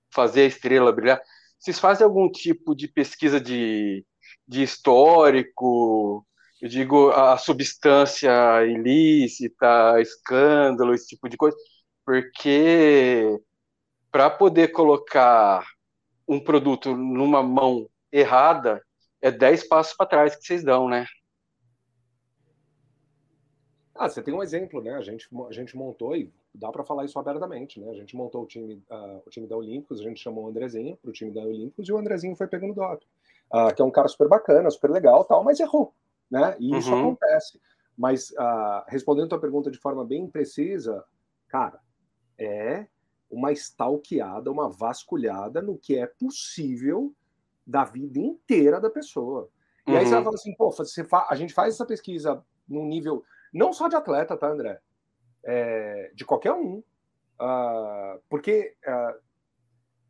fazer 0.10 0.44
a 0.44 0.46
estrela 0.46 0.94
brilhar, 0.94 1.22
vocês 1.60 1.78
fazem 1.78 2.06
algum 2.06 2.32
tipo 2.32 2.74
de 2.74 2.88
pesquisa 2.88 3.42
de, 3.42 4.06
de 4.48 4.64
histórico? 4.64 6.26
Eu 6.62 6.70
digo 6.70 7.10
a 7.10 7.38
substância 7.38 8.32
ilícita, 8.66 10.00
escândalo, 10.00 10.94
esse 10.94 11.08
tipo 11.08 11.28
de 11.28 11.36
coisa, 11.36 11.58
porque 12.06 13.41
para 14.12 14.30
poder 14.30 14.70
colocar 14.70 15.66
um 16.28 16.39
produto 16.39 16.95
numa 16.95 17.43
mão 17.43 17.89
errada, 18.12 18.82
é 19.22 19.32
10 19.32 19.68
passos 19.68 19.93
para 19.93 20.06
trás 20.06 20.36
que 20.36 20.45
vocês 20.45 20.64
dão, 20.64 20.88
né? 20.88 21.06
Ah, 23.93 24.10
você 24.10 24.22
tem 24.22 24.34
um 24.34 24.43
exemplo, 24.43 24.82
né? 24.82 24.93
A 24.93 25.01
gente, 25.01 25.28
a 25.47 25.51
gente 25.53 25.76
montou, 25.76 26.16
e 26.16 26.32
dá 26.53 26.70
para 26.70 26.84
falar 26.84 27.06
isso 27.06 27.18
abertamente, 27.18 27.80
né? 27.80 27.89
A 27.89 27.93
gente 27.93 28.16
montou 28.16 28.43
o 28.43 28.45
time, 28.45 28.84
uh, 28.89 29.22
o 29.26 29.30
time 29.30 29.47
da 29.47 29.56
Olímpicos, 29.56 30.01
a 30.01 30.03
gente 30.03 30.22
chamou 30.22 30.45
o 30.45 30.47
Andrezinho 30.49 30.97
para 30.97 31.10
o 31.10 31.14
time 31.14 31.32
da 31.32 31.41
Olímpicos, 31.41 31.88
e 31.88 31.93
o 31.93 31.97
Andrezinho 31.97 32.36
foi 32.36 32.47
pegando 32.47 32.74
dop. 32.74 33.06
Uh, 33.53 33.74
que 33.74 33.82
é 33.82 33.86
um 33.86 33.91
cara 33.91 34.08
super 34.08 34.28
bacana, 34.28 34.70
super 34.70 34.91
legal 34.91 35.24
tal, 35.24 35.43
mas 35.43 35.60
errou, 35.60 35.93
né? 36.30 36.56
E 36.60 36.76
isso 36.78 36.91
uhum. 36.93 37.10
acontece. 37.10 37.60
Mas, 37.97 38.32
uh, 38.32 38.84
respondendo 38.88 39.26
a 39.26 39.30
tua 39.30 39.39
pergunta 39.39 39.72
de 39.72 39.78
forma 39.78 40.03
bem 40.03 40.28
precisa, 40.28 41.03
cara, 41.47 41.80
é 42.38 42.88
uma 43.30 43.52
stalkeada, 43.52 44.52
uma 44.52 44.70
vasculhada 44.70 45.62
no 45.62 45.78
que 45.78 45.98
é 45.98 46.06
possível 46.06 47.14
da 47.66 47.84
vida 47.84 48.20
inteira 48.20 48.80
da 48.80 48.90
pessoa. 48.90 49.50
E 49.88 49.92
uhum. 49.92 49.98
aí 49.98 50.06
você 50.06 50.12
vai 50.12 50.20
uhum. 50.20 50.26
falar 50.26 50.36
assim, 50.36 50.56
pô, 50.56 50.72
você 50.72 51.08
a 51.30 51.36
gente 51.36 51.54
faz 51.54 51.74
essa 51.74 51.86
pesquisa 51.86 52.44
num 52.68 52.86
nível 52.86 53.24
não 53.54 53.72
só 53.72 53.88
de 53.88 53.96
atleta, 53.96 54.36
tá, 54.36 54.50
André? 54.50 54.80
É, 55.44 56.12
de 56.14 56.26
qualquer 56.26 56.54
um. 56.54 56.84
Uh, 57.40 58.22
porque 58.30 58.76
uh, 58.88 59.20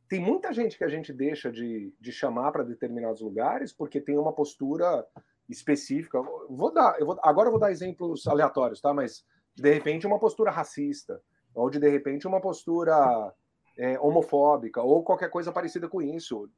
tem 0.08 0.20
muita 0.20 0.54
gente 0.54 0.78
que 0.78 0.84
a 0.84 0.88
gente 0.88 1.12
deixa 1.12 1.52
de, 1.52 1.94
de 2.00 2.12
chamar 2.12 2.52
para 2.52 2.64
determinados 2.64 3.22
lugares 3.22 3.74
porque 3.74 4.00
tem 4.00 4.18
uma 4.18 4.34
postura 4.34 5.06
específica. 5.50 6.22
Vou 6.50 6.74
dar, 6.74 7.00
eu 7.00 7.06
vou, 7.06 7.20
agora 7.24 7.48
eu 7.48 7.52
vou 7.52 7.60
dar 7.60 7.72
exemplos 7.72 8.28
aleatórios, 8.28 8.82
tá? 8.82 8.94
Mas 8.94 9.26
de 9.56 9.74
repente 9.74 10.08
uma 10.08 10.20
postura 10.20 10.52
racista, 10.52 11.22
ou 11.56 11.70
de 11.70 11.80
de 11.80 11.90
repente 11.90 12.28
uma 12.28 12.42
postura 12.42 13.34
é, 13.78 14.00
homofóbica 14.00 14.82
ou 14.82 15.04
qualquer 15.04 15.30
coisa 15.30 15.52
parecida 15.52 15.88
com 15.88 16.02
isso. 16.02 16.50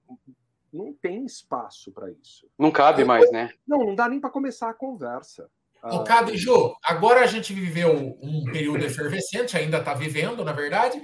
Não 0.74 0.94
tem 0.94 1.26
espaço 1.26 1.92
para 1.92 2.12
isso. 2.12 2.48
Não 2.58 2.72
cabe 2.72 3.06
mais, 3.06 3.32
né? 3.32 3.54
Não, 3.66 3.86
não 3.86 3.96
dá 3.96 4.10
nem 4.10 4.20
para 4.20 4.30
começar 4.30 4.70
a 4.70 4.74
conversa. 4.74 5.50
O 5.84 6.04
cabe, 6.04 6.36
Jô, 6.36 6.76
agora 6.84 7.22
a 7.22 7.28
gente 7.28 7.54
viveu 7.54 8.18
um 8.22 8.44
período 8.52 8.84
efervescente, 8.84 9.56
ainda 9.56 9.78
está 9.78 9.94
vivendo, 9.94 10.44
na 10.44 10.52
verdade, 10.52 11.02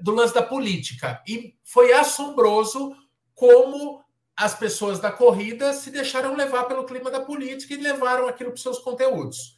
do 0.00 0.12
lance 0.12 0.32
da 0.32 0.42
política. 0.42 1.20
E 1.26 1.56
foi 1.64 1.92
assombroso 1.92 2.94
como 3.34 4.04
as 4.36 4.54
pessoas 4.54 5.00
da 5.00 5.10
corrida 5.10 5.72
se 5.72 5.90
deixaram 5.90 6.36
levar 6.36 6.64
pelo 6.64 6.84
clima 6.84 7.10
da 7.10 7.20
política 7.20 7.74
e 7.74 7.78
levaram 7.78 8.28
aquilo 8.28 8.50
para 8.50 8.56
os 8.56 8.62
seus 8.62 8.78
conteúdos. 8.78 9.56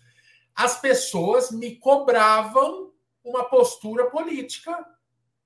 As 0.55 0.81
pessoas 0.81 1.51
me 1.51 1.77
cobravam 1.77 2.93
uma 3.27 3.45
postura 3.45 4.09
política 4.09 4.85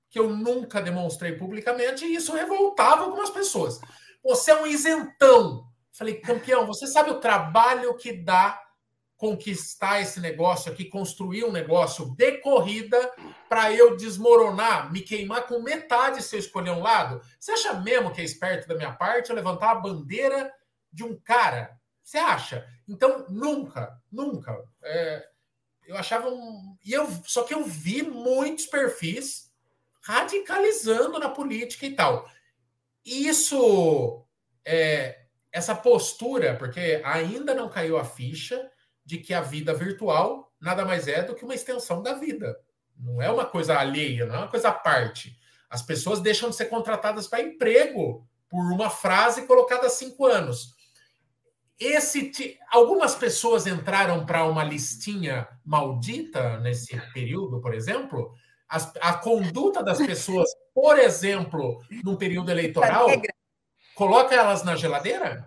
que 0.09 0.19
eu 0.19 0.29
nunca 0.29 0.81
demonstrei 0.81 1.33
publicamente, 1.33 2.05
e 2.05 2.15
isso 2.15 2.33
revoltava 2.33 3.03
algumas 3.03 3.29
pessoas. 3.29 3.79
Você 4.23 4.51
é 4.51 4.61
um 4.61 4.67
isentão. 4.67 5.65
Falei, 5.91 6.15
campeão, 6.15 6.67
você 6.67 6.85
sabe 6.85 7.09
o 7.09 7.19
trabalho 7.19 7.95
que 7.95 8.13
dá 8.13 8.61
conquistar 9.15 10.01
esse 10.01 10.19
negócio 10.19 10.71
aqui, 10.71 10.85
construir 10.85 11.43
um 11.43 11.51
negócio 11.51 12.15
de 12.15 12.39
corrida 12.39 12.97
para 13.47 13.71
eu 13.71 13.95
desmoronar, 13.95 14.91
me 14.91 15.01
queimar 15.01 15.45
com 15.45 15.61
metade 15.61 16.23
se 16.23 16.35
eu 16.35 16.39
escolher 16.39 16.71
um 16.71 16.81
lado? 16.81 17.21
Você 17.39 17.51
acha 17.51 17.73
mesmo 17.75 18.11
que 18.11 18.19
é 18.19 18.23
esperto 18.23 18.67
da 18.67 18.75
minha 18.75 18.91
parte 18.91 19.29
eu 19.29 19.35
levantar 19.35 19.71
a 19.71 19.75
bandeira 19.75 20.51
de 20.91 21.03
um 21.03 21.15
cara? 21.19 21.79
Você 22.03 22.17
acha? 22.17 22.67
Então, 22.87 23.25
nunca, 23.29 23.95
nunca. 24.11 24.57
É, 24.83 25.27
eu 25.91 25.97
achava 25.97 26.29
um. 26.29 26.77
E 26.85 26.93
eu, 26.93 27.07
só 27.25 27.43
que 27.43 27.53
eu 27.53 27.65
vi 27.65 28.01
muitos 28.01 28.65
perfis 28.65 29.51
radicalizando 30.01 31.19
na 31.19 31.29
política 31.29 31.85
e 31.85 31.93
tal. 31.93 32.27
Isso, 33.05 34.25
é, 34.65 35.25
essa 35.51 35.75
postura, 35.75 36.55
porque 36.55 37.01
ainda 37.03 37.53
não 37.53 37.69
caiu 37.69 37.97
a 37.97 38.05
ficha 38.05 38.71
de 39.05 39.17
que 39.17 39.33
a 39.33 39.41
vida 39.41 39.73
virtual 39.73 40.51
nada 40.59 40.85
mais 40.85 41.07
é 41.07 41.21
do 41.23 41.35
que 41.35 41.43
uma 41.43 41.55
extensão 41.55 42.01
da 42.01 42.13
vida. 42.13 42.57
Não 42.97 43.21
é 43.21 43.29
uma 43.29 43.45
coisa 43.45 43.77
alheia, 43.77 44.25
não 44.25 44.35
é 44.35 44.37
uma 44.39 44.47
coisa 44.47 44.69
à 44.69 44.71
parte. 44.71 45.37
As 45.69 45.81
pessoas 45.81 46.21
deixam 46.21 46.49
de 46.49 46.55
ser 46.55 46.65
contratadas 46.65 47.27
para 47.27 47.41
emprego 47.41 48.25
por 48.49 48.71
uma 48.71 48.89
frase 48.89 49.45
colocada 49.45 49.87
há 49.87 49.89
cinco 49.89 50.25
anos 50.25 50.73
esse 51.81 52.57
algumas 52.69 53.15
pessoas 53.15 53.65
entraram 53.65 54.25
para 54.25 54.45
uma 54.45 54.63
listinha 54.63 55.47
maldita 55.65 56.59
nesse 56.59 56.95
período, 57.11 57.59
por 57.59 57.73
exemplo. 57.73 58.33
As, 58.69 58.93
a 59.01 59.15
conduta 59.15 59.83
das 59.83 59.97
pessoas 59.97 60.47
por 60.73 60.97
exemplo, 60.97 61.83
no 62.03 62.17
período 62.17 62.49
eleitoral, 62.49 63.07
coloca 63.95 64.33
elas 64.33 64.63
na 64.63 64.75
geladeira? 64.75 65.45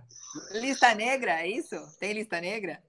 Lista 0.53 0.95
negra, 0.95 1.43
é 1.43 1.49
isso? 1.49 1.77
Tem 1.99 2.13
lista 2.13 2.41
negra? 2.41 2.83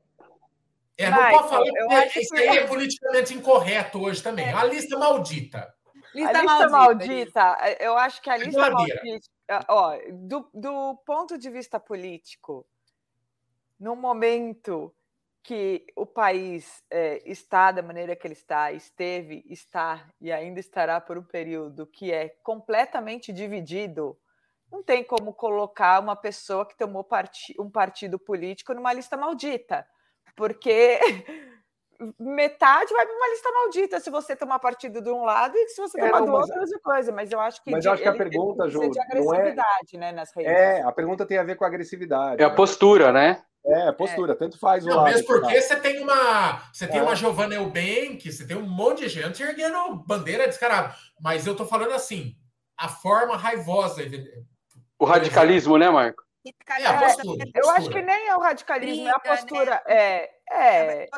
É, 0.98 1.10
não 1.10 1.30
pode 1.30 1.50
falar 1.50 1.68
eu 1.68 1.92
acho 1.92 2.20
isso 2.20 2.34
que... 2.34 2.42
aí 2.42 2.58
é 2.58 2.68
politicamente 2.68 3.34
incorreto 3.34 4.02
hoje 4.02 4.24
também. 4.24 4.48
É. 4.48 4.54
A 4.54 4.64
lista 4.64 4.98
maldita. 4.98 5.74
Lista 6.14 6.30
a 6.30 6.42
lista 6.42 6.70
maldita, 6.70 7.42
maldita, 7.42 7.84
eu 7.84 7.98
acho 7.98 8.22
que 8.22 8.30
a 8.30 8.38
lista 8.38 8.52
Geladeira. 8.52 9.02
maldita, 9.04 9.66
ó, 9.68 9.98
do, 10.14 10.50
do 10.54 10.96
ponto 11.06 11.38
de 11.38 11.50
vista 11.50 11.78
político, 11.78 12.66
no 13.80 13.96
momento 13.96 14.94
que 15.44 15.86
o 15.96 16.06
país 16.06 16.84
é, 16.90 17.22
está 17.30 17.72
da 17.72 17.84
maneira 17.84 18.16
que 18.16 18.26
ele 18.26 18.34
está, 18.34 18.72
esteve, 18.72 19.44
está 19.48 20.10
e 20.20 20.32
ainda 20.32 20.60
estará 20.60 21.00
por 21.00 21.18
um 21.18 21.24
período 21.24 21.86
que 21.86 22.12
é 22.12 22.30
completamente 22.42 23.32
dividido, 23.32 24.18
não 24.72 24.84
tem 24.84 25.04
como 25.04 25.34
colocar 25.34 26.02
uma 26.02 26.16
pessoa 26.16 26.66
que 26.66 26.76
tomou 26.76 27.04
parti 27.04 27.54
um 27.60 27.70
partido 27.70 28.18
político 28.18 28.74
numa 28.74 28.92
lista 28.92 29.16
maldita 29.16 29.88
porque 30.36 31.00
metade 32.20 32.94
vai 32.94 33.06
para 33.06 33.16
uma 33.16 33.30
lista 33.30 33.52
maldita 33.52 34.00
se 34.00 34.10
você 34.10 34.36
tomar 34.36 34.60
partido 34.60 35.02
de 35.02 35.10
um 35.10 35.24
lado 35.24 35.56
e 35.56 35.70
se 35.70 35.82
você 35.82 36.00
é, 36.00 36.06
tomar 36.08 36.24
é, 36.24 36.26
do 36.26 36.32
outro, 36.34 36.60
outra 36.60 36.80
coisa. 36.80 37.12
Mas 37.12 37.32
eu 37.32 37.40
acho 37.40 37.64
que. 37.64 37.72
Mas 37.72 37.86
eu 37.86 37.92
acho 37.92 38.02
que 38.02 38.08
a 38.08 38.14
pergunta, 38.14 38.70
Ju, 38.70 38.90
de 38.90 39.00
agressividade, 39.00 39.94
não 39.94 40.04
é... 40.04 40.12
né, 40.12 40.12
nas 40.12 40.36
redes. 40.36 40.52
É, 40.52 40.82
a 40.82 40.92
pergunta 40.92 41.26
tem 41.26 41.38
a 41.38 41.44
ver 41.44 41.56
com 41.56 41.64
a 41.64 41.68
agressividade. 41.68 42.42
É 42.42 42.46
a 42.46 42.50
postura, 42.50 43.12
né? 43.12 43.44
É, 43.66 43.88
a 43.88 43.94
postura, 43.94 44.34
é. 44.34 44.36
tanto 44.36 44.60
faz 44.60 44.86
o 44.86 44.90
não, 44.90 44.98
lado. 44.98 45.12
Mesmo 45.12 45.26
porque 45.26 45.60
você 45.60 45.76
tem 45.76 46.02
uma. 46.02 46.62
Você 46.72 46.88
tem 46.88 47.00
é. 47.00 47.04
uma 47.04 47.16
Giovanna 47.16 47.56
Eubank, 47.56 48.32
você 48.32 48.46
tem 48.46 48.56
um 48.56 48.68
monte 48.68 49.02
de 49.02 49.10
gente 49.10 49.42
erguendo 49.42 49.96
bandeira 50.06 50.48
descarada. 50.48 50.94
Mas 51.20 51.48
eu 51.48 51.56
tô 51.56 51.66
falando 51.66 51.94
assim, 51.94 52.36
a 52.78 52.88
forma 52.88 53.36
raivosa. 53.36 54.04
O 55.00 55.06
radicalismo, 55.06 55.78
né, 55.78 55.90
Marco? 55.90 56.24
É, 56.80 56.86
a 56.86 57.00
postura, 57.00 57.44
eu 57.56 57.70
acho 57.72 57.90
que 57.90 58.02
nem 58.04 58.28
é 58.28 58.36
o 58.36 58.40
radicalismo, 58.40 59.04
Briga, 59.04 59.10
é 59.10 59.16
a 59.16 59.20
postura. 59.20 59.72
Né? 59.72 59.82
É, 59.88 60.30
é, 60.52 61.04
é 61.04 61.10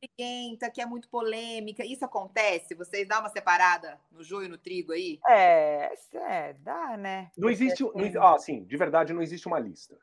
briguenta, 0.00 0.70
que 0.70 0.80
é 0.80 0.86
muito 0.86 1.08
polêmica. 1.08 1.84
Isso 1.84 2.04
acontece? 2.04 2.74
Vocês 2.74 3.06
dão 3.06 3.20
uma 3.20 3.28
separada 3.28 3.98
no 4.10 4.22
joio 4.22 4.46
e 4.46 4.48
no 4.48 4.58
trigo 4.58 4.92
aí? 4.92 5.18
É, 5.26 5.92
é 6.14 6.52
dá, 6.54 6.96
né? 6.96 7.30
Não 7.36 7.48
existe, 7.48 7.82
não, 7.82 8.22
ó, 8.22 8.34
assim, 8.34 8.64
de 8.64 8.76
verdade, 8.76 9.12
não 9.12 9.22
existe 9.22 9.46
uma 9.46 9.58
lista. 9.58 9.96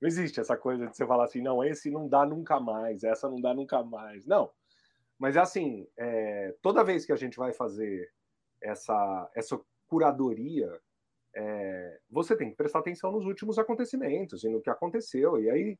Não 0.00 0.08
existe 0.08 0.40
essa 0.40 0.56
coisa 0.56 0.86
de 0.86 0.96
você 0.96 1.06
falar 1.06 1.24
assim, 1.24 1.42
não, 1.42 1.62
esse 1.62 1.90
não 1.90 2.08
dá 2.08 2.24
nunca 2.24 2.58
mais, 2.58 3.04
essa 3.04 3.28
não 3.28 3.40
dá 3.40 3.52
nunca 3.52 3.82
mais. 3.82 4.24
Não. 4.26 4.50
Mas 5.18 5.36
assim, 5.36 5.86
é, 5.98 6.54
toda 6.62 6.84
vez 6.84 7.04
que 7.04 7.12
a 7.12 7.16
gente 7.16 7.36
vai 7.36 7.52
fazer 7.52 8.10
essa, 8.62 9.30
essa 9.34 9.60
curadoria 9.86 10.80
é, 11.34 12.00
você 12.10 12.36
tem 12.36 12.50
que 12.50 12.56
prestar 12.56 12.80
atenção 12.80 13.12
nos 13.12 13.24
últimos 13.24 13.58
acontecimentos 13.58 14.42
e 14.44 14.48
no 14.48 14.60
que 14.60 14.70
aconteceu. 14.70 15.38
E 15.40 15.50
aí, 15.50 15.78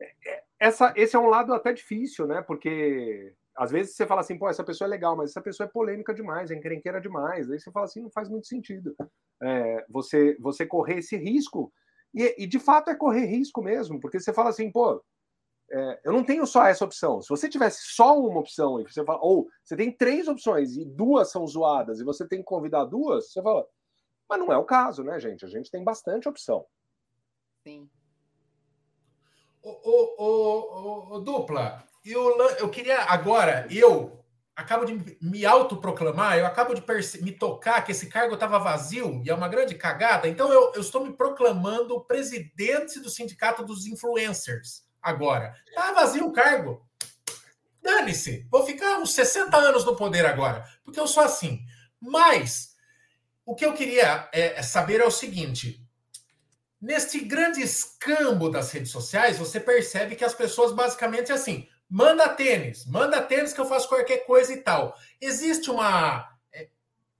é, 0.00 0.14
é, 0.26 0.44
essa, 0.60 0.92
esse 0.96 1.14
é 1.14 1.18
um 1.18 1.28
lado 1.28 1.52
até 1.52 1.72
difícil, 1.72 2.26
né? 2.26 2.42
Porque 2.42 3.34
às 3.56 3.70
vezes 3.70 3.96
você 3.96 4.06
fala 4.06 4.20
assim, 4.20 4.38
pô, 4.38 4.48
essa 4.48 4.64
pessoa 4.64 4.86
é 4.86 4.90
legal, 4.90 5.16
mas 5.16 5.30
essa 5.30 5.42
pessoa 5.42 5.66
é 5.66 5.70
polêmica 5.70 6.14
demais, 6.14 6.50
é 6.50 6.54
encrenqueira 6.54 7.00
demais. 7.00 7.50
Aí 7.50 7.58
você 7.58 7.70
fala 7.72 7.86
assim, 7.86 8.02
não 8.02 8.10
faz 8.10 8.28
muito 8.28 8.46
sentido 8.46 8.94
é, 9.42 9.84
você, 9.88 10.36
você 10.40 10.66
correr 10.66 10.98
esse 10.98 11.16
risco. 11.16 11.72
E, 12.14 12.44
e, 12.44 12.46
de 12.46 12.58
fato 12.58 12.90
é 12.90 12.94
correr 12.94 13.26
risco 13.26 13.62
mesmo, 13.62 14.00
porque 14.00 14.18
você 14.18 14.32
fala 14.32 14.50
assim, 14.50 14.70
pô, 14.70 15.02
é, 15.70 16.00
eu 16.04 16.12
não 16.12 16.24
tenho 16.24 16.46
só 16.46 16.64
essa 16.64 16.84
opção. 16.84 17.20
Se 17.20 17.28
você 17.28 17.48
tivesse 17.48 17.80
só 17.82 18.18
uma 18.18 18.40
opção, 18.40 18.80
e 18.80 18.84
você 18.84 19.04
fala, 19.04 19.20
ou 19.22 19.48
você 19.62 19.76
tem 19.76 19.92
três 19.92 20.26
opções 20.26 20.76
e 20.76 20.84
duas 20.84 21.30
são 21.30 21.46
zoadas, 21.46 22.00
e 22.00 22.04
você 22.04 22.26
tem 22.26 22.38
que 22.38 22.44
convidar 22.44 22.84
duas, 22.84 23.30
você 23.30 23.42
fala, 23.42 23.66
mas 24.28 24.38
não 24.38 24.52
é 24.52 24.56
o 24.56 24.64
caso, 24.64 25.02
né, 25.02 25.20
gente? 25.20 25.44
A 25.44 25.48
gente 25.48 25.70
tem 25.70 25.84
bastante 25.84 26.28
opção. 26.28 26.64
Sim. 27.66 27.88
O 29.62 31.20
dupla, 31.24 31.84
eu, 32.04 32.38
eu 32.58 32.68
queria 32.68 33.02
agora, 33.02 33.66
eu 33.70 34.24
acabo 34.54 34.84
de 34.84 35.16
me 35.20 35.46
autoproclamar, 35.46 36.36
eu 36.36 36.44
acabo 36.44 36.74
de 36.74 36.82
me 37.22 37.30
tocar 37.30 37.82
que 37.82 37.92
esse 37.92 38.08
cargo 38.08 38.34
estava 38.34 38.58
vazio 38.58 39.22
e 39.24 39.30
é 39.30 39.34
uma 39.34 39.48
grande 39.48 39.74
cagada, 39.76 40.26
então 40.26 40.52
eu, 40.52 40.72
eu 40.74 40.80
estou 40.80 41.04
me 41.04 41.12
proclamando 41.12 42.04
presidente 42.04 42.98
do 42.98 43.08
sindicato 43.08 43.64
dos 43.64 43.86
influencers 43.86 44.84
agora. 45.00 45.54
Tá 45.74 45.92
vazio 45.92 46.26
o 46.26 46.32
cargo. 46.32 46.84
Dane-se, 47.80 48.46
vou 48.50 48.66
ficar 48.66 48.98
uns 48.98 49.12
60 49.14 49.56
anos 49.56 49.84
no 49.84 49.96
poder 49.96 50.26
agora, 50.26 50.64
porque 50.84 50.98
eu 50.98 51.06
sou 51.06 51.22
assim. 51.22 51.60
Mas 52.00 52.74
o 53.46 53.54
que 53.54 53.64
eu 53.64 53.72
queria 53.72 54.28
é, 54.32 54.58
é, 54.58 54.62
saber 54.62 55.00
é 55.00 55.06
o 55.06 55.10
seguinte: 55.10 55.82
neste 56.80 57.20
grande 57.20 57.60
escambo 57.60 58.48
das 58.48 58.70
redes 58.70 58.90
sociais, 58.90 59.38
você 59.38 59.58
percebe 59.58 60.16
que 60.16 60.24
as 60.24 60.34
pessoas 60.34 60.72
basicamente 60.72 61.32
assim, 61.32 61.66
manda 61.88 62.28
tênis, 62.28 62.86
manda 62.86 63.20
tênis 63.20 63.52
que 63.52 63.60
eu 63.60 63.66
faço 63.66 63.88
qualquer 63.88 64.26
coisa 64.26 64.52
e 64.52 64.58
tal. 64.58 64.96
Existe 65.20 65.70
uma 65.70 66.28
é, 66.52 66.68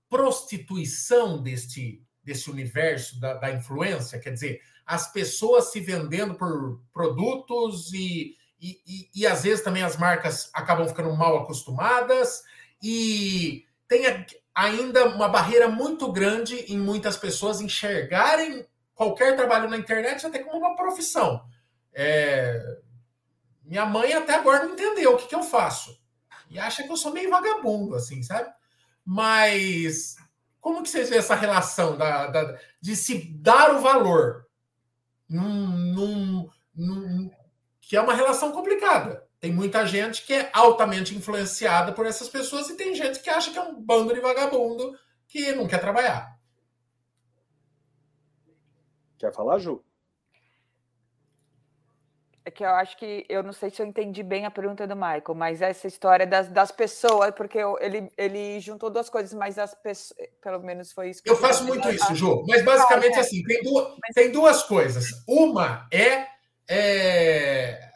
prostituição 0.09 1.41
deste, 1.41 2.01
desse 2.23 2.49
universo 2.49 3.19
da, 3.19 3.33
da 3.33 3.51
influência, 3.51 4.19
quer 4.19 4.31
dizer, 4.31 4.61
as 4.85 5.11
pessoas 5.11 5.71
se 5.71 5.79
vendendo 5.79 6.35
por 6.35 6.81
produtos 6.93 7.93
e, 7.93 8.35
e, 8.59 8.81
e, 8.87 9.09
e 9.15 9.27
às 9.27 9.43
vezes 9.43 9.63
também 9.63 9.83
as 9.83 9.97
marcas 9.97 10.49
acabam 10.53 10.87
ficando 10.87 11.15
mal 11.15 11.37
acostumadas 11.37 12.43
e 12.81 13.65
tem 13.87 14.03
ainda 14.55 15.05
uma 15.09 15.27
barreira 15.27 15.67
muito 15.67 16.11
grande 16.11 16.55
em 16.73 16.77
muitas 16.77 17.17
pessoas 17.17 17.61
enxergarem 17.61 18.65
qualquer 18.99 19.33
trabalho 19.37 19.69
na 19.69 19.77
internet 19.77 20.27
até 20.27 20.39
como 20.39 20.57
uma 20.57 20.75
profissão. 20.75 21.41
É... 21.93 22.61
Minha 23.63 23.85
mãe 23.85 24.11
até 24.11 24.35
agora 24.35 24.65
não 24.65 24.73
entendeu 24.73 25.13
o 25.13 25.17
que, 25.17 25.25
que 25.25 25.35
eu 25.35 25.41
faço. 25.41 25.97
E 26.49 26.59
acha 26.59 26.83
que 26.83 26.91
eu 26.91 26.97
sou 26.97 27.13
meio 27.13 27.29
vagabundo, 27.29 27.95
assim, 27.95 28.21
sabe? 28.21 28.51
Mas 29.05 30.17
como 30.59 30.83
que 30.83 30.89
vocês 30.89 31.07
veem 31.07 31.19
essa 31.19 31.33
relação 31.33 31.95
da, 31.95 32.27
da 32.27 32.59
de 32.81 32.93
se 32.93 33.31
dar 33.37 33.73
o 33.73 33.79
valor 33.79 34.45
num, 35.29 35.67
num, 35.69 36.49
num, 36.75 37.31
que 37.79 37.95
é 37.95 38.01
uma 38.01 38.13
relação 38.13 38.51
complicada. 38.51 39.23
Tem 39.39 39.53
muita 39.53 39.87
gente 39.87 40.25
que 40.25 40.33
é 40.33 40.49
altamente 40.51 41.15
influenciada 41.15 41.93
por 41.93 42.05
essas 42.05 42.27
pessoas 42.27 42.69
e 42.69 42.75
tem 42.75 42.93
gente 42.93 43.21
que 43.21 43.29
acha 43.29 43.49
que 43.49 43.57
é 43.57 43.61
um 43.61 43.81
bando 43.81 44.13
de 44.13 44.19
vagabundo 44.19 44.93
que 45.25 45.53
não 45.53 45.67
quer 45.67 45.79
trabalhar. 45.79 46.37
Quer 49.19 49.33
falar, 49.33 49.59
Ju? 49.59 49.83
É 52.45 52.49
que 52.49 52.63
eu 52.63 52.69
acho 52.69 52.97
que 52.97 53.25
eu 53.29 53.43
não 53.43 53.51
sei 53.51 53.69
se 53.69 53.81
eu 53.81 53.85
entendi 53.85 54.23
bem 54.23 54.45
a 54.45 54.49
pergunta 54.49 54.87
do 54.87 54.95
Michael, 54.95 55.35
mas 55.35 55.61
essa 55.61 55.87
história 55.87 56.25
das, 56.25 56.47
das 56.47 56.71
pessoas, 56.71 57.31
porque 57.35 57.59
eu, 57.59 57.77
ele, 57.79 58.09
ele 58.17 58.59
juntou 58.61 58.89
duas 58.89 59.09
coisas, 59.09 59.33
mas 59.33 59.59
as 59.59 59.75
pessoas, 59.75 60.17
pelo 60.41 60.59
menos 60.61 60.91
foi 60.91 61.09
isso. 61.09 61.21
eu, 61.25 61.33
eu 61.33 61.39
faço 61.39 61.65
muito 61.65 61.87
isso, 61.89 62.15
Ju, 62.15 62.43
mas 62.47 62.63
basicamente 62.63 63.15
ah, 63.15 63.17
é. 63.17 63.19
assim, 63.19 63.43
tem 63.43 63.61
duas, 63.61 63.93
tem 64.15 64.31
duas 64.31 64.63
coisas. 64.63 65.05
Uma 65.27 65.87
é, 65.91 66.25
é 66.67 67.91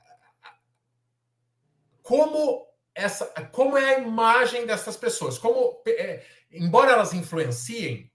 como 2.03 2.67
essa, 2.93 3.25
como 3.51 3.77
é 3.77 3.95
a 3.95 3.99
imagem 3.99 4.67
dessas 4.67 4.97
pessoas, 4.97 5.37
como, 5.39 5.81
é, 5.87 6.21
embora 6.51 6.91
elas 6.91 7.13
influenciem, 7.13 8.11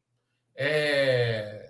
é, 0.54 1.67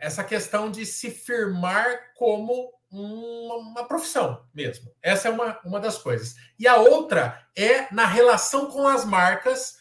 essa 0.00 0.24
questão 0.24 0.70
de 0.70 0.84
se 0.84 1.10
firmar 1.10 2.12
como 2.14 2.72
uma, 2.90 3.54
uma, 3.56 3.88
profissão 3.88 4.44
mesmo. 4.52 4.90
Essa 5.02 5.28
é 5.28 5.30
uma, 5.30 5.60
uma 5.64 5.78
das 5.78 5.98
coisas. 5.98 6.34
E 6.58 6.66
a 6.66 6.76
outra 6.76 7.46
é 7.56 7.92
na 7.94 8.06
relação 8.06 8.70
com 8.70 8.88
as 8.88 9.04
marcas, 9.04 9.76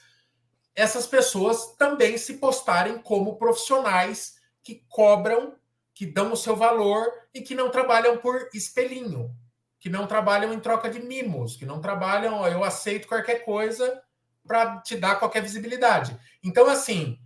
essas 0.75 1.07
pessoas 1.07 1.75
também 1.77 2.17
se 2.17 2.35
postarem 2.35 2.99
como 2.99 3.37
profissionais 3.37 4.35
que 4.61 4.83
cobram, 4.89 5.55
que 5.93 6.05
dão 6.05 6.33
o 6.33 6.37
seu 6.37 6.55
valor 6.55 7.11
e 7.33 7.41
que 7.41 7.55
não 7.55 7.71
trabalham 7.71 8.17
por 8.17 8.49
espelhinho 8.53 9.35
que 9.79 9.89
não 9.89 10.07
trabalham 10.07 10.53
em 10.53 10.59
troca 10.59 10.89
de 10.89 10.99
mimos, 10.99 11.55
que 11.55 11.65
não 11.65 11.79
trabalham, 11.79 12.35
ó, 12.35 12.47
eu 12.47 12.63
aceito 12.63 13.07
qualquer 13.07 13.45
coisa 13.45 14.01
para 14.45 14.81
te 14.81 14.95
dar 14.95 15.15
qualquer 15.15 15.41
visibilidade. 15.41 16.17
Então, 16.43 16.67
assim, 16.67 17.19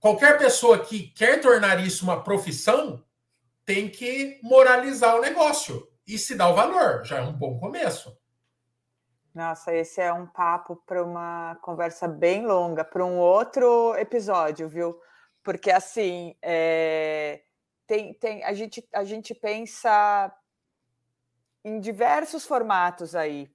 qualquer 0.00 0.38
pessoa 0.38 0.78
que 0.84 1.08
quer 1.08 1.40
tornar 1.40 1.84
isso 1.84 2.04
uma 2.04 2.22
profissão 2.22 3.04
tem 3.64 3.90
que 3.90 4.40
moralizar 4.42 5.16
o 5.16 5.20
negócio 5.20 5.86
e 6.06 6.18
se 6.18 6.34
dar 6.34 6.48
o 6.48 6.54
valor. 6.54 7.04
Já 7.04 7.18
é 7.18 7.22
um 7.22 7.32
bom 7.32 7.58
começo. 7.58 8.16
Nossa, 9.34 9.74
esse 9.74 10.00
é 10.00 10.12
um 10.12 10.26
papo 10.26 10.76
para 10.86 11.04
uma 11.04 11.56
conversa 11.62 12.08
bem 12.08 12.46
longa, 12.46 12.82
para 12.84 13.04
um 13.04 13.18
outro 13.18 13.94
episódio, 13.96 14.68
viu? 14.68 14.98
Porque 15.44 15.70
assim, 15.70 16.34
é... 16.42 17.42
tem, 17.86 18.14
tem, 18.14 18.42
a, 18.42 18.52
gente, 18.52 18.86
a 18.92 19.04
gente 19.04 19.34
pensa 19.34 20.34
em 21.64 21.78
diversos 21.78 22.44
formatos 22.46 23.14
aí. 23.14 23.50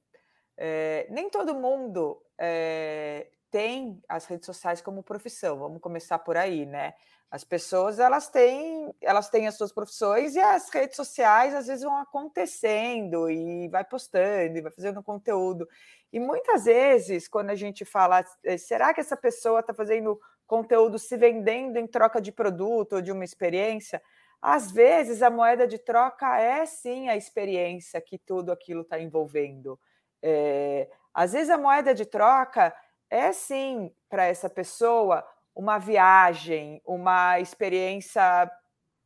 É, 0.56 1.08
nem 1.10 1.30
todo 1.30 1.56
mundo 1.56 2.22
é, 2.38 3.28
tem 3.54 4.02
as 4.10 4.26
redes 4.26 4.48
sociais 4.48 4.82
como 4.82 5.04
profissão. 5.04 5.60
Vamos 5.60 5.80
começar 5.80 6.18
por 6.18 6.36
aí, 6.36 6.66
né? 6.66 6.96
As 7.30 7.44
pessoas 7.44 8.00
elas 8.00 8.28
têm, 8.28 8.92
elas 9.00 9.30
têm 9.30 9.48
as 9.48 9.56
suas 9.56 9.72
profissões 9.72 10.34
e 10.34 10.40
as 10.40 10.70
redes 10.70 10.96
sociais 10.96 11.54
às 11.54 11.68
vezes 11.68 11.84
vão 11.84 11.96
acontecendo 11.98 13.30
e 13.30 13.68
vai 13.70 13.86
postando 13.86 14.58
e 14.58 14.62
vai 14.62 14.72
fazendo 14.72 15.04
conteúdo. 15.04 15.70
E 16.12 16.20
muitas 16.20 16.66
vezes, 16.66 17.28
quando 17.28 17.52
a 17.52 17.56
gente 17.56 17.86
fala, 17.86 18.26
eh, 18.44 18.58
será 18.58 18.92
que 18.92 19.02
essa 19.02 19.16
pessoa 19.16 19.60
está 19.60 19.72
fazendo 19.72 20.20
conteúdo 20.48 20.98
se 20.98 21.16
vendendo 21.16 21.78
em 21.78 21.86
troca 21.86 22.20
de 22.20 22.32
produto 22.32 22.94
ou 22.94 23.02
de 23.04 23.12
uma 23.12 23.24
experiência? 23.24 24.02
Às 24.42 24.72
vezes 24.72 25.22
a 25.22 25.30
moeda 25.30 25.68
de 25.68 25.78
troca 25.78 26.40
é 26.40 26.66
sim 26.66 27.08
a 27.08 27.16
experiência 27.16 28.02
que 28.02 28.18
tudo 28.18 28.52
aquilo 28.52 28.82
está 28.82 29.00
envolvendo. 29.00 29.80
É, 30.24 30.90
às 31.14 31.34
vezes 31.34 31.52
a 31.52 31.58
moeda 31.58 31.94
de 31.94 32.06
troca 32.06 32.74
é 33.14 33.32
sim 33.32 33.94
para 34.10 34.26
essa 34.26 34.50
pessoa 34.50 35.24
uma 35.56 35.78
viagem, 35.78 36.82
uma 36.84 37.40
experiência 37.40 38.52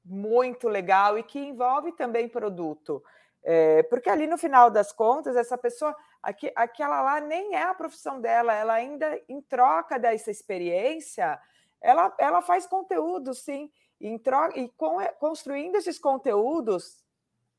muito 0.05 0.69
legal 0.69 1.17
e 1.17 1.23
que 1.23 1.37
envolve 1.37 1.91
também 1.91 2.29
produto. 2.29 3.03
É, 3.43 3.83
porque 3.83 4.09
ali 4.09 4.25
no 4.25 4.37
final 4.37 4.71
das 4.71 4.93
contas, 4.93 5.35
essa 5.35 5.57
pessoa, 5.57 5.93
aqui, 6.23 6.49
aquela 6.55 7.01
lá 7.01 7.19
nem 7.19 7.53
é 7.53 7.63
a 7.63 7.73
profissão 7.73 8.21
dela, 8.21 8.53
ela 8.53 8.73
ainda, 8.75 9.21
em 9.27 9.41
troca 9.41 9.99
dessa 9.99 10.31
experiência, 10.31 11.37
ela, 11.81 12.15
ela 12.17 12.41
faz 12.41 12.65
conteúdo, 12.65 13.33
sim, 13.33 13.69
e, 13.99 14.17
troca, 14.19 14.57
e 14.57 14.69
com, 14.69 14.99
construindo 15.19 15.75
esses 15.75 15.99
conteúdos, 15.99 17.03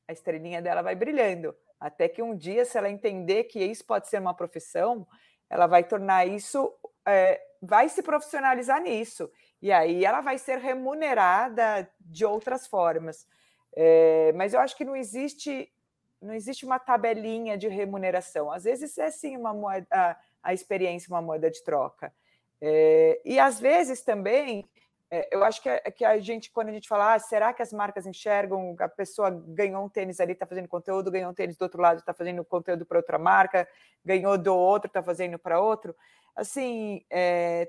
a 0.08 0.14
estrelinha 0.14 0.62
dela 0.62 0.80
vai 0.80 0.94
brilhando. 0.94 1.54
Até 1.78 2.08
que 2.08 2.22
um 2.22 2.34
dia, 2.34 2.64
se 2.64 2.78
ela 2.78 2.88
entender 2.88 3.44
que 3.44 3.62
isso 3.62 3.84
pode 3.84 4.08
ser 4.08 4.18
uma 4.18 4.34
profissão, 4.34 5.06
ela 5.50 5.66
vai 5.66 5.84
tornar 5.84 6.26
isso 6.26 6.72
é, 7.06 7.40
vai 7.60 7.88
se 7.88 8.02
profissionalizar 8.02 8.80
nisso. 8.82 9.30
E 9.60 9.72
aí 9.72 10.04
ela 10.04 10.20
vai 10.20 10.38
ser 10.38 10.58
remunerada 10.58 11.88
de 12.00 12.24
outras 12.24 12.66
formas. 12.66 13.26
É, 13.74 14.32
mas 14.34 14.54
eu 14.54 14.60
acho 14.60 14.76
que 14.76 14.84
não 14.84 14.96
existe 14.96 15.72
não 16.20 16.34
existe 16.34 16.66
uma 16.66 16.80
tabelinha 16.80 17.56
de 17.56 17.68
remuneração. 17.68 18.50
Às 18.50 18.64
vezes 18.64 18.98
é 18.98 19.08
sim 19.08 19.36
uma 19.36 19.54
moeda, 19.54 19.86
a, 19.90 20.16
a 20.42 20.52
experiência 20.52 21.08
uma 21.08 21.22
moeda 21.22 21.48
de 21.48 21.62
troca. 21.62 22.12
É, 22.60 23.20
e 23.24 23.38
às 23.38 23.60
vezes 23.60 24.02
também 24.02 24.68
é, 25.10 25.28
eu 25.34 25.42
acho 25.44 25.62
que, 25.62 25.68
é, 25.68 25.78
que 25.90 26.04
a 26.04 26.18
gente, 26.18 26.50
quando 26.50 26.68
a 26.68 26.72
gente 26.72 26.88
fala, 26.88 27.14
ah, 27.14 27.18
será 27.18 27.52
que 27.52 27.62
as 27.62 27.72
marcas 27.72 28.06
enxergam 28.06 28.76
a 28.78 28.88
pessoa 28.88 29.30
ganhou 29.30 29.84
um 29.84 29.88
tênis 29.88 30.20
ali, 30.20 30.32
está 30.32 30.46
fazendo 30.46 30.68
conteúdo, 30.68 31.10
ganhou 31.10 31.30
um 31.30 31.34
tênis 31.34 31.56
do 31.56 31.62
outro 31.62 31.80
lado, 31.80 32.00
está 32.00 32.12
fazendo 32.12 32.44
conteúdo 32.44 32.84
para 32.84 32.98
outra 32.98 33.18
marca, 33.18 33.68
ganhou 34.04 34.36
do 34.36 34.54
outro, 34.54 34.88
está 34.88 35.02
fazendo 35.02 35.38
para 35.38 35.60
outro 35.60 35.94
assim, 36.38 37.04
é, 37.10 37.68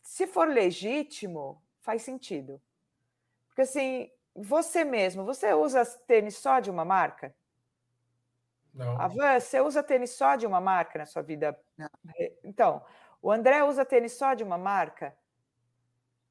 se 0.00 0.26
for 0.26 0.48
legítimo, 0.48 1.62
faz 1.82 2.02
sentido. 2.02 2.60
Porque 3.48 3.60
assim, 3.60 4.10
você 4.34 4.84
mesmo, 4.84 5.24
você 5.24 5.52
usa 5.52 5.84
tênis 6.06 6.36
só 6.38 6.58
de 6.58 6.70
uma 6.70 6.84
marca? 6.84 7.34
Não. 8.72 8.98
A 9.00 9.06
Van, 9.06 9.38
você 9.38 9.60
usa 9.60 9.82
tênis 9.82 10.10
só 10.12 10.34
de 10.34 10.46
uma 10.46 10.60
marca 10.60 10.98
na 10.98 11.06
sua 11.06 11.22
vida? 11.22 11.58
Não. 11.76 11.90
Então, 12.42 12.82
o 13.20 13.30
André 13.30 13.62
usa 13.62 13.84
tênis 13.84 14.12
só 14.12 14.32
de 14.32 14.42
uma 14.42 14.56
marca? 14.56 15.14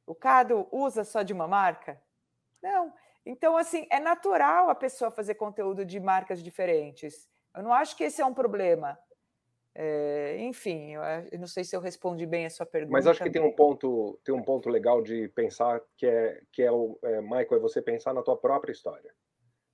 O 0.06 0.14
Cado 0.14 0.68
usa 0.72 1.04
só 1.04 1.24
de 1.24 1.34
uma 1.34 1.48
marca? 1.48 2.02
Não. 2.62 2.94
Então, 3.26 3.58
assim, 3.58 3.88
é 3.90 4.00
natural 4.00 4.70
a 4.70 4.76
pessoa 4.76 5.10
fazer 5.10 5.36
conteúdo 5.36 5.84
de 5.84 6.00
marcas 6.00 6.44
diferentes. 6.44 7.28
Eu 7.56 7.64
não 7.64 7.74
acho 7.74 7.96
que 7.98 8.04
esse 8.04 8.22
é 8.22 8.26
um 8.26 8.34
problema. 8.34 8.98
É, 9.78 10.38
enfim, 10.40 10.94
eu, 11.32 11.40
não 11.40 11.48
sei 11.48 11.66
se 11.66 11.76
eu 11.76 11.82
respondi 11.82 12.26
bem 12.26 12.46
a 12.46 12.50
sua 12.50 12.66
pergunta. 12.66 12.94
Mas 12.94 13.08
acho 13.08 13.22
que 13.22 13.30
tem 13.30 13.42
um 13.42 13.52
ponto, 13.52 14.18
tem 14.24 14.34
um 14.34 14.42
ponto 14.42 14.70
legal 14.70 15.02
de 15.02 15.28
pensar 15.30 15.82
que 15.98 16.06
é 16.06 16.42
que 16.52 16.64
é 16.64 16.72
o 16.72 16.98
é, 17.04 17.20
Michael, 17.20 17.56
é 17.56 17.60
você 17.60 17.82
pensar 17.82 18.14
na 18.14 18.24
tua 18.24 18.38
própria 18.38 18.72
história. 18.72 19.14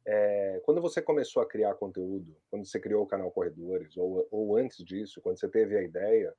É, 0.04 0.60
quando 0.66 0.82
você 0.82 1.02
começou 1.04 1.44
a 1.44 1.46
criar 1.46 1.76
conteúdo, 1.76 2.36
quando 2.50 2.66
você 2.66 2.80
criou 2.80 3.04
o 3.04 3.08
canal 3.08 3.30
Corredores, 3.30 3.96
ou, 3.96 4.28
ou 4.32 4.58
antes 4.58 4.84
disso, 4.84 5.22
quando 5.22 5.40
você 5.40 5.48
teve 5.48 5.78
a 5.78 5.84
ideia, 5.84 6.34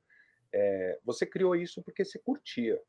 é, 0.52 0.98
você 1.04 1.24
criou 1.24 1.54
isso 1.54 1.82
porque 1.82 2.04
você 2.04 2.18
curtia. 2.18 2.80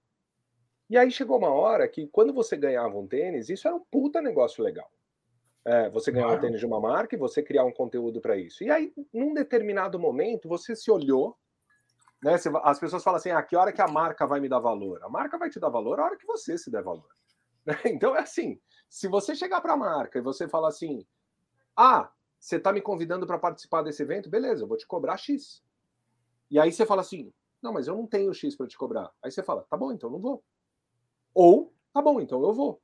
E 0.94 0.98
aí 0.98 1.10
chegou 1.10 1.40
uma 1.40 1.50
hora 1.50 1.88
que, 1.88 2.06
quando 2.06 2.32
você 2.32 2.56
ganhava 2.56 2.96
um 2.96 3.08
tênis, 3.08 3.50
isso 3.50 3.68
era 3.68 3.76
um 3.76 3.80
puta 3.80 4.22
negócio 4.22 4.64
legal. 4.64 4.92
É, 5.66 5.90
você 5.90 6.12
ganhar 6.12 6.26
claro. 6.26 6.38
um 6.38 6.42
tênis 6.42 6.60
de 6.60 6.68
uma 6.68 6.80
marca 6.80 7.16
e 7.16 7.18
você 7.18 7.42
criar 7.42 7.66
um 7.66 7.72
conteúdo 7.72 8.22
para 8.22 8.38
isso. 8.38 8.64
E 8.64 8.70
aí, 8.70 8.94
num 9.12 9.34
determinado 9.34 9.98
momento, 9.98 10.48
você 10.48 10.76
se 10.76 10.92
olhou, 10.92 11.36
né? 12.22 12.36
As 12.62 12.80
pessoas 12.80 13.04
falam 13.04 13.18
assim: 13.18 13.32
ah, 13.32 13.42
que 13.42 13.56
hora 13.56 13.74
que 13.74 13.82
a 13.82 13.88
marca 13.88 14.28
vai 14.28 14.40
me 14.40 14.48
dar 14.48 14.60
valor? 14.60 15.04
A 15.04 15.10
marca 15.10 15.36
vai 15.36 15.50
te 15.50 15.60
dar 15.60 15.70
valor 15.70 16.00
a 16.00 16.06
hora 16.06 16.16
que 16.16 16.28
você 16.28 16.60
se 16.60 16.70
der 16.70 16.84
valor. 16.84 17.10
Então 17.86 18.16
é 18.16 18.20
assim: 18.20 18.62
se 18.88 19.08
você 19.08 19.34
chegar 19.34 19.62
para 19.62 19.74
a 19.74 19.78
marca 19.78 20.20
e 20.20 20.22
você 20.22 20.48
falar 20.48 20.68
assim, 20.68 21.04
ah, 21.76 22.12
você 22.40 22.58
está 22.58 22.72
me 22.72 22.82
convidando 22.82 23.26
para 23.26 23.40
participar 23.40 23.82
desse 23.82 24.04
evento, 24.04 24.30
beleza, 24.30 24.62
eu 24.64 24.68
vou 24.68 24.78
te 24.78 24.86
cobrar 24.86 25.18
X. 25.18 25.64
E 26.52 26.60
aí 26.60 26.72
você 26.72 26.86
fala 26.86 27.02
assim: 27.02 27.34
não, 27.64 27.74
mas 27.74 27.88
eu 27.88 27.96
não 27.96 28.06
tenho 28.06 28.32
X 28.32 28.56
para 28.56 28.68
te 28.68 28.78
cobrar. 28.78 29.10
Aí 29.24 29.32
você 29.32 29.42
fala: 29.42 29.66
tá 29.68 29.76
bom, 29.76 29.92
então 29.92 30.08
não 30.08 30.20
vou. 30.20 30.44
Ou, 31.34 31.74
tá 31.94 32.02
bom, 32.02 32.20
então 32.20 32.42
eu 32.44 32.54
vou. 32.54 32.82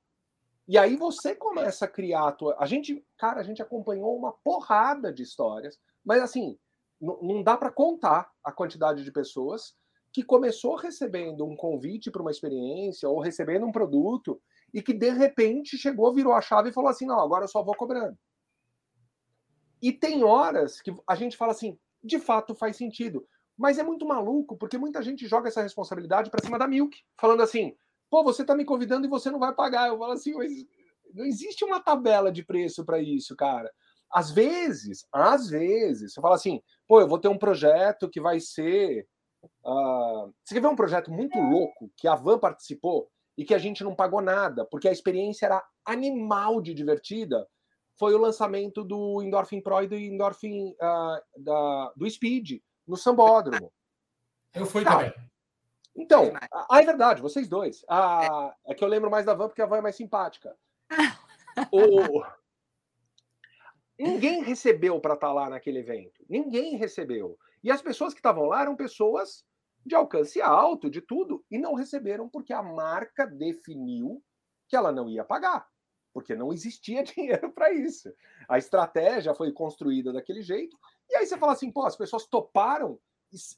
E 0.67 0.77
aí 0.77 0.95
você 0.95 1.35
começa 1.35 1.85
a 1.85 1.87
criar 1.87 2.27
a 2.27 2.31
tua. 2.31 2.55
A 2.59 2.65
gente, 2.65 3.03
cara, 3.17 3.39
a 3.39 3.43
gente 3.43 3.61
acompanhou 3.61 4.15
uma 4.15 4.31
porrada 4.31 5.11
de 5.11 5.23
histórias, 5.23 5.79
mas 6.05 6.21
assim, 6.21 6.57
não 7.01 7.41
dá 7.41 7.57
para 7.57 7.71
contar 7.71 8.31
a 8.43 8.51
quantidade 8.51 9.03
de 9.03 9.11
pessoas 9.11 9.75
que 10.11 10.23
começou 10.23 10.75
recebendo 10.75 11.45
um 11.45 11.55
convite 11.55 12.11
para 12.11 12.21
uma 12.21 12.31
experiência 12.31 13.07
ou 13.07 13.19
recebendo 13.19 13.65
um 13.65 13.71
produto 13.71 14.41
e 14.73 14.81
que 14.81 14.93
de 14.93 15.09
repente 15.09 15.77
chegou, 15.77 16.13
virou 16.13 16.33
a 16.33 16.41
chave 16.41 16.69
e 16.69 16.73
falou 16.73 16.89
assim: 16.89 17.05
não, 17.05 17.19
agora 17.19 17.45
eu 17.45 17.49
só 17.49 17.63
vou 17.63 17.75
cobrando. 17.75 18.17
E 19.81 19.91
tem 19.91 20.23
horas 20.23 20.81
que 20.81 20.93
a 21.07 21.15
gente 21.15 21.37
fala 21.37 21.51
assim: 21.51 21.77
de 22.03 22.19
fato 22.19 22.53
faz 22.53 22.75
sentido. 22.75 23.27
Mas 23.57 23.77
é 23.77 23.83
muito 23.83 24.05
maluco, 24.05 24.57
porque 24.57 24.77
muita 24.77 25.01
gente 25.01 25.27
joga 25.27 25.49
essa 25.49 25.61
responsabilidade 25.61 26.29
para 26.29 26.43
cima 26.43 26.57
da 26.57 26.67
Milk, 26.67 26.97
falando 27.17 27.41
assim: 27.41 27.75
Pô, 28.09 28.23
você 28.23 28.41
está 28.41 28.55
me 28.55 28.65
convidando 28.65 29.05
e 29.05 29.09
você 29.09 29.29
não 29.29 29.39
vai 29.39 29.53
pagar. 29.53 29.89
Eu 29.89 29.97
falo 29.97 30.13
assim, 30.13 30.33
mas 30.33 30.51
não 31.13 31.25
existe 31.25 31.63
uma 31.63 31.79
tabela 31.79 32.31
de 32.31 32.43
preço 32.43 32.85
para 32.85 32.99
isso, 32.99 33.35
cara. 33.35 33.71
Às 34.11 34.31
vezes, 34.31 35.07
às 35.11 35.49
vezes, 35.49 36.13
você 36.13 36.21
fala 36.21 36.35
assim, 36.35 36.61
pô, 36.87 36.99
eu 36.99 37.07
vou 37.07 37.19
ter 37.19 37.27
um 37.27 37.37
projeto 37.37 38.09
que 38.09 38.19
vai 38.19 38.39
ser. 38.39 39.07
Uh... 39.63 40.33
Você 40.43 40.55
quer 40.55 40.61
ver 40.61 40.67
um 40.67 40.75
projeto 40.75 41.11
muito 41.11 41.39
louco 41.39 41.91
que 41.95 42.07
a 42.07 42.15
Van 42.15 42.39
participou 42.39 43.09
e 43.37 43.45
que 43.45 43.53
a 43.53 43.59
gente 43.59 43.83
não 43.83 43.95
pagou 43.95 44.21
nada, 44.21 44.65
porque 44.65 44.87
a 44.87 44.91
experiência 44.91 45.45
era 45.45 45.63
animal 45.85 46.61
de 46.61 46.73
divertida? 46.73 47.47
Foi 47.97 48.13
o 48.13 48.17
lançamento 48.17 48.83
do 48.83 49.21
Endorphin 49.21 49.61
Pro 49.61 49.83
e 49.83 49.87
do 49.87 49.95
Endorphin 49.95 50.71
uh, 50.71 51.21
da, 51.37 51.93
do 51.95 52.09
Speed 52.09 52.61
no 52.87 52.97
Sambódromo. 52.97 53.71
Eu 54.53 54.65
fui 54.65 54.83
Cara, 54.83 55.11
também. 55.11 55.28
Então, 55.99 56.31
ah, 56.49 56.81
é 56.81 56.85
verdade, 56.85 57.21
vocês 57.21 57.49
dois. 57.49 57.83
Ah, 57.89 58.55
é. 58.65 58.71
é 58.71 58.75
que 58.75 58.81
eu 58.81 58.87
lembro 58.87 59.11
mais 59.11 59.25
da 59.25 59.33
Van 59.33 59.47
porque 59.47 59.61
a 59.61 59.65
Van 59.65 59.79
é 59.79 59.81
mais 59.81 59.97
simpática. 59.97 60.55
o... 61.73 62.23
Ninguém 63.99 64.41
recebeu 64.41 65.01
para 65.01 65.15
estar 65.15 65.27
tá 65.27 65.33
lá 65.33 65.49
naquele 65.49 65.79
evento. 65.79 66.23
Ninguém 66.29 66.77
recebeu. 66.77 67.37
E 67.61 67.69
as 67.69 67.81
pessoas 67.81 68.13
que 68.13 68.19
estavam 68.19 68.45
lá 68.45 68.61
eram 68.61 68.77
pessoas 68.77 69.43
de 69.85 69.93
alcance 69.93 70.41
alto, 70.41 70.89
de 70.89 71.01
tudo, 71.01 71.43
e 71.51 71.57
não 71.57 71.73
receberam 71.73 72.29
porque 72.29 72.53
a 72.53 72.63
marca 72.63 73.27
definiu 73.27 74.23
que 74.69 74.77
ela 74.77 74.93
não 74.93 75.09
ia 75.09 75.25
pagar, 75.25 75.67
porque 76.13 76.33
não 76.33 76.53
existia 76.53 77.03
dinheiro 77.03 77.51
para 77.51 77.73
isso. 77.73 78.09
A 78.47 78.57
estratégia 78.57 79.35
foi 79.35 79.51
construída 79.51 80.13
daquele 80.13 80.41
jeito. 80.41 80.79
E 81.09 81.17
aí 81.17 81.25
você 81.25 81.37
fala 81.37 81.51
assim, 81.51 81.69
pô, 81.69 81.85
as 81.85 81.97
pessoas 81.97 82.25
toparam 82.25 82.97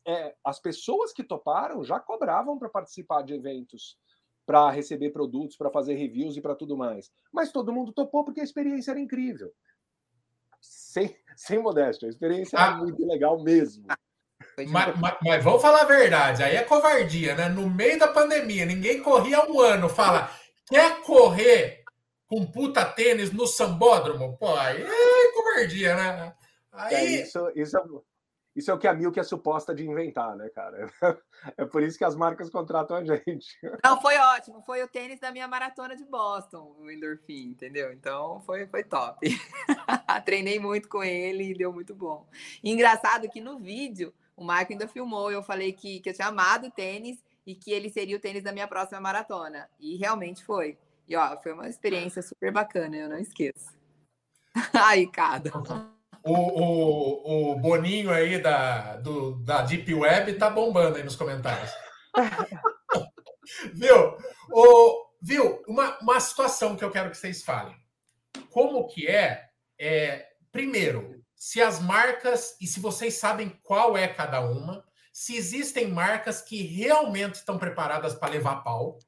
é, 0.06 0.36
as 0.44 0.60
pessoas 0.60 1.14
que 1.14 1.24
toparam 1.24 1.84
já 1.84 2.00
cobravam 2.00 2.58
para 2.58 2.70
participar 2.70 3.22
de 3.24 3.34
eventos, 3.34 3.98
para 4.46 4.70
receber 4.70 5.12
produtos, 5.12 5.56
para 5.56 5.70
fazer 5.70 5.96
reviews 5.96 6.36
e 6.36 6.42
para 6.42 6.56
tudo 6.56 6.78
mais. 6.78 7.12
Mas 7.32 7.52
todo 7.52 7.74
mundo 7.74 7.94
topou 7.94 8.24
porque 8.24 8.42
a 8.42 8.44
experiência 8.44 8.92
era 8.92 9.00
incrível. 9.00 9.54
Sem, 10.60 11.16
sem 11.36 11.60
modéstia, 11.60 12.08
a 12.08 12.10
experiência 12.10 12.60
ah. 12.60 12.68
era 12.68 12.78
muito 12.78 13.06
legal 13.06 13.42
mesmo. 13.42 13.86
Mas, 14.58 15.00
mas, 15.00 15.18
mas, 15.24 15.44
vamos 15.44 15.62
falar 15.62 15.82
a 15.82 15.86
verdade, 15.86 16.44
aí 16.44 16.56
é 16.56 16.64
covardia, 16.64 17.36
né? 17.36 17.48
No 17.48 17.70
meio 17.70 17.98
da 17.98 18.08
pandemia, 18.08 18.66
ninguém 18.66 19.02
corria 19.02 19.38
há 19.38 19.50
um 19.50 19.60
ano. 19.60 19.88
Fala, 19.88 20.30
quer 20.68 21.02
correr 21.02 21.84
com 22.28 22.46
puta 22.46 22.84
tênis 22.86 23.32
no 23.32 23.48
sambódromo? 23.48 24.38
Pô, 24.38 24.54
aí 24.56 24.82
é 24.82 25.32
covardia, 25.34 25.96
né? 25.96 26.36
Aí... 26.72 26.96
É, 26.96 27.22
isso, 27.22 27.52
isso, 27.56 27.78
é 27.78 27.82
isso 28.56 28.70
é 28.70 28.74
o 28.74 28.78
que 28.78 28.88
a 28.88 28.94
Milk 28.94 29.18
é 29.20 29.24
suposta 29.24 29.74
de 29.74 29.88
inventar, 29.88 30.36
né, 30.36 30.50
cara? 30.50 30.92
É 31.58 31.66
por 31.66 31.82
isso 31.82 31.98
que 31.98 32.04
as 32.04 32.16
marcas 32.16 32.52
contratam 32.52 32.96
a 32.98 33.04
gente. 33.04 33.58
Não, 33.84 34.00
foi 34.00 34.16
ótimo. 34.18 34.62
Foi 34.62 34.84
o 34.84 34.88
tênis 34.88 35.20
da 35.20 35.32
minha 35.32 35.48
maratona 35.48 35.96
de 35.96 36.06
Boston, 36.06 36.76
o 36.78 36.92
Endorphin, 36.92 37.48
entendeu? 37.50 37.92
Então 37.92 38.40
foi, 38.42 38.68
foi 38.68 38.84
top. 38.84 39.28
Treinei 40.24 40.60
muito 40.60 40.88
com 40.88 41.04
ele 41.04 41.52
e 41.52 41.58
deu 41.58 41.74
muito 41.74 41.96
bom. 41.96 42.28
E 42.64 42.72
engraçado 42.72 43.28
que 43.28 43.42
no 43.42 43.58
vídeo, 43.58 44.14
o 44.36 44.44
Marco 44.44 44.72
ainda 44.72 44.88
filmou, 44.88 45.32
eu 45.32 45.42
falei 45.42 45.74
que, 45.74 46.00
que 46.00 46.10
eu 46.10 46.14
tinha 46.14 46.28
amado 46.28 46.68
o 46.68 46.72
tênis 46.72 47.24
e 47.46 47.56
que 47.56 47.72
ele 47.72 47.90
seria 47.90 48.18
o 48.18 48.20
tênis 48.20 48.44
da 48.44 48.52
minha 48.52 48.68
próxima 48.68 49.02
maratona. 49.02 49.68
E 49.80 49.98
realmente 49.98 50.44
foi. 50.44 50.78
E 51.08 51.16
ó, 51.16 51.38
foi 51.42 51.54
uma 51.54 51.68
experiência 51.68 52.22
super 52.22 52.52
bacana, 52.52 52.96
eu 52.96 53.10
não 53.10 53.18
esqueço. 53.18 53.74
Ai, 54.74 55.08
cada. 55.08 55.52
O, 56.24 56.34
o, 56.34 57.52
o 57.52 57.56
Boninho 57.60 58.12
aí 58.12 58.40
da, 58.40 58.98
do, 58.98 59.44
da 59.44 59.62
Deep 59.64 59.94
Web 59.94 60.34
tá 60.34 60.50
bombando 60.50 60.98
aí 60.98 61.04
nos 61.04 61.16
comentários. 61.16 61.72
viu? 63.74 64.18
O, 64.52 65.06
viu? 65.22 65.64
Uma, 65.68 65.98
uma 66.00 66.20
situação 66.20 66.76
que 66.76 66.84
eu 66.84 66.92
quero 66.92 67.10
que 67.10 67.18
vocês 67.18 67.44
falem. 67.44 67.76
Como 68.50 68.88
que 68.88 69.08
é, 69.08 69.50
é, 69.80 70.28
primeiro, 70.52 71.24
se 71.36 71.62
as 71.62 71.80
marcas, 71.80 72.56
e 72.62 72.68
se 72.68 72.80
vocês 72.80 73.16
sabem 73.16 73.50
qual 73.64 73.98
é 73.98 74.08
cada 74.08 74.42
uma, 74.42 74.86
se 75.12 75.36
existem 75.36 75.88
marcas 75.88 76.42
que 76.42 76.62
realmente 76.62 77.36
estão 77.36 77.58
preparadas 77.58 78.14
para 78.14 78.34
levar 78.34 78.64
pau, 78.64 79.00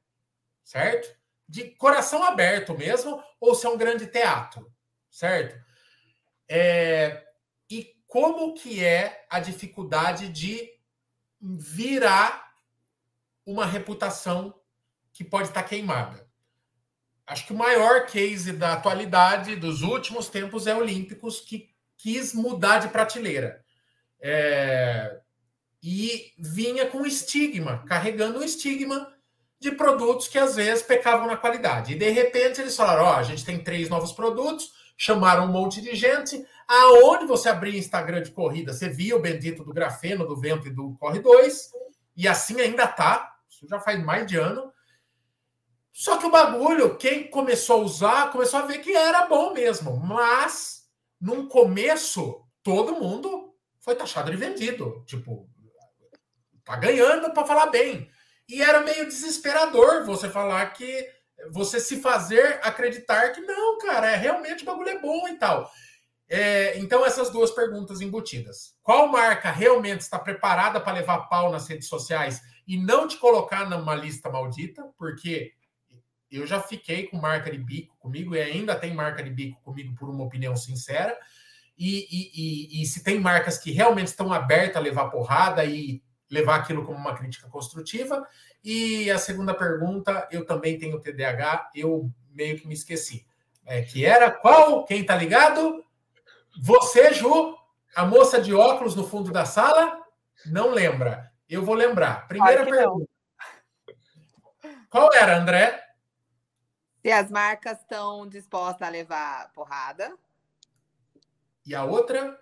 certo? 0.63 1.15
De 1.47 1.75
coração 1.75 2.23
aberto 2.23 2.77
mesmo, 2.77 3.21
ou 3.39 3.53
se 3.53 3.65
é 3.65 3.69
um 3.69 3.77
grande 3.77 4.07
teatro, 4.07 4.71
certo? 5.11 5.63
É, 6.47 7.23
e 7.69 7.95
como 8.07 8.53
que 8.53 8.83
é 8.83 9.25
a 9.29 9.39
dificuldade 9.39 10.29
de 10.29 10.69
virar 11.41 12.51
uma 13.45 13.65
reputação 13.65 14.53
que 15.11 15.23
pode 15.23 15.49
estar 15.49 15.63
queimada? 15.63 16.27
Acho 17.25 17.47
que 17.47 17.53
o 17.53 17.57
maior 17.57 18.05
case 18.05 18.51
da 18.51 18.73
atualidade 18.73 19.55
dos 19.55 19.81
últimos 19.81 20.27
tempos 20.27 20.67
é 20.67 20.75
Olímpicos, 20.75 21.39
que 21.39 21.73
quis 21.97 22.33
mudar 22.33 22.79
de 22.79 22.89
prateleira. 22.89 23.63
É, 24.21 25.21
e 25.81 26.33
vinha 26.37 26.85
com 26.87 27.05
estigma, 27.05 27.83
carregando 27.85 28.39
o 28.39 28.43
estigma 28.43 29.13
de 29.59 29.71
produtos 29.71 30.27
que 30.27 30.37
às 30.37 30.55
vezes 30.55 30.83
pecavam 30.83 31.27
na 31.27 31.37
qualidade. 31.37 31.93
E 31.93 31.97
de 31.97 32.09
repente 32.09 32.59
eles 32.59 32.75
falaram: 32.75 33.05
Ó, 33.05 33.11
oh, 33.11 33.15
a 33.15 33.23
gente 33.23 33.45
tem 33.45 33.63
três 33.63 33.89
novos 33.89 34.11
produtos, 34.11 34.71
chamaram 35.03 35.45
um 35.45 35.51
monte 35.51 35.81
de 35.81 35.93
gente. 35.95 36.45
Aonde 36.65 37.25
você 37.25 37.49
abria 37.49 37.77
Instagram 37.77 38.21
de 38.21 38.31
corrida, 38.31 38.71
você 38.71 38.87
via 38.87 39.17
o 39.17 39.19
bendito 39.19 39.61
do 39.61 39.73
grafeno, 39.73 40.25
do 40.25 40.39
vento 40.39 40.67
e 40.67 40.71
do 40.71 40.95
Corre 40.97 41.19
2, 41.19 41.71
e 42.15 42.25
assim 42.25 42.61
ainda 42.61 42.87
tá. 42.87 43.35
Isso 43.49 43.67
já 43.67 43.81
faz 43.81 44.01
mais 44.01 44.25
de 44.25 44.37
ano. 44.37 44.71
Só 45.91 46.17
que 46.17 46.25
o 46.25 46.31
bagulho, 46.31 46.95
quem 46.97 47.29
começou 47.29 47.81
a 47.81 47.83
usar, 47.83 48.31
começou 48.31 48.61
a 48.61 48.65
ver 48.65 48.79
que 48.79 48.95
era 48.95 49.25
bom 49.25 49.53
mesmo. 49.53 49.97
Mas, 49.99 50.87
num 51.19 51.49
começo, 51.49 52.41
todo 52.63 52.95
mundo 52.95 53.53
foi 53.81 53.95
taxado 53.95 54.31
de 54.31 54.37
vendido. 54.37 55.03
Tipo, 55.05 55.49
tá 56.63 56.77
ganhando 56.77 57.31
para 57.33 57.45
falar 57.45 57.67
bem. 57.67 58.09
E 58.47 58.61
era 58.61 58.81
meio 58.81 59.05
desesperador 59.05 60.05
você 60.05 60.29
falar 60.29 60.65
que 60.67 61.07
você 61.51 61.79
se 61.79 62.01
fazer 62.01 62.59
acreditar 62.63 63.29
que 63.29 63.41
não, 63.41 63.77
cara, 63.79 64.11
é 64.11 64.15
realmente 64.15 64.63
o 64.63 64.65
bagulho 64.65 64.89
é 64.89 64.99
bom 64.99 65.27
e 65.27 65.35
tal. 65.37 65.71
É, 66.29 66.77
então, 66.79 67.05
essas 67.05 67.29
duas 67.29 67.51
perguntas 67.51 68.01
embutidas. 68.01 68.75
Qual 68.81 69.07
marca 69.07 69.51
realmente 69.51 70.01
está 70.01 70.17
preparada 70.17 70.79
para 70.79 70.93
levar 70.93 71.27
pau 71.29 71.51
nas 71.51 71.67
redes 71.67 71.87
sociais 71.87 72.41
e 72.67 72.77
não 72.77 73.07
te 73.07 73.17
colocar 73.17 73.69
numa 73.69 73.93
lista 73.93 74.29
maldita? 74.29 74.83
Porque 74.97 75.53
eu 76.31 76.47
já 76.47 76.59
fiquei 76.59 77.07
com 77.07 77.17
marca 77.17 77.51
de 77.51 77.57
bico 77.57 77.95
comigo 77.99 78.35
e 78.35 78.41
ainda 78.41 78.75
tem 78.75 78.93
marca 78.93 79.21
de 79.23 79.29
bico 79.29 79.61
comigo 79.61 79.93
por 79.95 80.09
uma 80.09 80.23
opinião 80.23 80.55
sincera. 80.55 81.15
E, 81.77 82.07
e, 82.09 82.31
e, 82.79 82.81
e 82.81 82.85
se 82.85 83.03
tem 83.03 83.19
marcas 83.19 83.57
que 83.57 83.71
realmente 83.71 84.07
estão 84.07 84.33
abertas 84.33 84.77
a 84.77 84.79
levar 84.79 85.09
porrada 85.09 85.63
e 85.65 86.01
levar 86.33 86.55
aquilo 86.55 86.83
como 86.83 86.97
uma 86.97 87.15
crítica 87.15 87.47
construtiva. 87.47 88.27
E 88.63 89.09
a 89.11 89.19
segunda 89.19 89.53
pergunta, 89.53 90.27
eu 90.31 90.45
também 90.45 90.79
tenho 90.79 90.99
TDAH, 90.99 91.69
eu 91.75 92.09
meio 92.31 92.57
que 92.59 92.67
me 92.67 92.73
esqueci. 92.73 93.27
É, 93.65 93.83
que 93.83 94.03
era 94.03 94.31
qual? 94.31 94.83
Quem 94.85 95.05
tá 95.05 95.15
ligado? 95.15 95.85
Você, 96.59 97.13
Ju, 97.13 97.55
a 97.95 98.03
moça 98.05 98.41
de 98.41 98.53
óculos 98.53 98.95
no 98.95 99.07
fundo 99.07 99.31
da 99.31 99.45
sala, 99.45 100.01
não 100.45 100.71
lembra. 100.71 101.31
Eu 101.47 101.63
vou 101.63 101.75
lembrar. 101.75 102.27
Primeira 102.27 102.65
pergunta. 102.65 103.07
Não. 104.63 104.73
Qual 104.89 105.09
era, 105.13 105.37
André? 105.37 105.81
Se 107.01 107.11
as 107.11 107.29
marcas 107.29 107.79
estão 107.79 108.27
dispostas 108.27 108.87
a 108.87 108.91
levar 108.91 109.51
porrada. 109.53 110.15
E 111.65 111.75
a 111.75 111.83
outra? 111.83 112.39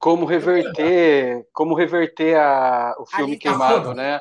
Como 0.00 0.24
reverter, 0.24 1.46
como 1.52 1.74
reverter 1.74 2.34
a, 2.34 2.96
o 2.98 3.04
filme 3.04 3.36
queimado, 3.36 3.92
né? 3.92 4.18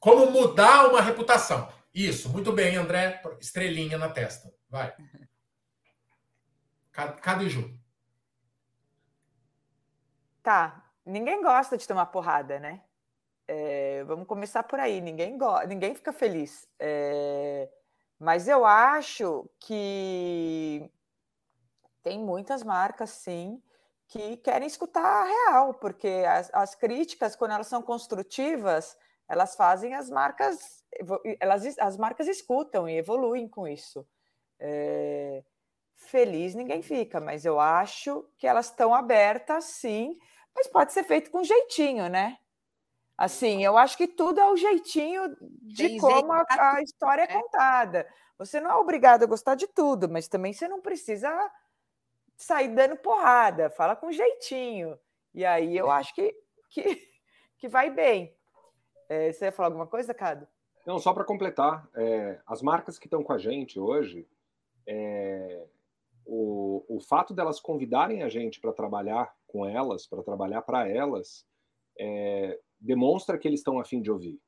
Como 0.00 0.30
mudar 0.30 0.88
uma 0.88 1.02
reputação. 1.02 1.68
Isso, 1.94 2.30
muito 2.30 2.50
bem, 2.50 2.74
André. 2.76 3.22
Estrelinha 3.38 3.98
na 3.98 4.08
testa. 4.08 4.50
Vai. 4.70 4.94
Cadê 6.90 7.50
Ju? 7.50 7.70
Tá. 10.42 10.82
Ninguém 11.04 11.42
gosta 11.42 11.76
de 11.76 11.86
tomar 11.86 12.06
porrada, 12.06 12.58
né? 12.58 12.80
É, 13.46 14.02
vamos 14.04 14.26
começar 14.26 14.62
por 14.62 14.80
aí. 14.80 14.98
Ninguém, 15.02 15.36
go... 15.36 15.60
Ninguém 15.66 15.94
fica 15.94 16.12
feliz. 16.12 16.66
É, 16.78 17.68
mas 18.18 18.48
eu 18.48 18.64
acho 18.64 19.46
que 19.60 20.90
tem 22.02 22.18
muitas 22.18 22.62
marcas, 22.62 23.10
sim, 23.10 23.62
que 24.08 24.36
querem 24.38 24.66
escutar 24.66 25.04
a 25.04 25.24
real, 25.24 25.74
porque 25.74 26.08
as, 26.28 26.50
as 26.52 26.74
críticas, 26.74 27.34
quando 27.34 27.52
elas 27.52 27.66
são 27.66 27.82
construtivas, 27.82 28.96
elas 29.28 29.56
fazem 29.56 29.94
as 29.94 30.10
marcas, 30.10 30.84
elas, 31.40 31.78
as 31.78 31.96
marcas 31.96 32.28
escutam 32.28 32.88
e 32.88 32.96
evoluem 32.96 33.48
com 33.48 33.66
isso. 33.66 34.06
É, 34.58 35.42
feliz 35.96 36.54
ninguém 36.54 36.82
fica, 36.82 37.20
mas 37.20 37.44
eu 37.44 37.58
acho 37.58 38.24
que 38.36 38.46
elas 38.46 38.66
estão 38.66 38.94
abertas, 38.94 39.64
sim, 39.64 40.18
mas 40.54 40.68
pode 40.68 40.92
ser 40.92 41.04
feito 41.04 41.30
com 41.30 41.42
jeitinho, 41.42 42.08
né? 42.08 42.38
Assim, 43.16 43.64
eu 43.64 43.78
acho 43.78 43.96
que 43.96 44.08
tudo 44.08 44.40
é 44.40 44.50
o 44.50 44.56
jeitinho 44.56 45.36
de 45.40 45.88
Tem 45.88 45.98
como 45.98 46.32
a, 46.32 46.44
a, 46.48 46.82
história 46.82 47.22
é, 47.22 47.24
é 47.24 47.40
contada. 47.40 48.08
Você 48.36 48.60
não 48.60 48.70
é 48.70 48.74
obrigado 48.74 49.22
a 49.22 49.26
gostar 49.26 49.54
de 49.54 49.68
tudo, 49.68 50.08
mas 50.08 50.26
também 50.26 50.52
você 50.52 50.66
não 50.66 50.80
precisa 50.80 51.30
sair 52.36 52.68
dando 52.68 52.96
porrada, 52.96 53.70
fala 53.70 53.96
com 53.96 54.12
jeitinho. 54.12 54.98
E 55.34 55.44
aí 55.44 55.76
eu 55.76 55.90
acho 55.90 56.14
que, 56.14 56.34
que, 56.70 56.82
que 57.58 57.68
vai 57.68 57.90
bem. 57.90 58.34
É, 59.08 59.32
você 59.32 59.46
ia 59.46 59.52
falar 59.52 59.68
alguma 59.68 59.86
coisa, 59.86 60.14
Cado? 60.14 60.46
Não, 60.86 60.98
só 60.98 61.12
para 61.14 61.24
completar, 61.24 61.88
é, 61.94 62.40
as 62.46 62.60
marcas 62.60 62.98
que 62.98 63.06
estão 63.06 63.22
com 63.22 63.32
a 63.32 63.38
gente 63.38 63.80
hoje, 63.80 64.28
é, 64.86 65.66
o, 66.26 66.84
o 66.88 67.00
fato 67.00 67.32
delas 67.32 67.58
convidarem 67.58 68.22
a 68.22 68.28
gente 68.28 68.60
para 68.60 68.72
trabalhar 68.72 69.34
com 69.46 69.66
elas, 69.66 70.06
para 70.06 70.22
trabalhar 70.22 70.62
para 70.62 70.88
elas, 70.88 71.46
é, 71.98 72.58
demonstra 72.78 73.38
que 73.38 73.48
eles 73.48 73.60
estão 73.60 73.78
afim 73.80 74.02
de 74.02 74.10
ouvir. 74.10 74.40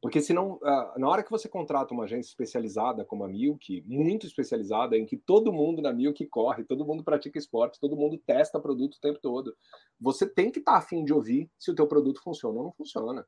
Porque 0.00 0.20
senão, 0.22 0.58
na 0.96 1.08
hora 1.08 1.22
que 1.22 1.30
você 1.30 1.46
contrata 1.46 1.92
uma 1.92 2.04
agência 2.04 2.30
especializada 2.30 3.04
como 3.04 3.22
a 3.22 3.28
Milk, 3.28 3.84
muito 3.86 4.26
especializada, 4.26 4.96
em 4.96 5.04
que 5.04 5.16
todo 5.16 5.52
mundo 5.52 5.82
na 5.82 5.92
Milk 5.92 6.24
corre, 6.26 6.64
todo 6.64 6.86
mundo 6.86 7.04
pratica 7.04 7.38
esporte, 7.38 7.78
todo 7.78 7.96
mundo 7.96 8.16
testa 8.16 8.58
produto 8.58 8.94
o 8.94 9.00
tempo 9.00 9.18
todo, 9.20 9.54
você 10.00 10.26
tem 10.26 10.50
que 10.50 10.58
estar 10.58 10.72
tá 10.72 10.78
afim 10.78 11.04
de 11.04 11.12
ouvir 11.12 11.50
se 11.58 11.70
o 11.70 11.74
teu 11.74 11.86
produto 11.86 12.22
funciona 12.22 12.56
ou 12.58 12.64
não 12.64 12.72
funciona. 12.72 13.26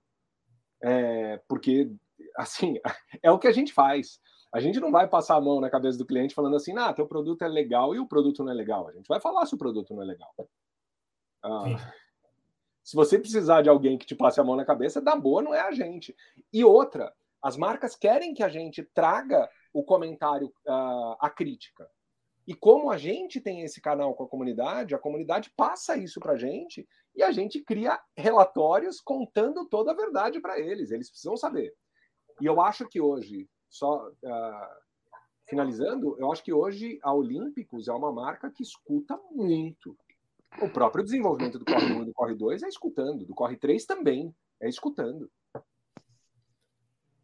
É, 0.83 1.43
porque, 1.47 1.93
assim, 2.37 2.79
é 3.23 3.31
o 3.31 3.39
que 3.39 3.49
a 3.49 3.53
gente 3.53 3.73
faz. 3.75 4.19
A 4.51 4.59
gente 4.59 4.81
não 4.81 4.91
vai 4.91 5.07
passar 5.07 5.37
a 5.37 5.41
mão 5.41 5.61
na 5.61 5.69
cabeça 5.69 5.99
do 5.99 6.07
cliente 6.07 6.35
falando 6.35 6.57
assim, 6.57 6.77
ah, 6.79 6.93
teu 6.95 7.07
produto 7.07 7.43
é 7.43 7.49
legal 7.49 7.95
e 7.95 7.99
o 7.99 8.07
produto 8.07 8.43
não 8.43 8.51
é 8.51 8.55
legal. 8.55 8.89
A 8.89 8.93
gente 8.93 9.09
vai 9.09 9.21
falar 9.21 9.45
se 9.45 9.55
o 9.55 9.59
produto 9.59 9.95
não 9.95 10.03
é 10.03 10.07
legal. 10.07 10.35
Ah, 11.43 11.93
se 12.83 12.97
você 12.97 13.19
precisar 13.19 13.63
de 13.63 13.69
alguém 13.69 13.97
que 13.97 14.07
te 14.07 14.15
passe 14.15 14.41
a 14.41 14.45
mão 14.45 14.57
na 14.57 14.65
cabeça, 14.65 15.01
da 15.01 15.15
boa 15.15 15.43
não 15.43 15.55
é 15.55 15.61
a 15.61 15.73
gente. 15.73 16.17
E 16.53 16.65
outra, 16.65 17.13
as 17.41 17.57
marcas 17.57 17.95
querem 17.95 18.35
que 18.35 18.43
a 18.43 18.49
gente 18.49 18.83
traga 18.83 19.49
o 19.73 19.83
comentário, 19.83 20.49
uh, 20.67 21.17
a 21.21 21.31
crítica. 21.31 21.89
E 22.47 22.55
como 22.55 22.91
a 22.91 22.99
gente 22.99 23.41
tem 23.41 23.63
esse 23.63 23.81
canal 23.81 24.15
com 24.15 24.25
a 24.25 24.29
comunidade, 24.29 24.95
a 24.95 24.99
comunidade 24.99 25.53
passa 25.57 25.97
isso 25.97 26.19
para 26.19 26.33
a 26.33 26.37
gente 26.37 26.87
e 27.15 27.23
a 27.23 27.31
gente 27.31 27.63
cria 27.63 28.01
relatórios 28.17 29.01
contando 29.01 29.65
toda 29.69 29.93
a 29.93 29.97
verdade 29.97 30.41
para 30.41 30.59
eles. 30.59 30.91
Eles 30.91 31.09
precisam 31.09 31.37
saber. 31.37 31.73
E 32.41 32.47
eu 32.47 32.61
acho 32.61 32.89
que 32.89 33.01
hoje, 33.01 33.49
só 33.69 34.09
uh, 34.09 34.83
finalizando, 35.49 36.17
eu 36.19 36.33
acho 36.33 36.43
que 36.43 36.53
hoje 36.53 36.99
a 37.03 37.15
Olímpicos 37.15 37.87
é 37.87 37.93
uma 37.93 38.13
marca 38.13 38.51
que 38.51 38.63
escuta 38.63 39.19
muito. 39.31 39.97
O 40.61 40.69
próprio 40.69 41.03
desenvolvimento 41.05 41.59
do 41.59 41.65
Corre 41.65 41.93
1 41.93 42.03
e 42.03 42.05
do 42.05 42.13
Corre 42.13 42.35
2 42.35 42.63
é 42.63 42.69
escutando, 42.69 43.25
do 43.25 43.35
Corre 43.35 43.57
3 43.57 43.85
também 43.85 44.35
é 44.61 44.69
escutando. 44.69 45.31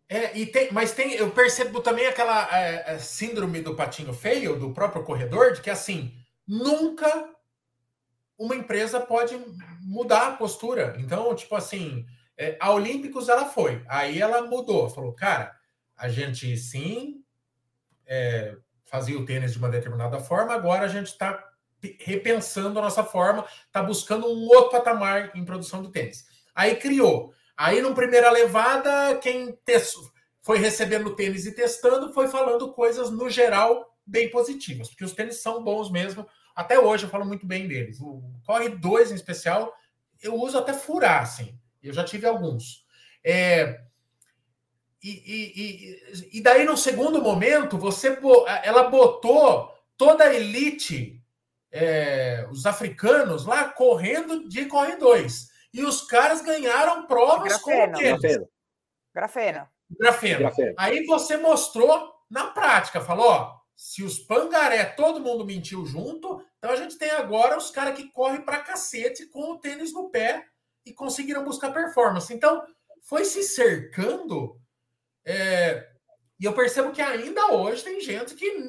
É, 0.09 0.37
e 0.39 0.47
tem, 0.47 0.72
mas 0.72 0.93
tem, 0.93 1.12
eu 1.12 1.31
percebo 1.31 1.81
também 1.81 2.07
aquela 2.07 2.49
é, 2.57 2.95
é, 2.95 2.99
síndrome 2.99 3.61
do 3.61 3.76
patinho 3.76 4.12
feio, 4.14 4.59
do 4.59 4.72
próprio 4.72 5.05
corredor, 5.05 5.53
de 5.53 5.61
que 5.61 5.68
assim, 5.68 6.14
nunca 6.47 7.35
uma 8.39 8.57
empresa 8.57 9.01
pode 9.01 9.39
mudar 9.83 10.29
a 10.29 10.37
postura. 10.37 10.97
Então, 10.99 11.35
tipo 11.35 11.55
assim, 11.55 12.07
é, 12.39 12.57
a 12.59 12.72
Olímpicos 12.72 13.29
ela 13.29 13.47
foi, 13.47 13.85
aí 13.87 14.18
ela 14.20 14.43
mudou, 14.43 14.89
falou, 14.89 15.12
cara, 15.12 15.55
a 15.97 16.09
gente 16.09 16.57
sim 16.57 17.22
é, 18.07 18.57
fazia 18.87 19.18
o 19.18 19.26
tênis 19.26 19.53
de 19.53 19.59
uma 19.59 19.68
determinada 19.68 20.18
forma, 20.18 20.55
agora 20.55 20.87
a 20.87 20.89
gente 20.89 21.09
está 21.09 21.47
repensando 22.01 22.79
a 22.79 22.83
nossa 22.83 23.05
forma, 23.05 23.47
está 23.66 23.83
buscando 23.83 24.26
um 24.26 24.47
outro 24.49 24.70
patamar 24.70 25.33
em 25.35 25.45
produção 25.45 25.83
do 25.83 25.91
tênis. 25.91 26.26
Aí 26.55 26.76
criou. 26.76 27.33
Aí, 27.57 27.81
numa 27.81 27.95
primeira 27.95 28.31
levada, 28.31 29.16
quem 29.16 29.53
testou, 29.64 30.11
foi 30.43 30.59
recebendo 30.59 31.14
tênis 31.14 31.47
e 31.47 31.53
testando, 31.53 32.12
foi 32.12 32.29
falando 32.29 32.72
coisas, 32.72 33.11
no 33.11 33.29
geral, 33.29 33.97
bem 34.07 34.31
positivas, 34.31 34.89
porque 34.89 35.05
os 35.05 35.12
tênis 35.12 35.43
são 35.43 35.62
bons 35.62 35.91
mesmo. 35.91 36.26
Até 36.55 36.79
hoje 36.79 37.05
eu 37.05 37.11
falo 37.11 37.24
muito 37.24 37.47
bem 37.47 37.68
deles. 37.68 38.01
O 38.01 38.22
Corre 38.45 38.68
2, 38.68 39.12
em 39.12 39.14
especial, 39.14 39.72
eu 40.22 40.35
uso 40.35 40.59
até 40.59 40.72
furar, 40.72 41.22
assim. 41.22 41.59
Eu 41.83 41.93
já 41.93 42.05
tive 42.05 42.26
alguns. 42.26 42.85
É, 43.22 43.81
e, 45.03 46.01
e, 46.33 46.39
e, 46.39 46.41
daí, 46.41 46.64
no 46.64 46.76
segundo 46.76 47.22
momento, 47.22 47.79
você 47.79 48.18
ela 48.64 48.85
botou 48.85 49.72
toda 49.97 50.24
a 50.24 50.35
elite, 50.35 51.17
é, 51.70 52.46
os 52.50 52.66
africanos, 52.66 53.46
lá 53.46 53.68
correndo 53.68 54.48
de 54.48 54.66
corre 54.66 54.96
2. 54.96 55.48
E 55.72 55.82
os 55.84 56.02
caras 56.02 56.40
ganharam 56.40 57.06
provas 57.06 57.48
grafeno, 57.48 57.92
com 57.92 57.98
grafeno. 57.98 58.48
Grafeno. 59.14 59.68
grafeno. 59.90 60.38
Grafeno. 60.38 60.74
Aí 60.76 61.04
você 61.04 61.36
mostrou 61.36 62.14
na 62.30 62.48
prática, 62.48 63.00
falou: 63.00 63.26
ó, 63.26 63.58
se 63.76 64.02
os 64.02 64.18
pangaré, 64.18 64.84
todo 64.84 65.20
mundo 65.20 65.44
mentiu 65.44 65.86
junto, 65.86 66.44
então 66.58 66.70
a 66.70 66.76
gente 66.76 66.96
tem 66.98 67.10
agora 67.10 67.56
os 67.56 67.70
caras 67.70 67.96
que 67.96 68.10
correm 68.10 68.40
pra 68.40 68.60
cacete 68.60 69.26
com 69.26 69.52
o 69.52 69.58
tênis 69.58 69.92
no 69.92 70.10
pé 70.10 70.44
e 70.84 70.92
conseguiram 70.92 71.44
buscar 71.44 71.72
performance. 71.72 72.32
Então, 72.32 72.66
foi 73.02 73.24
se 73.24 73.42
cercando. 73.42 74.60
É, 75.24 75.86
e 76.40 76.44
eu 76.44 76.52
percebo 76.54 76.92
que 76.92 77.02
ainda 77.02 77.52
hoje 77.52 77.84
tem 77.84 78.00
gente 78.00 78.34
que 78.34 78.68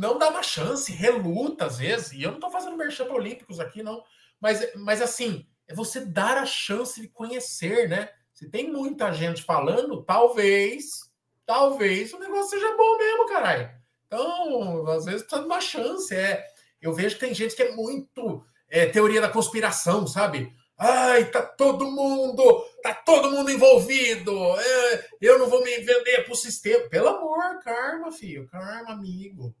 não 0.00 0.16
dá 0.16 0.30
uma 0.30 0.42
chance, 0.42 0.90
reluta 0.90 1.66
às 1.66 1.76
vezes. 1.76 2.12
E 2.12 2.22
eu 2.22 2.30
não 2.30 2.38
estou 2.38 2.50
fazendo 2.50 2.76
merchan 2.76 3.04
olímpicos 3.04 3.60
aqui, 3.60 3.82
não. 3.82 4.02
Mas, 4.40 4.74
mas 4.74 5.02
assim, 5.02 5.46
é 5.68 5.74
você 5.74 6.00
dar 6.00 6.38
a 6.38 6.46
chance 6.46 6.98
de 6.98 7.06
conhecer, 7.06 7.86
né? 7.86 8.08
Se 8.32 8.48
tem 8.48 8.72
muita 8.72 9.12
gente 9.12 9.42
falando, 9.42 10.02
talvez, 10.02 11.00
talvez 11.44 12.14
o 12.14 12.18
negócio 12.18 12.48
seja 12.48 12.74
bom 12.74 12.96
mesmo, 12.96 13.26
caralho. 13.26 13.70
Então, 14.06 14.86
às 14.88 15.04
vezes 15.04 15.20
precisa 15.20 15.42
de 15.42 15.46
uma 15.46 15.60
chance. 15.60 16.16
É, 16.16 16.46
eu 16.80 16.94
vejo 16.94 17.16
que 17.16 17.20
tem 17.20 17.34
gente 17.34 17.54
que 17.54 17.62
é 17.62 17.72
muito 17.72 18.42
é, 18.70 18.86
teoria 18.86 19.20
da 19.20 19.28
conspiração, 19.28 20.06
sabe? 20.06 20.50
Ai, 20.78 21.30
tá 21.30 21.42
todo 21.42 21.90
mundo, 21.90 22.64
tá 22.82 22.94
todo 22.94 23.30
mundo 23.30 23.50
envolvido. 23.50 24.32
É, 24.58 25.06
eu 25.20 25.38
não 25.38 25.46
vou 25.46 25.62
me 25.62 25.76
vender 25.80 26.24
pro 26.24 26.34
sistema. 26.34 26.88
Pelo 26.88 27.08
amor, 27.08 27.58
karma, 27.62 28.10
filho, 28.10 28.48
karma, 28.48 28.92
amigo. 28.92 29.54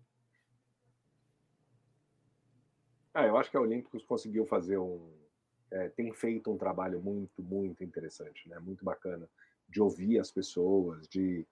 Ah, 3.14 3.26
eu 3.26 3.36
acho 3.36 3.50
que 3.50 3.56
a 3.56 3.60
Olímpicos 3.60 4.04
conseguiu 4.04 4.46
fazer 4.46 4.78
um. 4.78 5.10
É, 5.70 5.88
tem 5.90 6.12
feito 6.12 6.50
um 6.50 6.58
trabalho 6.58 7.00
muito, 7.00 7.42
muito 7.42 7.84
interessante, 7.84 8.48
né? 8.48 8.58
Muito 8.58 8.84
bacana 8.84 9.28
de 9.68 9.80
ouvir 9.80 10.18
as 10.18 10.30
pessoas, 10.30 11.08
de. 11.08 11.46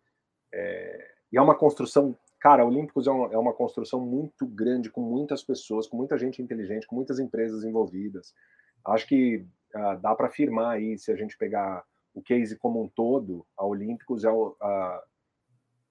É, 0.52 1.14
e 1.32 1.38
é 1.38 1.42
uma 1.42 1.56
construção. 1.56 2.16
Cara, 2.40 2.62
a 2.62 2.66
Olímpicos 2.66 3.06
é 3.06 3.10
uma, 3.10 3.32
é 3.32 3.38
uma 3.38 3.52
construção 3.52 4.00
muito 4.00 4.46
grande, 4.46 4.90
com 4.90 5.00
muitas 5.00 5.42
pessoas, 5.42 5.88
com 5.88 5.96
muita 5.96 6.16
gente 6.16 6.40
inteligente, 6.40 6.86
com 6.86 6.94
muitas 6.94 7.18
empresas 7.18 7.64
envolvidas. 7.64 8.32
Acho 8.84 9.06
que 9.08 9.44
uh, 9.74 10.00
dá 10.00 10.14
para 10.14 10.28
afirmar 10.28 10.76
aí, 10.76 10.96
se 10.96 11.10
a 11.10 11.16
gente 11.16 11.36
pegar 11.36 11.84
o 12.14 12.22
case 12.22 12.56
como 12.56 12.82
um 12.82 12.88
todo, 12.88 13.44
a 13.56 13.66
Olímpicos 13.66 14.24
é 14.24 14.30
o, 14.30 14.56
a, 14.60 15.04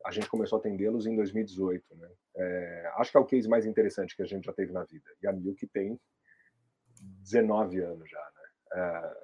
a 0.06 0.12
gente 0.12 0.30
começou 0.30 0.58
a 0.58 0.60
atendê-los 0.60 1.06
em 1.06 1.16
2018, 1.16 1.84
né? 1.96 2.10
É, 2.40 2.92
acho 2.98 3.12
que 3.12 3.18
é 3.18 3.20
o 3.20 3.26
case 3.26 3.50
mais 3.50 3.66
interessante 3.66 4.16
que 4.16 4.22
a 4.22 4.26
gente 4.26 4.46
já 4.46 4.54
teve 4.54 4.72
na 4.72 4.84
vida. 4.84 5.10
E 5.22 5.28
a 5.28 5.34
Milk 5.34 5.66
tem 5.68 6.00
19 7.02 7.80
anos 7.82 8.10
já, 8.10 8.20
né? 8.20 8.44
É, 8.74 9.16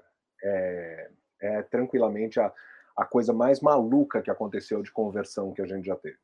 é, 0.43 1.11
é 1.41 1.61
tranquilamente 1.63 2.39
a, 2.39 2.51
a 2.97 3.05
coisa 3.05 3.31
mais 3.31 3.59
maluca 3.59 4.21
que 4.21 4.31
aconteceu 4.31 4.81
de 4.81 4.91
conversão 4.91 5.53
que 5.53 5.61
a 5.61 5.67
gente 5.67 5.85
já 5.85 5.95
teve. 5.95 6.17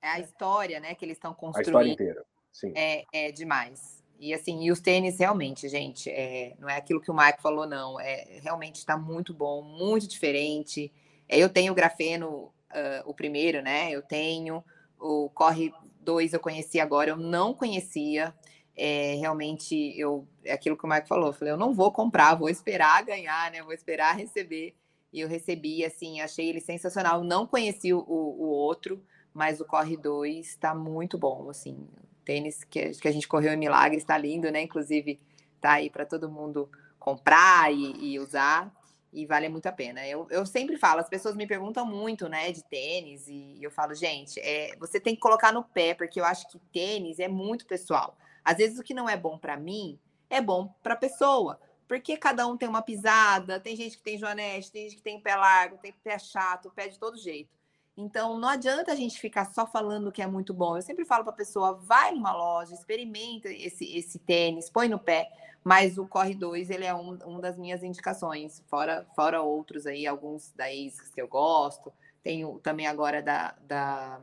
É 0.00 0.08
a 0.08 0.20
história, 0.20 0.80
né, 0.80 0.94
que 0.94 1.04
eles 1.04 1.16
estão 1.16 1.34
construindo. 1.34 1.76
A 1.76 1.80
história 1.80 1.92
inteira, 1.92 2.24
sim. 2.52 2.72
É, 2.76 3.04
é 3.12 3.32
demais. 3.32 4.02
E 4.18 4.32
assim, 4.32 4.62
e 4.62 4.70
os 4.70 4.80
tênis 4.80 5.18
realmente, 5.18 5.68
gente, 5.68 6.08
é, 6.08 6.54
não 6.58 6.68
é 6.68 6.76
aquilo 6.76 7.00
que 7.00 7.10
o 7.10 7.16
Mike 7.16 7.42
falou, 7.42 7.66
não. 7.66 7.98
É 7.98 8.38
realmente 8.40 8.76
está 8.76 8.96
muito 8.96 9.34
bom, 9.34 9.62
muito 9.62 10.06
diferente. 10.06 10.92
É, 11.28 11.38
eu 11.38 11.48
tenho 11.48 11.72
o 11.72 11.74
grafeno, 11.74 12.44
uh, 12.70 13.02
o 13.04 13.14
primeiro, 13.14 13.62
né? 13.62 13.90
Eu 13.90 14.00
tenho 14.00 14.62
o 14.96 15.28
Corre 15.30 15.72
2, 16.02 16.32
eu 16.32 16.40
conheci 16.40 16.80
agora, 16.80 17.10
eu 17.10 17.16
não 17.16 17.54
conhecia. 17.54 18.34
É, 18.76 19.16
realmente, 19.20 19.98
eu 19.98 20.26
é 20.44 20.52
aquilo 20.52 20.76
que 20.76 20.84
o 20.84 20.88
Mike 20.88 21.08
falou. 21.08 21.28
Eu 21.28 21.32
falei, 21.32 21.52
eu 21.52 21.58
não 21.58 21.74
vou 21.74 21.92
comprar, 21.92 22.34
vou 22.34 22.48
esperar 22.48 23.04
ganhar, 23.04 23.50
né? 23.50 23.62
Vou 23.62 23.72
esperar 23.72 24.16
receber. 24.16 24.74
E 25.12 25.20
eu 25.20 25.28
recebi, 25.28 25.84
assim, 25.84 26.20
achei 26.20 26.48
ele 26.48 26.60
sensacional. 26.60 27.22
Não 27.22 27.46
conheci 27.46 27.92
o, 27.92 28.00
o 28.00 28.48
outro, 28.48 29.04
mas 29.34 29.60
o 29.60 29.64
Corre 29.64 29.96
2 29.96 30.46
está 30.46 30.74
muito 30.74 31.18
bom, 31.18 31.50
assim 31.50 31.86
tênis 32.24 32.64
que, 32.64 32.90
que 32.90 33.08
a 33.08 33.12
gente 33.12 33.28
correu 33.28 33.52
em 33.52 33.56
Milagre, 33.56 33.98
está 33.98 34.16
lindo, 34.16 34.50
né? 34.50 34.62
Inclusive, 34.62 35.20
tá 35.60 35.72
aí 35.72 35.90
para 35.90 36.06
todo 36.06 36.30
mundo 36.30 36.68
comprar 36.98 37.72
e, 37.72 38.12
e, 38.14 38.18
usar, 38.18 38.72
e 39.12 39.26
vale 39.26 39.48
muito 39.48 39.66
a 39.66 39.72
pena. 39.72 40.06
Eu, 40.06 40.26
eu 40.30 40.46
sempre 40.46 40.76
falo, 40.76 41.00
as 41.00 41.08
pessoas 41.08 41.36
me 41.36 41.46
perguntam 41.46 41.84
muito, 41.84 42.28
né, 42.28 42.50
de 42.50 42.64
tênis, 42.64 43.28
e 43.28 43.62
eu 43.62 43.70
falo, 43.70 43.94
gente, 43.94 44.40
é, 44.40 44.74
você 44.78 44.98
tem 44.98 45.14
que 45.14 45.20
colocar 45.20 45.52
no 45.52 45.62
pé, 45.62 45.94
porque 45.94 46.18
eu 46.18 46.24
acho 46.24 46.48
que 46.48 46.58
tênis 46.72 47.18
é 47.18 47.28
muito 47.28 47.66
pessoal. 47.66 48.16
Às 48.44 48.56
vezes 48.56 48.78
o 48.78 48.82
que 48.82 48.94
não 48.94 49.08
é 49.08 49.16
bom 49.16 49.38
para 49.38 49.56
mim 49.56 49.98
é 50.30 50.40
bom 50.40 50.74
para 50.82 50.94
a 50.94 50.96
pessoa, 50.96 51.60
porque 51.86 52.16
cada 52.16 52.46
um 52.46 52.56
tem 52.56 52.68
uma 52.68 52.80
pisada, 52.80 53.60
tem 53.60 53.76
gente 53.76 53.98
que 53.98 54.02
tem 54.02 54.16
joanete, 54.16 54.72
tem 54.72 54.84
gente 54.84 54.96
que 54.96 55.02
tem 55.02 55.20
pé 55.20 55.36
largo, 55.36 55.76
tem 55.76 55.92
pé 55.92 56.18
chato, 56.18 56.72
pé 56.74 56.88
de 56.88 56.98
todo 56.98 57.18
jeito. 57.18 57.50
Então, 57.96 58.38
não 58.38 58.48
adianta 58.48 58.90
a 58.90 58.96
gente 58.96 59.20
ficar 59.20 59.44
só 59.44 59.66
falando 59.66 60.10
que 60.10 60.22
é 60.22 60.26
muito 60.26 60.54
bom. 60.54 60.76
Eu 60.76 60.82
sempre 60.82 61.04
falo 61.04 61.24
para 61.24 61.32
a 61.32 61.36
pessoa: 61.36 61.74
vai 61.74 62.12
numa 62.12 62.32
loja, 62.32 62.74
experimenta 62.74 63.50
esse, 63.50 63.84
esse 63.96 64.18
tênis, 64.18 64.70
põe 64.70 64.88
no 64.88 64.98
pé. 64.98 65.30
Mas 65.62 65.96
o 65.96 66.06
Corre 66.06 66.34
2, 66.34 66.70
ele 66.70 66.84
é 66.84 66.94
um, 66.94 67.18
um 67.24 67.40
das 67.40 67.56
minhas 67.56 67.84
indicações, 67.84 68.64
fora, 68.66 69.06
fora 69.14 69.42
outros 69.42 69.86
aí, 69.86 70.06
alguns 70.06 70.50
da 70.52 70.64
ASICS 70.64 71.10
que 71.14 71.22
eu 71.22 71.28
gosto. 71.28 71.92
Tenho 72.22 72.58
também 72.58 72.86
agora 72.86 73.22
da, 73.22 73.54
da, 73.60 74.20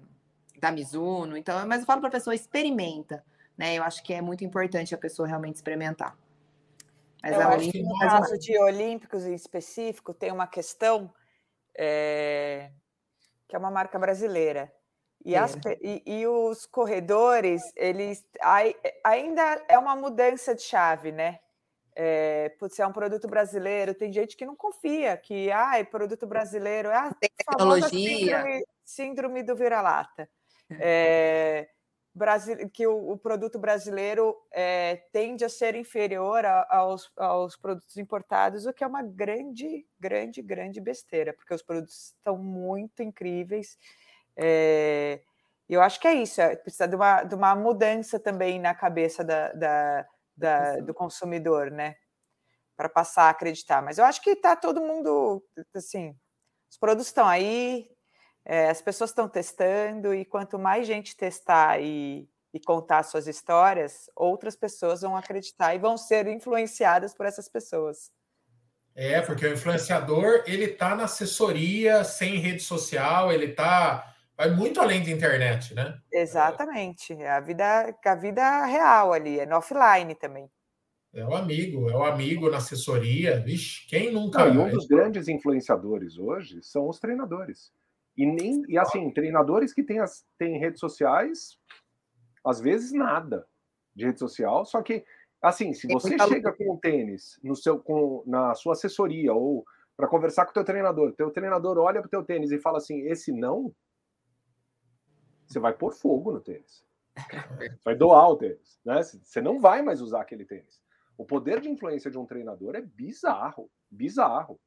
da 0.59 0.71
Mizuno. 0.71 1.37
Então, 1.37 1.65
mas 1.65 1.81
eu 1.81 1.85
falo 1.85 2.01
para 2.01 2.09
a 2.09 2.13
pessoa: 2.13 2.35
experimenta. 2.35 3.23
Né? 3.57 3.75
Eu 3.75 3.83
acho 3.83 4.01
que 4.03 4.13
é 4.13 4.21
muito 4.21 4.43
importante 4.43 4.95
a 4.95 4.97
pessoa 4.97 5.27
realmente 5.27 5.55
experimentar. 5.55 6.17
Mas 7.21 7.35
eu 7.35 7.47
acho 7.49 7.71
que 7.71 7.83
no 7.83 7.99
caso 7.99 8.39
de 8.39 8.57
Olímpicos 8.57 9.25
em 9.25 9.33
específico, 9.33 10.13
tem 10.13 10.31
uma 10.31 10.47
questão. 10.47 11.13
É 11.77 12.71
que 13.49 13.55
é 13.55 13.59
uma 13.59 13.71
marca 13.71 13.97
brasileira. 13.97 14.71
E, 15.25 15.35
é. 15.35 15.39
as, 15.39 15.57
e, 15.81 16.03
e, 16.05 16.27
os 16.27 16.65
corredores, 16.67 17.61
eles 17.75 18.23
ainda 19.03 19.61
é 19.67 19.77
uma 19.77 19.95
mudança 19.95 20.55
de 20.55 20.61
chave, 20.61 21.11
né? 21.11 21.39
É, 21.95 22.49
putz, 22.57 22.79
é 22.79 22.87
um 22.87 22.93
produto 22.93 23.27
brasileiro, 23.27 23.93
tem 23.93 24.13
gente 24.13 24.37
que 24.37 24.45
não 24.45 24.55
confia, 24.55 25.17
que 25.17 25.51
ah, 25.51 25.77
é 25.77 25.83
produto 25.83 26.25
brasileiro, 26.25 26.89
ah, 26.89 27.13
tem 27.19 27.29
tecnologia. 27.35 27.89
Síndrome, 27.89 28.65
síndrome 28.85 29.43
do 29.43 29.55
vira-lata. 29.55 30.29
É, 30.79 31.67
que 32.73 32.85
o, 32.85 33.11
o, 33.11 33.17
produto 33.17 33.57
brasileiro 33.57 34.35
é, 34.51 34.97
tende 35.11 35.45
a 35.45 35.49
ser 35.49 35.75
inferior 35.75 36.45
a, 36.45 36.67
aos, 36.69 37.11
aos 37.15 37.55
produtos 37.55 37.97
importados, 37.97 38.65
o 38.65 38.73
que 38.73 38.83
é 38.83 38.87
uma 38.87 39.01
grande, 39.01 39.85
grande, 39.99 40.41
grande 40.41 40.81
besteira, 40.81 41.33
porque 41.33 41.53
os 41.53 41.61
produtos 41.61 42.13
estão 42.17 42.37
muito 42.37 43.01
incríveis. 43.01 43.77
É, 44.35 45.21
eu 45.67 45.81
acho 45.81 45.99
que 45.99 46.07
é 46.07 46.13
isso, 46.13 46.41
é, 46.41 46.55
precisa 46.55 46.87
de 46.87 46.95
uma, 46.95 47.23
de 47.23 47.35
uma 47.35 47.55
mudança 47.55 48.19
também 48.19 48.59
na 48.59 48.73
cabeça 48.73 49.23
da, 49.23 49.53
da, 49.53 50.07
da 50.35 50.75
do 50.77 50.93
consumidor, 50.93 51.71
né? 51.71 51.95
Para 52.75 52.89
passar 52.89 53.23
a 53.23 53.29
acreditar. 53.29 53.81
Mas 53.81 53.97
eu 53.97 54.05
acho 54.05 54.21
que 54.21 54.31
está 54.31 54.55
todo 54.55 54.81
mundo, 54.81 55.43
assim, 55.75 56.15
os 56.69 56.77
produtos 56.77 57.07
estão 57.07 57.27
aí, 57.27 57.89
é, 58.45 58.69
as 58.69 58.81
pessoas 58.81 59.11
estão 59.11 59.27
testando 59.27 60.13
e 60.13 60.25
quanto 60.25 60.57
mais 60.57 60.87
gente 60.87 61.15
testar 61.15 61.79
e, 61.81 62.27
e 62.53 62.59
contar 62.59 63.03
suas 63.03 63.27
histórias, 63.27 64.09
outras 64.15 64.55
pessoas 64.55 65.01
vão 65.01 65.15
acreditar 65.15 65.75
e 65.75 65.79
vão 65.79 65.97
ser 65.97 66.27
influenciadas 66.27 67.13
por 67.13 67.25
essas 67.25 67.47
pessoas. 67.47 68.11
É, 68.95 69.21
porque 69.21 69.45
o 69.45 69.53
influenciador 69.53 70.43
ele 70.45 70.65
está 70.65 70.95
na 70.95 71.05
assessoria, 71.05 72.03
sem 72.03 72.37
rede 72.37 72.61
social, 72.61 73.31
ele 73.31 73.45
está 73.45 74.13
vai 74.35 74.49
muito 74.51 74.79
além 74.79 75.03
da 75.03 75.11
internet, 75.11 75.73
né? 75.73 75.99
Exatamente, 76.11 77.13
é 77.13 77.29
a 77.29 77.41
vida, 77.41 77.93
a 78.05 78.15
vida 78.15 78.65
real 78.65 79.11
ali, 79.11 79.39
é 79.39 79.45
no 79.45 79.57
offline 79.57 80.15
também. 80.15 80.49
É 81.13 81.25
o 81.25 81.35
amigo, 81.35 81.89
é 81.89 81.95
o 81.95 82.03
amigo 82.03 82.49
na 82.49 82.57
assessoria. 82.57 83.39
Vixe, 83.39 83.87
quem 83.87 84.11
nunca. 84.11 84.45
Não, 84.45 84.53
e 84.53 84.57
um 84.57 84.69
dos 84.69 84.85
grandes 84.85 85.27
influenciadores 85.27 86.17
hoje 86.17 86.59
são 86.61 86.87
os 86.87 86.99
treinadores. 86.99 87.71
E 88.19 88.25
nem 88.25 88.65
e 88.67 88.77
assim, 88.77 89.09
treinadores 89.11 89.71
que 89.73 89.81
têm, 89.81 89.99
as, 89.99 90.25
têm 90.37 90.59
redes 90.59 90.81
sociais, 90.81 91.57
às 92.45 92.59
vezes 92.59 92.91
nada 92.91 93.47
de 93.95 94.05
rede 94.05 94.19
social, 94.19 94.65
só 94.65 94.81
que 94.81 95.05
assim, 95.41 95.73
se 95.73 95.87
você 95.87 96.19
chega 96.27 96.51
com 96.51 96.73
o 96.73 96.77
tênis 96.77 97.39
no 97.41 97.55
seu, 97.55 97.79
com, 97.79 98.21
na 98.27 98.53
sua 98.55 98.73
assessoria 98.73 99.33
ou 99.33 99.65
para 99.95 100.09
conversar 100.09 100.43
com 100.43 100.51
o 100.51 100.53
teu 100.53 100.65
treinador, 100.65 101.13
teu 101.13 101.31
treinador 101.31 101.77
olha 101.77 102.01
para 102.01 102.07
o 102.07 102.11
teu 102.11 102.21
tênis 102.21 102.51
e 102.51 102.59
fala 102.59 102.79
assim, 102.79 103.03
esse 103.03 103.31
não, 103.31 103.73
você 105.47 105.57
vai 105.57 105.73
pôr 105.73 105.93
fogo 105.93 106.33
no 106.33 106.41
tênis. 106.41 106.83
Vai 107.83 107.95
doar 107.95 108.29
o 108.29 108.37
tênis, 108.37 108.79
né? 108.85 109.01
Você 109.01 109.41
não 109.41 109.59
vai 109.59 109.81
mais 109.81 109.99
usar 109.99 110.21
aquele 110.21 110.45
tênis. 110.45 110.81
O 111.17 111.25
poder 111.25 111.59
de 111.59 111.69
influência 111.69 112.09
de 112.09 112.17
um 112.17 112.25
treinador 112.25 112.75
é 112.75 112.81
bizarro, 112.81 113.69
bizarro. 113.91 114.57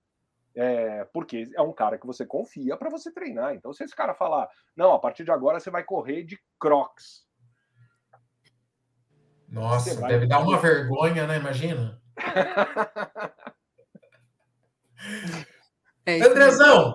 É, 0.54 1.04
porque 1.12 1.50
é 1.54 1.62
um 1.62 1.72
cara 1.72 1.98
que 1.98 2.06
você 2.06 2.26
confia 2.26 2.76
para 2.76 2.90
você 2.90 3.10
treinar. 3.10 3.54
Então, 3.54 3.72
se 3.72 3.82
esse 3.84 3.96
cara 3.96 4.12
falar, 4.14 4.48
não, 4.76 4.92
a 4.92 4.98
partir 4.98 5.24
de 5.24 5.30
agora 5.30 5.58
você 5.58 5.70
vai 5.70 5.82
correr 5.82 6.24
de 6.24 6.38
crocs. 6.58 7.26
Nossa, 9.48 9.98
vai... 10.00 10.12
deve 10.12 10.26
dar 10.26 10.40
uma 10.40 10.58
vergonha, 10.58 11.26
né? 11.26 11.38
Imagina. 11.38 11.98
é 16.04 16.20
Andrezão, 16.20 16.94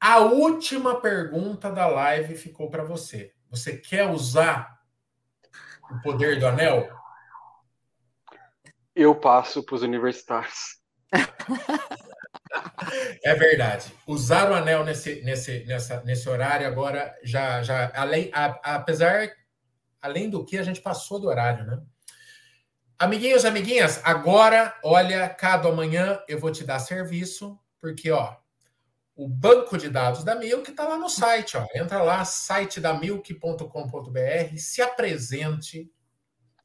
a 0.00 0.20
última 0.20 0.98
pergunta 1.00 1.70
da 1.70 1.86
live 1.86 2.36
ficou 2.36 2.70
para 2.70 2.84
você. 2.84 3.34
Você 3.50 3.76
quer 3.76 4.10
usar 4.10 4.80
o 5.90 6.00
poder 6.00 6.38
do 6.38 6.46
anel? 6.46 6.88
Eu 8.94 9.14
passo 9.14 9.62
para 9.62 9.74
os 9.74 9.82
universitários. 9.82 10.80
É 13.24 13.34
verdade. 13.34 13.92
Usar 14.06 14.50
o 14.50 14.54
anel 14.54 14.84
nesse, 14.84 15.22
nesse, 15.22 15.64
nessa, 15.64 16.02
nesse 16.02 16.28
horário 16.28 16.66
agora 16.66 17.14
já, 17.22 17.62
já 17.62 17.90
além, 17.94 18.30
a, 18.32 18.74
apesar, 18.76 19.30
além 20.00 20.28
do 20.28 20.44
que 20.44 20.58
a 20.58 20.62
gente 20.62 20.80
passou 20.80 21.18
do 21.18 21.28
horário, 21.28 21.64
né? 21.64 21.80
Amiguinhos, 22.98 23.44
amiguinhas, 23.44 24.00
agora, 24.04 24.74
olha, 24.82 25.28
cada 25.28 25.68
amanhã 25.68 26.18
eu 26.26 26.38
vou 26.38 26.50
te 26.50 26.64
dar 26.64 26.78
serviço, 26.78 27.58
porque, 27.78 28.10
ó, 28.10 28.36
o 29.14 29.28
banco 29.28 29.76
de 29.76 29.90
dados 29.90 30.24
da 30.24 30.34
Milk 30.34 30.70
está 30.70 30.88
lá 30.88 30.96
no 30.96 31.08
site, 31.08 31.56
ó. 31.56 31.66
Entra 31.74 32.02
lá, 32.02 32.24
site 32.24 32.80
da 32.80 32.94
milk.com.br, 32.94 34.56
se 34.56 34.80
apresente, 34.80 35.90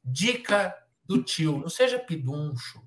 dica 0.04 0.74
do 1.04 1.22
tio, 1.22 1.58
não 1.58 1.68
seja 1.68 1.98
piduncho. 1.98 2.82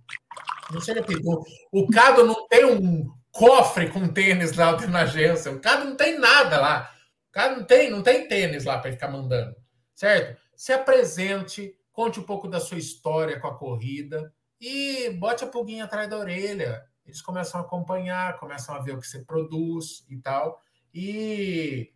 Não 0.72 0.82
seja 0.82 1.03
piduncho. 1.03 1.43
O 1.72 1.88
Cado 1.88 2.26
não 2.26 2.47
tem 2.47 2.66
um 2.66 3.11
cofre 3.32 3.89
com 3.89 4.07
tênis 4.07 4.53
lá 4.53 4.76
na 4.88 5.01
agência. 5.01 5.51
O 5.51 5.59
Cado 5.59 5.86
não 5.86 5.95
tem 5.95 6.18
nada 6.18 6.59
lá. 6.59 6.91
O 7.30 7.32
Cado 7.32 7.57
não 7.57 7.66
tem, 7.66 7.89
não 7.89 8.01
tem 8.01 8.28
tênis 8.28 8.63
lá 8.63 8.78
para 8.78 8.91
ficar 8.91 9.09
mandando. 9.09 9.55
Certo? 9.93 10.39
Se 10.55 10.72
apresente, 10.74 11.78
conte 11.91 12.20
um 12.20 12.24
pouco 12.24 12.47
da 12.47 12.59
sua 12.59 12.78
história 12.78 13.39
com 13.39 13.47
a 13.47 13.57
corrida 13.57 14.34
e 14.59 15.09
bote 15.11 15.43
a 15.43 15.47
pulguinha 15.47 15.84
atrás 15.84 16.09
da 16.09 16.18
orelha. 16.18 16.84
Eles 17.05 17.22
começam 17.22 17.61
a 17.61 17.63
acompanhar, 17.63 18.39
começam 18.39 18.74
a 18.74 18.80
ver 18.80 18.93
o 18.93 18.99
que 18.99 19.07
você 19.07 19.20
produz 19.24 20.05
e 20.09 20.18
tal. 20.18 20.61
E 20.93 21.91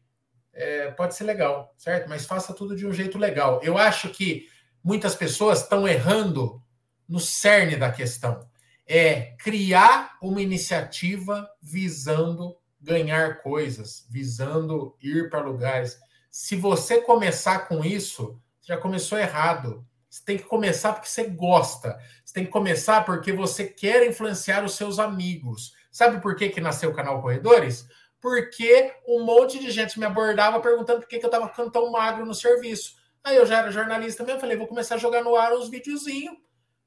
é, 0.53 0.91
pode 0.91 1.15
ser 1.15 1.24
legal, 1.24 1.74
certo? 1.78 2.07
Mas 2.09 2.26
faça 2.26 2.53
tudo 2.53 2.76
de 2.76 2.86
um 2.86 2.93
jeito 2.93 3.17
legal. 3.17 3.59
Eu 3.63 3.78
acho 3.78 4.09
que 4.09 4.47
muitas 4.89 5.13
pessoas 5.13 5.61
estão 5.61 5.87
errando 5.87 6.59
no 7.07 7.19
cerne 7.19 7.75
da 7.75 7.91
questão. 7.91 8.49
É 8.87 9.35
criar 9.37 10.17
uma 10.19 10.41
iniciativa 10.41 11.47
visando 11.61 12.57
ganhar 12.81 13.43
coisas, 13.43 14.07
visando 14.09 14.95
ir 14.99 15.29
para 15.29 15.43
lugares. 15.43 15.99
Se 16.31 16.55
você 16.55 16.99
começar 17.01 17.67
com 17.67 17.85
isso, 17.85 18.41
já 18.63 18.77
começou 18.77 19.19
errado. 19.19 19.85
Você 20.09 20.23
tem 20.25 20.37
que 20.37 20.45
começar 20.45 20.93
porque 20.93 21.07
você 21.07 21.25
gosta. 21.25 21.99
Você 22.25 22.33
tem 22.33 22.45
que 22.45 22.51
começar 22.51 23.05
porque 23.05 23.31
você 23.31 23.65
quer 23.65 24.07
influenciar 24.07 24.65
os 24.65 24.73
seus 24.73 24.97
amigos. 24.97 25.71
Sabe 25.91 26.19
por 26.19 26.35
que, 26.35 26.49
que 26.49 26.59
nasceu 26.59 26.89
o 26.89 26.95
canal 26.95 27.21
Corredores? 27.21 27.87
Porque 28.19 28.91
um 29.07 29.23
monte 29.23 29.59
de 29.59 29.69
gente 29.69 29.99
me 29.99 30.05
abordava 30.05 30.59
perguntando 30.59 31.01
por 31.01 31.07
que, 31.07 31.19
que 31.19 31.25
eu 31.25 31.29
estava 31.29 31.47
ficando 31.47 31.69
tão 31.69 31.91
magro 31.91 32.25
no 32.25 32.33
serviço. 32.33 32.98
Aí 33.24 33.36
eu 33.36 33.45
já 33.45 33.59
era 33.59 33.72
jornalista 33.72 34.24
eu 34.24 34.39
falei, 34.39 34.57
vou 34.57 34.67
começar 34.67 34.95
a 34.95 34.99
jogar 34.99 35.24
no 35.24 35.36
ar 35.36 35.53
uns 35.53 35.70
videozinhos 35.70 36.38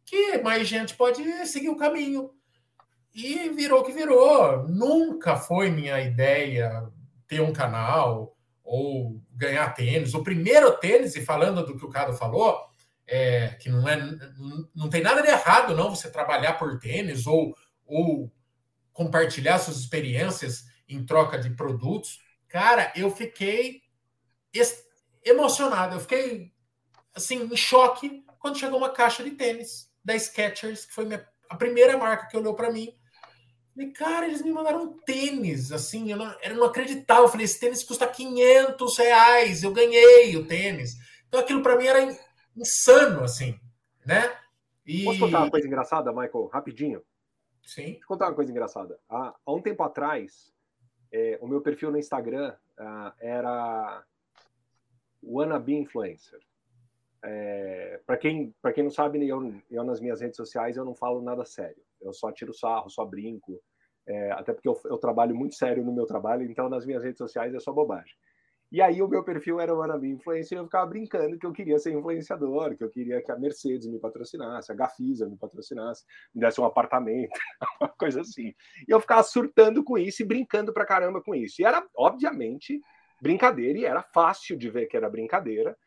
que 0.04 0.38
mais 0.38 0.66
gente 0.66 0.94
pode 0.94 1.46
seguir 1.46 1.68
o 1.68 1.76
caminho. 1.76 2.30
E 3.14 3.50
virou 3.50 3.84
que 3.84 3.92
virou. 3.92 4.66
Nunca 4.68 5.36
foi 5.36 5.70
minha 5.70 6.00
ideia 6.00 6.90
ter 7.26 7.40
um 7.40 7.52
canal 7.52 8.36
ou 8.64 9.20
ganhar 9.32 9.74
tênis. 9.74 10.14
O 10.14 10.22
primeiro 10.22 10.72
tênis, 10.78 11.14
e 11.14 11.24
falando 11.24 11.64
do 11.64 11.76
que 11.76 11.84
o 11.84 11.90
Cado 11.90 12.14
falou, 12.14 12.58
é, 13.06 13.48
que 13.60 13.68
não, 13.68 13.86
é, 13.88 13.96
não 14.74 14.88
tem 14.88 15.02
nada 15.02 15.22
de 15.22 15.28
errado 15.28 15.76
não 15.76 15.94
você 15.94 16.10
trabalhar 16.10 16.54
por 16.54 16.78
tênis 16.78 17.26
ou, 17.26 17.54
ou 17.86 18.32
compartilhar 18.92 19.58
suas 19.58 19.78
experiências 19.78 20.64
em 20.88 21.04
troca 21.04 21.38
de 21.38 21.50
produtos. 21.50 22.20
Cara, 22.48 22.92
eu 22.96 23.10
fiquei 23.10 23.82
emocionado. 25.24 25.96
Eu 25.96 26.00
fiquei 26.00 26.52
assim 27.14 27.42
em 27.42 27.56
choque 27.56 28.24
quando 28.38 28.58
chegou 28.58 28.78
uma 28.78 28.90
caixa 28.90 29.22
de 29.22 29.30
tênis 29.32 29.90
da 30.04 30.18
Skechers, 30.18 30.84
que 30.84 30.92
foi 30.92 31.04
minha, 31.04 31.26
a 31.48 31.56
primeira 31.56 31.96
marca 31.96 32.26
que 32.26 32.36
olhou 32.36 32.54
para 32.54 32.70
mim. 32.70 32.94
Falei, 33.74 33.90
cara, 33.92 34.26
eles 34.26 34.42
me 34.42 34.52
mandaram 34.52 34.82
um 34.82 34.98
tênis, 35.00 35.72
assim, 35.72 36.10
eu 36.10 36.16
não, 36.16 36.36
eu 36.42 36.56
não 36.56 36.64
acreditava. 36.64 37.22
Eu 37.22 37.28
falei, 37.28 37.44
esse 37.44 37.58
tênis 37.58 37.82
custa 37.82 38.06
500 38.06 38.98
reais, 38.98 39.62
eu 39.62 39.72
ganhei 39.72 40.36
o 40.36 40.46
tênis. 40.46 40.96
Então 41.28 41.40
aquilo 41.40 41.62
para 41.62 41.76
mim 41.76 41.86
era 41.86 42.18
insano, 42.54 43.24
assim, 43.24 43.58
né? 44.04 44.36
E... 44.84 45.04
Posso 45.04 45.20
contar 45.20 45.38
uma 45.38 45.50
coisa 45.50 45.66
engraçada, 45.66 46.12
Michael, 46.12 46.50
rapidinho? 46.52 47.02
Sim. 47.64 47.84
Deixa 47.84 48.00
eu 48.00 48.06
contar 48.08 48.26
uma 48.26 48.34
coisa 48.34 48.50
engraçada. 48.50 48.98
Há, 49.08 49.34
há 49.46 49.52
um 49.52 49.62
tempo 49.62 49.82
atrás, 49.82 50.52
é, 51.10 51.38
o 51.40 51.46
meu 51.46 51.60
perfil 51.60 51.90
no 51.90 51.98
Instagram 51.98 52.54
uh, 52.78 53.12
era 53.20 54.04
wannabe 55.22 55.74
influencer. 55.74 56.40
É, 57.24 58.00
para 58.04 58.16
quem 58.16 58.52
para 58.60 58.72
quem 58.72 58.84
não 58.84 58.90
sabe, 58.90 59.26
eu, 59.26 59.54
eu, 59.70 59.84
nas 59.84 60.00
minhas 60.00 60.20
redes 60.20 60.36
sociais 60.36 60.76
eu 60.76 60.84
não 60.84 60.94
falo 60.94 61.22
nada 61.22 61.44
sério. 61.44 61.82
Eu 62.00 62.12
só 62.12 62.32
tiro 62.32 62.52
sarro, 62.52 62.90
só 62.90 63.04
brinco. 63.04 63.62
É, 64.06 64.32
até 64.32 64.52
porque 64.52 64.68
eu, 64.68 64.80
eu, 64.86 64.98
trabalho 64.98 65.34
muito 65.34 65.54
sério 65.54 65.84
no 65.84 65.92
meu 65.92 66.06
trabalho, 66.06 66.42
então 66.42 66.68
nas 66.68 66.84
minhas 66.84 67.04
redes 67.04 67.18
sociais 67.18 67.54
é 67.54 67.60
só 67.60 67.72
bobagem. 67.72 68.14
E 68.72 68.80
aí 68.80 69.02
o 69.02 69.06
meu 69.06 69.22
perfil 69.22 69.60
era 69.60 69.74
wannabe 69.74 70.08
influencer 70.08 70.56
e 70.56 70.60
eu 70.60 70.64
ficava 70.64 70.86
brincando 70.86 71.38
que 71.38 71.44
eu 71.44 71.52
queria 71.52 71.78
ser 71.78 71.92
influenciador, 71.92 72.74
que 72.74 72.82
eu 72.82 72.88
queria 72.88 73.22
que 73.22 73.30
a 73.30 73.38
Mercedes 73.38 73.86
me 73.86 74.00
patrocinasse, 74.00 74.72
a 74.72 74.74
Gafisa 74.74 75.28
me 75.28 75.36
patrocinasse, 75.36 76.04
me 76.34 76.40
desse 76.40 76.58
um 76.58 76.64
apartamento, 76.64 77.38
uma 77.80 77.90
coisa 77.90 78.22
assim. 78.22 78.54
E 78.88 78.90
eu 78.90 78.98
ficava 78.98 79.22
surtando 79.22 79.84
com 79.84 79.98
isso 79.98 80.22
e 80.22 80.26
brincando 80.26 80.72
pra 80.72 80.86
caramba 80.86 81.22
com 81.22 81.34
isso. 81.34 81.60
E 81.60 81.66
era, 81.66 81.86
obviamente, 81.94 82.80
brincadeira 83.22 83.78
e 83.78 83.84
era 83.84 84.02
fácil 84.02 84.58
de 84.58 84.68
ver 84.68 84.86
que 84.86 84.96
era 84.96 85.08
brincadeira. 85.08 85.78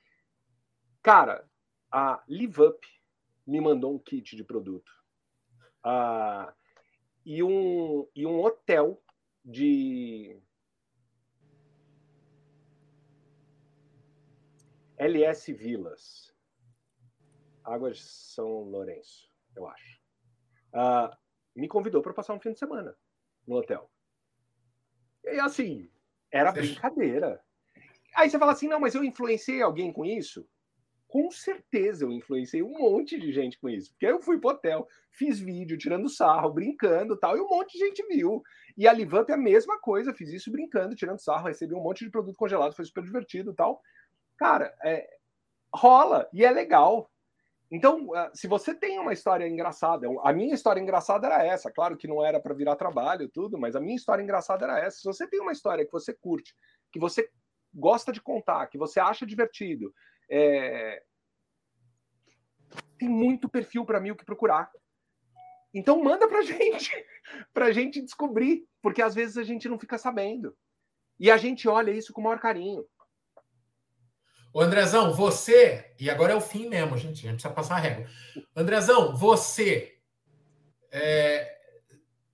Cara, 1.04 1.46
a 1.92 2.24
Live 2.30 2.62
Up 2.62 2.88
me 3.46 3.60
mandou 3.60 3.94
um 3.94 4.00
kit 4.00 4.38
de 4.38 4.44
produto. 4.44 4.90
Uh, 5.86 6.52
e, 7.26 7.44
um, 7.44 8.08
e 8.16 8.26
um 8.26 8.42
hotel 8.42 9.04
de 9.44 10.42
LS 14.98 15.54
Vilas, 15.54 16.34
Águas 17.66 17.98
de 17.98 18.04
São 18.04 18.62
Lourenço, 18.62 19.30
eu 19.56 19.68
acho. 19.68 20.02
Uh, 20.74 21.14
me 21.54 21.68
convidou 21.68 22.02
para 22.02 22.14
passar 22.14 22.34
um 22.34 22.40
fim 22.40 22.54
de 22.54 22.60
semana 22.60 22.98
no 23.46 23.58
hotel. 23.58 23.92
E 25.26 25.40
assim, 25.40 25.90
era 26.36 26.52
brincadeira. 26.52 27.42
Aí 28.14 28.30
você 28.30 28.38
fala 28.38 28.52
assim: 28.52 28.68
não, 28.68 28.80
mas 28.80 28.94
eu 28.94 29.04
influenciei 29.04 29.62
alguém 29.62 29.92
com 29.92 30.06
isso? 30.06 30.46
Com 31.08 31.32
certeza 31.32 32.04
eu 32.04 32.12
influenciei 32.12 32.62
um 32.62 32.78
monte 32.78 33.18
de 33.18 33.32
gente 33.32 33.58
com 33.58 33.70
isso. 33.70 33.92
Porque 33.92 34.06
eu 34.06 34.22
fui 34.22 34.38
pro 34.38 34.50
hotel, 34.50 34.86
fiz 35.12 35.40
vídeo 35.40 35.78
tirando 35.78 36.10
sarro, 36.10 36.52
brincando 36.52 37.16
tal, 37.16 37.38
e 37.38 37.42
um 37.42 37.48
monte 37.48 37.78
de 37.78 37.86
gente 37.86 38.06
viu. 38.08 38.44
E 38.78 38.86
a 38.86 38.92
Livamp 38.92 39.30
é 39.30 39.34
a 39.34 39.38
mesma 39.38 39.80
coisa, 39.80 40.14
fiz 40.14 40.30
isso 40.30 40.52
brincando, 40.52 40.96
tirando 40.96 41.20
sarro, 41.20 41.48
recebi 41.48 41.74
um 41.74 41.82
monte 41.82 42.04
de 42.04 42.12
produto 42.12 42.36
congelado, 42.36 42.76
foi 42.76 42.84
super 42.84 43.04
divertido 43.04 43.54
tal. 43.54 43.82
Cara, 44.38 44.76
é, 44.84 45.08
rola 45.74 46.28
e 46.34 46.44
é 46.44 46.52
legal. 46.52 47.10
Então, 47.72 48.14
ah, 48.14 48.32
se 48.34 48.48
você 48.48 48.76
tem 48.76 49.00
uma 49.00 49.14
história 49.14 49.48
engraçada, 49.48 50.08
a 50.24 50.32
minha 50.32 50.54
história 50.54 50.80
engraçada 50.80 51.28
era 51.28 51.44
essa, 51.44 51.72
claro 51.72 51.98
que 51.98 52.08
não 52.08 52.24
era 52.24 52.40
para 52.40 52.54
virar 52.54 52.76
trabalho, 52.76 53.30
tudo, 53.30 53.58
mas 53.58 53.76
a 53.76 53.80
minha 53.80 53.96
história 53.96 54.22
engraçada 54.22 54.66
era 54.66 54.80
essa. 54.80 54.98
Se 54.98 55.04
você 55.04 55.28
tem 55.28 55.42
uma 55.42 55.52
história 55.52 55.86
que 55.86 55.92
você 55.92 56.14
curte, 56.14 56.56
que 56.92 57.00
você 57.00 57.30
gosta 57.74 58.12
de 58.12 58.22
contar, 58.22 58.68
que 58.68 58.78
você 58.78 59.00
acha 59.00 59.26
divertido, 59.26 59.94
é... 60.30 61.02
tem 63.00 63.10
muito 63.10 63.50
perfil 63.50 63.84
para 63.84 64.00
mim 64.00 64.12
o 64.12 64.16
que 64.16 64.26
procurar. 64.26 64.72
Então 65.74 66.02
manda 66.02 66.28
pra 66.28 66.42
gente, 66.44 66.92
pra 67.54 67.72
gente 67.72 68.02
descobrir, 68.02 68.66
porque 68.82 69.02
às 69.02 69.16
vezes 69.16 69.38
a 69.38 69.44
gente 69.44 69.68
não 69.68 69.80
fica 69.80 69.98
sabendo. 69.98 70.56
E 71.20 71.32
a 71.32 71.38
gente 71.38 71.68
olha 71.68 71.92
isso 71.92 72.14
com 72.14 72.22
o 72.22 72.24
maior 72.24 72.40
carinho. 72.40 72.86
Ô 74.56 74.62
Andrezão, 74.62 75.12
você, 75.12 75.92
e 76.00 76.10
agora 76.10 76.32
é 76.32 76.36
o 76.38 76.40
fim 76.40 76.70
mesmo, 76.70 76.98
gente, 76.98 77.28
a 77.28 77.30
gente 77.30 77.42
precisa 77.42 77.54
passar 77.54 77.76
a 77.76 77.80
régua. 77.80 78.06
Andrezão, 78.56 79.14
você, 79.14 79.98
é, 80.90 81.58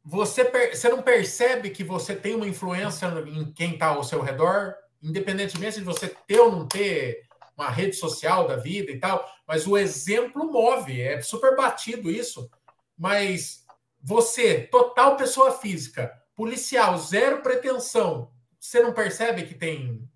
você, 0.05 0.43
você 0.71 0.87
não 0.87 1.01
percebe 1.01 1.71
que 1.71 1.83
você 1.83 2.15
tem 2.15 2.35
uma 2.35 2.47
influência 2.47 3.07
em 3.25 3.51
quem 3.51 3.73
está 3.73 3.87
ao 3.87 4.03
seu 4.03 4.21
redor, 4.21 4.75
independentemente 5.01 5.79
de 5.79 5.83
você 5.83 6.09
ter 6.27 6.39
ou 6.39 6.51
não 6.51 6.67
ter 6.67 7.23
uma 7.57 7.71
rede 7.71 7.95
social 7.95 8.47
da 8.47 8.55
vida 8.55 8.91
e 8.91 8.99
tal, 8.99 9.27
mas 9.47 9.65
o 9.65 9.75
exemplo 9.75 10.45
move, 10.45 11.01
é 11.01 11.19
super 11.23 11.55
batido 11.55 12.07
isso. 12.07 12.47
Mas 12.95 13.65
você, 13.99 14.59
total 14.59 15.17
pessoa 15.17 15.53
física, 15.53 16.13
policial, 16.35 16.99
zero 16.99 17.41
pretensão, 17.41 18.31
você 18.59 18.79
não 18.79 18.93
percebe 18.93 19.41
que 19.41 19.55
tem 19.55 20.07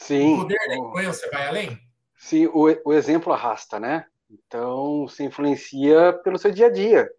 Sim. 0.00 0.34
o 0.34 0.38
poder 0.38 0.58
da 0.68 0.76
influência 0.76 1.30
vai 1.30 1.46
além? 1.46 1.78
Sim, 2.16 2.46
o, 2.46 2.66
o 2.84 2.92
exemplo 2.92 3.32
arrasta, 3.32 3.78
né? 3.78 4.06
Então, 4.30 5.06
se 5.08 5.24
influencia 5.24 6.12
pelo 6.24 6.38
seu 6.38 6.50
dia 6.50 6.66
a 6.66 6.70
dia, 6.70 7.10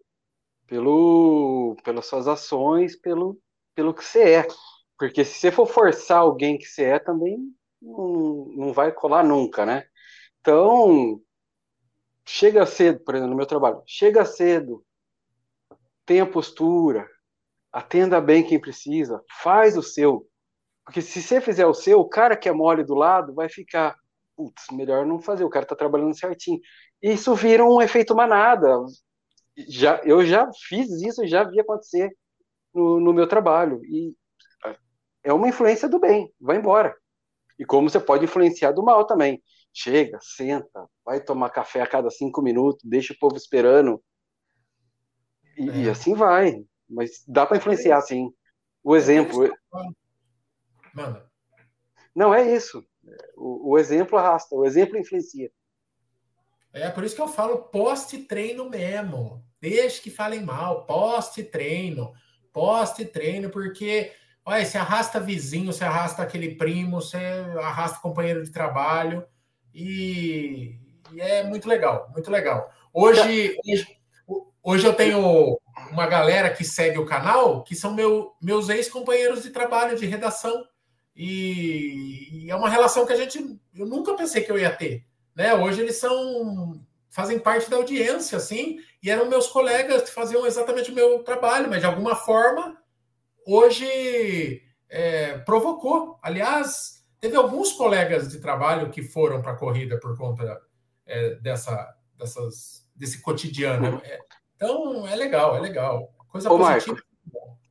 pelo, 0.66 1.76
pelas 1.84 2.06
suas 2.06 2.26
ações, 2.26 2.96
pelo, 2.96 3.38
pelo 3.74 3.94
que 3.94 4.04
você 4.04 4.34
é. 4.34 4.46
Porque 4.98 5.24
se 5.24 5.38
você 5.38 5.50
for 5.50 5.66
forçar 5.66 6.18
alguém 6.18 6.58
que 6.58 6.64
você 6.64 6.84
é, 6.84 6.98
também 6.98 7.38
não, 7.80 8.46
não 8.56 8.72
vai 8.72 8.92
colar 8.92 9.24
nunca, 9.24 9.66
né? 9.66 9.84
Então, 10.40 11.20
chega 12.24 12.66
cedo, 12.66 13.00
por 13.00 13.14
exemplo, 13.14 13.30
no 13.30 13.36
meu 13.36 13.46
trabalho, 13.46 13.82
chega 13.86 14.24
cedo, 14.24 14.84
tenha 16.04 16.26
postura, 16.26 17.08
atenda 17.72 18.20
bem 18.20 18.42
quem 18.44 18.60
precisa, 18.60 19.22
faz 19.42 19.76
o 19.76 19.82
seu. 19.82 20.26
Porque 20.84 21.00
se 21.00 21.22
você 21.22 21.40
fizer 21.40 21.66
o 21.66 21.74
seu, 21.74 22.00
o 22.00 22.08
cara 22.08 22.36
que 22.36 22.48
é 22.48 22.52
mole 22.52 22.84
do 22.84 22.94
lado 22.94 23.34
vai 23.34 23.48
ficar, 23.48 23.96
putz, 24.36 24.66
melhor 24.72 25.06
não 25.06 25.20
fazer, 25.20 25.44
o 25.44 25.50
cara 25.50 25.66
tá 25.66 25.76
trabalhando 25.76 26.16
certinho. 26.16 26.58
E 27.02 27.12
isso 27.12 27.34
vira 27.34 27.64
um 27.64 27.80
efeito 27.80 28.14
manada. 28.14 28.68
Já, 29.68 30.00
eu 30.04 30.24
já 30.24 30.48
fiz 30.68 30.90
isso, 31.02 31.26
já 31.26 31.44
vi 31.44 31.60
acontecer 31.60 32.10
no, 32.74 33.00
no 33.00 33.12
meu 33.12 33.28
trabalho. 33.28 33.80
E 33.84 34.14
é 35.22 35.32
uma 35.32 35.48
influência 35.48 35.88
do 35.88 36.00
bem, 36.00 36.32
vai 36.40 36.56
embora. 36.56 36.96
E 37.58 37.64
como 37.64 37.88
você 37.88 38.00
pode 38.00 38.24
influenciar 38.24 38.72
do 38.72 38.82
mal 38.82 39.06
também. 39.06 39.42
Chega, 39.72 40.18
senta, 40.20 40.86
vai 41.04 41.20
tomar 41.20 41.50
café 41.50 41.80
a 41.80 41.86
cada 41.86 42.10
cinco 42.10 42.42
minutos, 42.42 42.82
deixa 42.84 43.14
o 43.14 43.18
povo 43.18 43.36
esperando. 43.36 44.02
E, 45.56 45.70
é. 45.70 45.76
e 45.82 45.88
assim 45.88 46.14
vai. 46.14 46.56
Mas 46.88 47.24
dá 47.26 47.46
para 47.46 47.56
influenciar, 47.56 48.00
sim. 48.02 48.30
O 48.82 48.96
exemplo. 48.96 49.50
Manda. 50.94 51.26
Não, 52.14 52.34
é 52.34 52.54
isso. 52.54 52.84
O, 53.36 53.72
o 53.72 53.78
exemplo 53.78 54.18
arrasta, 54.18 54.54
o 54.54 54.64
exemplo 54.64 54.98
influencia. 54.98 55.50
É 56.72 56.88
por 56.88 57.04
isso 57.04 57.14
que 57.14 57.20
eu 57.20 57.28
falo 57.28 57.64
poste 57.64 58.18
treino 58.18 58.68
mesmo. 58.68 59.44
Deixe 59.60 60.00
que 60.00 60.10
falem 60.10 60.42
mal, 60.42 60.86
poste 60.86 61.42
treino, 61.42 62.12
poste 62.52 63.04
treino, 63.04 63.50
porque 63.50 64.12
olha, 64.44 64.64
você 64.64 64.78
arrasta 64.78 65.20
vizinho, 65.20 65.72
você 65.72 65.84
arrasta 65.84 66.22
aquele 66.22 66.54
primo, 66.56 67.00
você 67.00 67.16
arrasta 67.58 68.00
companheiro 68.00 68.42
de 68.42 68.50
trabalho 68.50 69.24
e, 69.74 70.78
e 71.12 71.20
é 71.20 71.44
muito 71.44 71.68
legal, 71.68 72.10
muito 72.12 72.30
legal. 72.30 72.72
Hoje, 72.92 73.56
hoje, 73.66 73.86
hoje 74.62 74.86
eu 74.86 74.94
tenho 74.94 75.58
uma 75.90 76.06
galera 76.06 76.50
que 76.50 76.64
segue 76.64 76.98
o 76.98 77.06
canal 77.06 77.62
que 77.62 77.74
são 77.74 77.94
meu, 77.94 78.34
meus 78.40 78.68
ex-companheiros 78.68 79.42
de 79.42 79.50
trabalho 79.50 79.96
de 79.96 80.06
redação. 80.06 80.64
E, 81.14 82.46
e, 82.46 82.50
é 82.50 82.56
uma 82.56 82.68
relação 82.68 83.06
que 83.06 83.12
a 83.12 83.16
gente 83.16 83.60
eu 83.74 83.86
nunca 83.86 84.14
pensei 84.14 84.42
que 84.42 84.50
eu 84.50 84.58
ia 84.58 84.74
ter, 84.74 85.04
né? 85.34 85.54
Hoje 85.54 85.80
eles 85.80 85.96
são 85.96 86.82
fazem 87.10 87.38
parte 87.38 87.68
da 87.68 87.76
audiência, 87.76 88.38
assim, 88.38 88.78
e 89.02 89.10
eram 89.10 89.28
meus 89.28 89.46
colegas 89.46 90.02
que 90.02 90.10
faziam 90.10 90.46
exatamente 90.46 90.90
o 90.90 90.94
meu 90.94 91.22
trabalho, 91.22 91.68
mas 91.68 91.80
de 91.80 91.86
alguma 91.86 92.16
forma 92.16 92.78
hoje 93.46 94.62
é, 94.88 95.36
provocou. 95.38 96.18
Aliás, 96.22 97.04
teve 97.20 97.36
alguns 97.36 97.72
colegas 97.72 98.28
de 98.28 98.40
trabalho 98.40 98.90
que 98.90 99.02
foram 99.02 99.42
para 99.42 99.52
a 99.52 99.56
corrida 99.56 100.00
por 100.00 100.16
conta 100.16 100.58
é, 101.04 101.34
dessa, 101.34 101.94
dessas, 102.16 102.86
desse 102.96 103.20
cotidiano. 103.20 103.96
Uhum. 103.96 104.00
É, 104.04 104.18
então 104.56 105.06
é 105.06 105.14
legal, 105.14 105.54
é 105.56 105.60
legal. 105.60 106.14
Coisa 106.30 106.50
Ô, 106.50 106.56
positiva. 106.56 106.94
Marco 106.94 107.12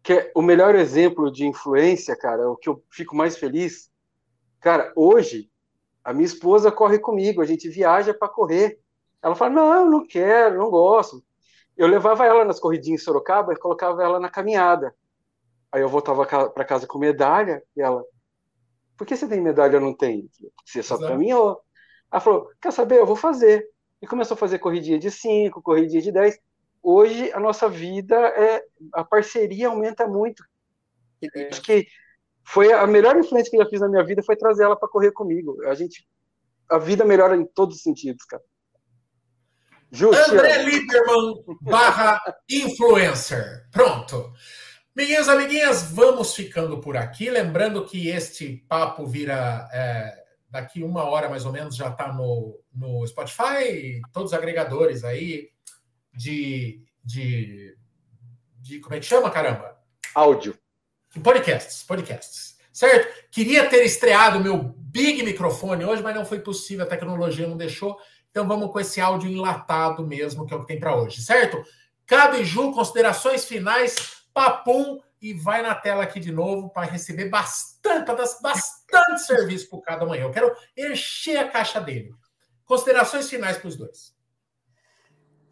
que 0.04 0.14
é 0.14 0.32
o 0.36 0.42
melhor 0.42 0.76
exemplo 0.76 1.32
de 1.32 1.46
influência, 1.46 2.16
cara, 2.16 2.50
o 2.50 2.58
que 2.58 2.68
eu 2.68 2.84
fico 2.90 3.16
mais 3.16 3.38
feliz. 3.38 3.90
Cara, 4.60 4.92
hoje 4.96 5.50
a 6.04 6.14
minha 6.14 6.26
esposa 6.26 6.72
corre 6.72 6.98
comigo, 6.98 7.42
a 7.42 7.46
gente 7.46 7.70
viaja 7.70 8.14
para 8.14 8.28
correr. 8.28 8.80
Ela 9.22 9.36
fala: 9.36 9.52
"Não, 9.52 9.90
não 9.90 10.08
quero, 10.08 10.58
não 10.58 10.70
gosto". 10.70 11.24
Eu 11.78 11.88
levava 11.88 12.26
ela 12.26 12.44
nas 12.44 12.60
corridinhas 12.60 13.02
em 13.02 13.04
Sorocaba 13.04 13.54
e 13.54 13.60
colocava 13.60 14.04
ela 14.04 14.20
na 14.20 14.30
caminhada. 14.30 14.96
Aí 15.72 15.82
eu 15.82 15.90
voltava 15.90 16.26
para 16.26 16.66
casa 16.66 16.88
com 16.88 16.98
medalha 16.98 17.64
e 17.76 17.82
ela: 17.82 18.04
"Por 18.98 19.06
que 19.06 19.16
você 19.16 19.28
tem 19.28 19.40
medalha 19.40 19.76
eu 19.76 19.82
não 19.82 19.96
tenho?" 19.96 20.28
Você 20.66 20.82
só 20.82 20.98
caminhou. 20.98 21.62
Ela 22.12 22.20
falou: 22.20 22.50
"Quer 22.60 22.72
saber? 22.72 22.98
Eu 22.98 23.06
vou 23.06 23.16
fazer". 23.16 23.70
E 24.02 24.08
começou 24.08 24.34
a 24.34 24.38
fazer 24.38 24.58
corridinha 24.58 24.98
de 24.98 25.12
5, 25.12 25.62
corridinha 25.62 26.02
de 26.02 26.12
10 26.12 26.40
hoje 26.82 27.32
a 27.34 27.40
nossa 27.40 27.70
vida 27.70 28.16
é 28.16 28.64
a 28.94 29.04
parceria 29.04 29.68
aumenta 29.68 30.08
muito. 30.08 30.44
É. 31.36 31.48
Acho 31.50 31.62
que 31.62 31.86
foi 32.44 32.72
a 32.74 32.86
melhor 32.88 33.16
influência 33.18 33.50
que 33.50 33.58
eu 33.58 33.64
já 33.64 33.70
fiz 33.70 33.82
na 33.82 33.90
minha 33.90 34.04
vida 34.04 34.24
foi 34.24 34.36
trazer 34.36 34.64
ela 34.64 34.76
para 34.76 34.90
correr 34.90 35.12
comigo. 35.12 35.62
A 35.66 35.76
gente 35.76 36.08
a 36.70 36.78
vida 36.78 37.04
melhora 37.04 37.36
em 37.36 37.46
todos 37.46 37.78
os 37.78 37.84
sentidos, 37.84 38.24
cara. 38.26 38.42
Justo. 39.92 40.32
André 40.32 40.64
Lieberman 40.64 41.44
barra 41.62 42.22
influencer. 42.50 43.68
Pronto. 43.72 44.32
Amiguinhos, 44.96 45.30
amiguinhas, 45.30 45.92
vamos 45.92 46.34
ficando 46.34 46.80
por 46.80 46.96
aqui. 46.96 47.30
Lembrando 47.30 47.86
que 47.86 48.08
este 48.08 48.66
papo 48.70 49.06
vira 49.06 49.68
é, 49.74 50.24
daqui 50.50 50.84
uma 50.84 51.04
hora 51.04 51.30
mais 51.30 51.46
ou 51.46 51.52
menos, 51.52 51.76
já 51.76 51.90
está 51.90 52.12
no, 52.14 52.60
no 52.74 53.06
Spotify, 53.08 54.02
todos 54.14 54.32
os 54.32 54.38
agregadores 54.38 55.04
aí, 55.04 55.50
de, 56.14 56.84
de, 57.04 57.78
de. 58.60 58.80
Como 58.80 58.96
é 58.96 59.00
que 59.00 59.06
chama, 59.06 59.30
caramba? 59.30 59.78
Áudio. 60.14 60.58
Podcasts, 61.24 61.84
podcasts. 61.84 62.58
Certo? 62.72 63.30
Queria 63.32 63.68
ter 63.68 63.84
estreado 63.84 64.38
o 64.38 64.42
meu 64.42 64.58
big 64.58 65.24
microfone 65.24 65.84
hoje, 65.84 66.02
mas 66.02 66.16
não 66.16 66.26
foi 66.26 66.40
possível, 66.40 66.86
a 66.86 66.90
tecnologia 66.90 67.48
não 67.48 67.58
deixou. 67.58 67.98
Então 68.30 68.48
vamos 68.48 68.72
com 68.72 68.80
esse 68.80 69.02
áudio 69.02 69.30
enlatado 69.30 70.08
mesmo, 70.08 70.46
que 70.46 70.54
é 70.54 70.58
o 70.58 70.62
que 70.62 70.68
tem 70.68 70.80
para 70.80 70.96
hoje, 70.96 71.22
certo? 71.22 71.62
Cabe 72.06 72.44
Ju, 72.46 72.72
considerações 72.72 73.44
finais, 73.46 74.24
papum, 74.34 75.02
e 75.22 75.34
vai 75.34 75.62
na 75.62 75.76
tela 75.76 76.04
aqui 76.04 76.20
de 76.20 76.32
novo 76.32 76.70
para 76.70 76.88
receber 76.88 77.30
bastante, 77.30 78.06
para 78.06 78.16
dar 78.16 78.28
bastante 78.42 79.22
serviço 79.22 79.70
para 79.70 79.82
cada 79.82 80.06
manhã. 80.06 80.24
Eu 80.24 80.32
quero 80.32 80.56
encher 80.76 81.38
a 81.38 81.48
caixa 81.48 81.80
dele. 81.80 82.14
Considerações 82.66 83.30
finais 83.30 83.58
para 83.58 83.68
os 83.68 83.76
dois. 83.76 84.16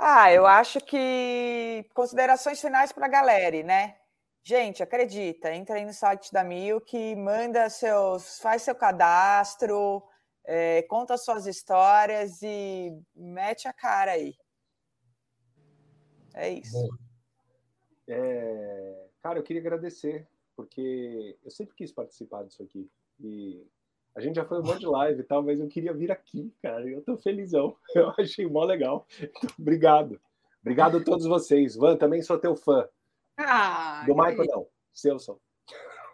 Ah, 0.01 0.31
eu 0.31 0.47
acho 0.47 0.80
que 0.80 1.85
considerações 1.93 2.61
finais 2.61 2.89
para 2.93 3.05
a 3.05 3.09
galera, 3.09 3.61
né? 3.63 3.97
Gente, 4.41 4.81
acredita, 4.81 5.53
entra 5.53 5.76
aí 5.76 5.84
no 5.84 5.91
site 5.91 6.31
da 6.31 6.41
Milk, 6.41 7.15
manda 7.17 7.69
seus, 7.69 8.39
faz 8.39 8.61
seu 8.61 8.73
cadastro, 8.73 10.01
é, 10.45 10.84
conta 10.84 11.17
suas 11.17 11.45
histórias 11.45 12.41
e 12.41 12.97
mete 13.13 13.67
a 13.67 13.73
cara 13.73 14.11
aí. 14.11 14.38
É 16.34 16.49
isso. 16.49 16.97
É, 18.07 19.05
cara, 19.21 19.38
eu 19.38 19.43
queria 19.43 19.61
agradecer, 19.61 20.26
porque 20.55 21.38
eu 21.43 21.51
sempre 21.51 21.76
quis 21.76 21.91
participar 21.91 22.45
disso 22.45 22.63
aqui. 22.63 22.89
E 23.19 23.67
a 24.19 24.21
gente 24.21 24.35
já 24.35 24.43
foi 24.43 24.59
um 24.59 24.63
monte 24.63 24.79
de 24.79 24.85
live 24.85 25.21
e 25.21 25.23
tal, 25.23 25.41
mas 25.41 25.59
eu 25.59 25.67
queria 25.67 25.93
vir 25.93 26.11
aqui, 26.11 26.53
cara. 26.61 26.85
Eu 26.85 27.01
tô 27.01 27.17
felizão. 27.17 27.75
Eu 27.95 28.13
achei 28.17 28.45
mó 28.45 28.65
legal. 28.65 29.07
Então, 29.17 29.49
obrigado. 29.57 30.19
Obrigado 30.61 30.97
a 30.97 31.03
todos 31.03 31.25
vocês. 31.25 31.75
Van, 31.77 31.95
também 31.95 32.21
sou 32.21 32.37
teu 32.37 32.53
fã. 32.53 32.87
Ah, 33.37 34.03
Do 34.05 34.13
Michael, 34.13 34.45
não. 34.45 34.67
Seu 34.93 35.17
sou. 35.17 35.39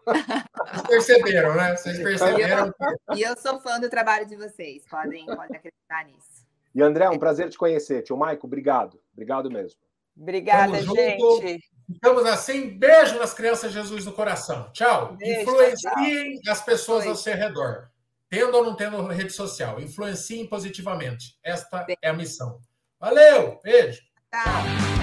Vocês 0.05 0.83
perceberam, 0.87 1.55
né? 1.55 1.75
Vocês 1.75 1.97
perceberam. 1.97 2.71
E 3.15 3.23
eu, 3.23 3.31
eu, 3.31 3.37
sou 3.37 3.59
fã 3.59 3.79
do 3.79 3.89
trabalho 3.89 4.27
de 4.27 4.35
vocês. 4.35 4.87
Podem, 4.87 5.25
podem 5.25 5.57
acreditar 5.57 6.05
nisso. 6.05 6.45
E 6.75 6.83
André, 6.83 7.09
um 7.09 7.17
prazer 7.17 7.49
te 7.49 7.57
conhecer. 7.57 8.03
Tio 8.03 8.15
Michael, 8.15 8.39
obrigado. 8.43 9.01
Obrigado 9.13 9.49
mesmo. 9.49 9.79
Obrigada, 10.15 10.79
gente. 10.79 11.59
Ficamos 11.91 12.25
assim. 12.27 12.69
Beijo 12.77 13.17
nas 13.17 13.33
crianças 13.33 13.71
Jesus 13.71 14.05
no 14.05 14.13
coração. 14.13 14.71
Tchau. 14.73 15.15
Beijo, 15.15 15.41
Influenciem 15.41 16.39
tchau. 16.39 16.53
as 16.53 16.61
pessoas 16.61 17.07
ao 17.07 17.15
seu 17.15 17.33
redor. 17.35 17.89
Tendo 18.29 18.57
ou 18.57 18.63
não 18.63 18.75
tendo 18.75 19.05
rede 19.07 19.31
social, 19.31 19.79
influenciem 19.79 20.47
positivamente. 20.47 21.37
Esta 21.43 21.85
é 22.01 22.09
a 22.09 22.13
missão. 22.13 22.59
Valeu, 22.99 23.59
beijo. 23.63 24.01
Tchau. 24.31 24.94